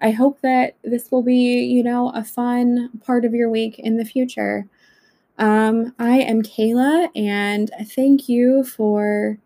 I 0.00 0.12
hope 0.12 0.40
that 0.40 0.76
this 0.82 1.10
will 1.10 1.22
be, 1.22 1.62
you 1.64 1.82
know, 1.82 2.10
a 2.10 2.24
fun 2.24 2.90
part 3.04 3.24
of 3.24 3.34
your 3.34 3.50
week 3.50 3.78
in 3.78 3.98
the 3.98 4.04
future. 4.04 4.66
Um, 5.38 5.94
I 5.98 6.20
am 6.20 6.42
Kayla, 6.42 7.08
and 7.14 7.70
thank 7.84 8.28
you 8.28 8.64
for 8.64 9.38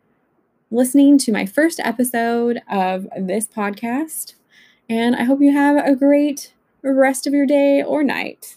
listening 0.70 1.18
to 1.18 1.32
my 1.32 1.46
first 1.46 1.80
episode 1.80 2.60
of 2.68 3.08
this 3.16 3.46
podcast. 3.46 4.34
And 4.88 5.16
I 5.16 5.24
hope 5.24 5.40
you 5.40 5.52
have 5.52 5.76
a 5.76 5.96
great 5.96 6.52
rest 6.82 7.26
of 7.26 7.32
your 7.32 7.46
day 7.46 7.82
or 7.82 8.02
night. 8.02 8.56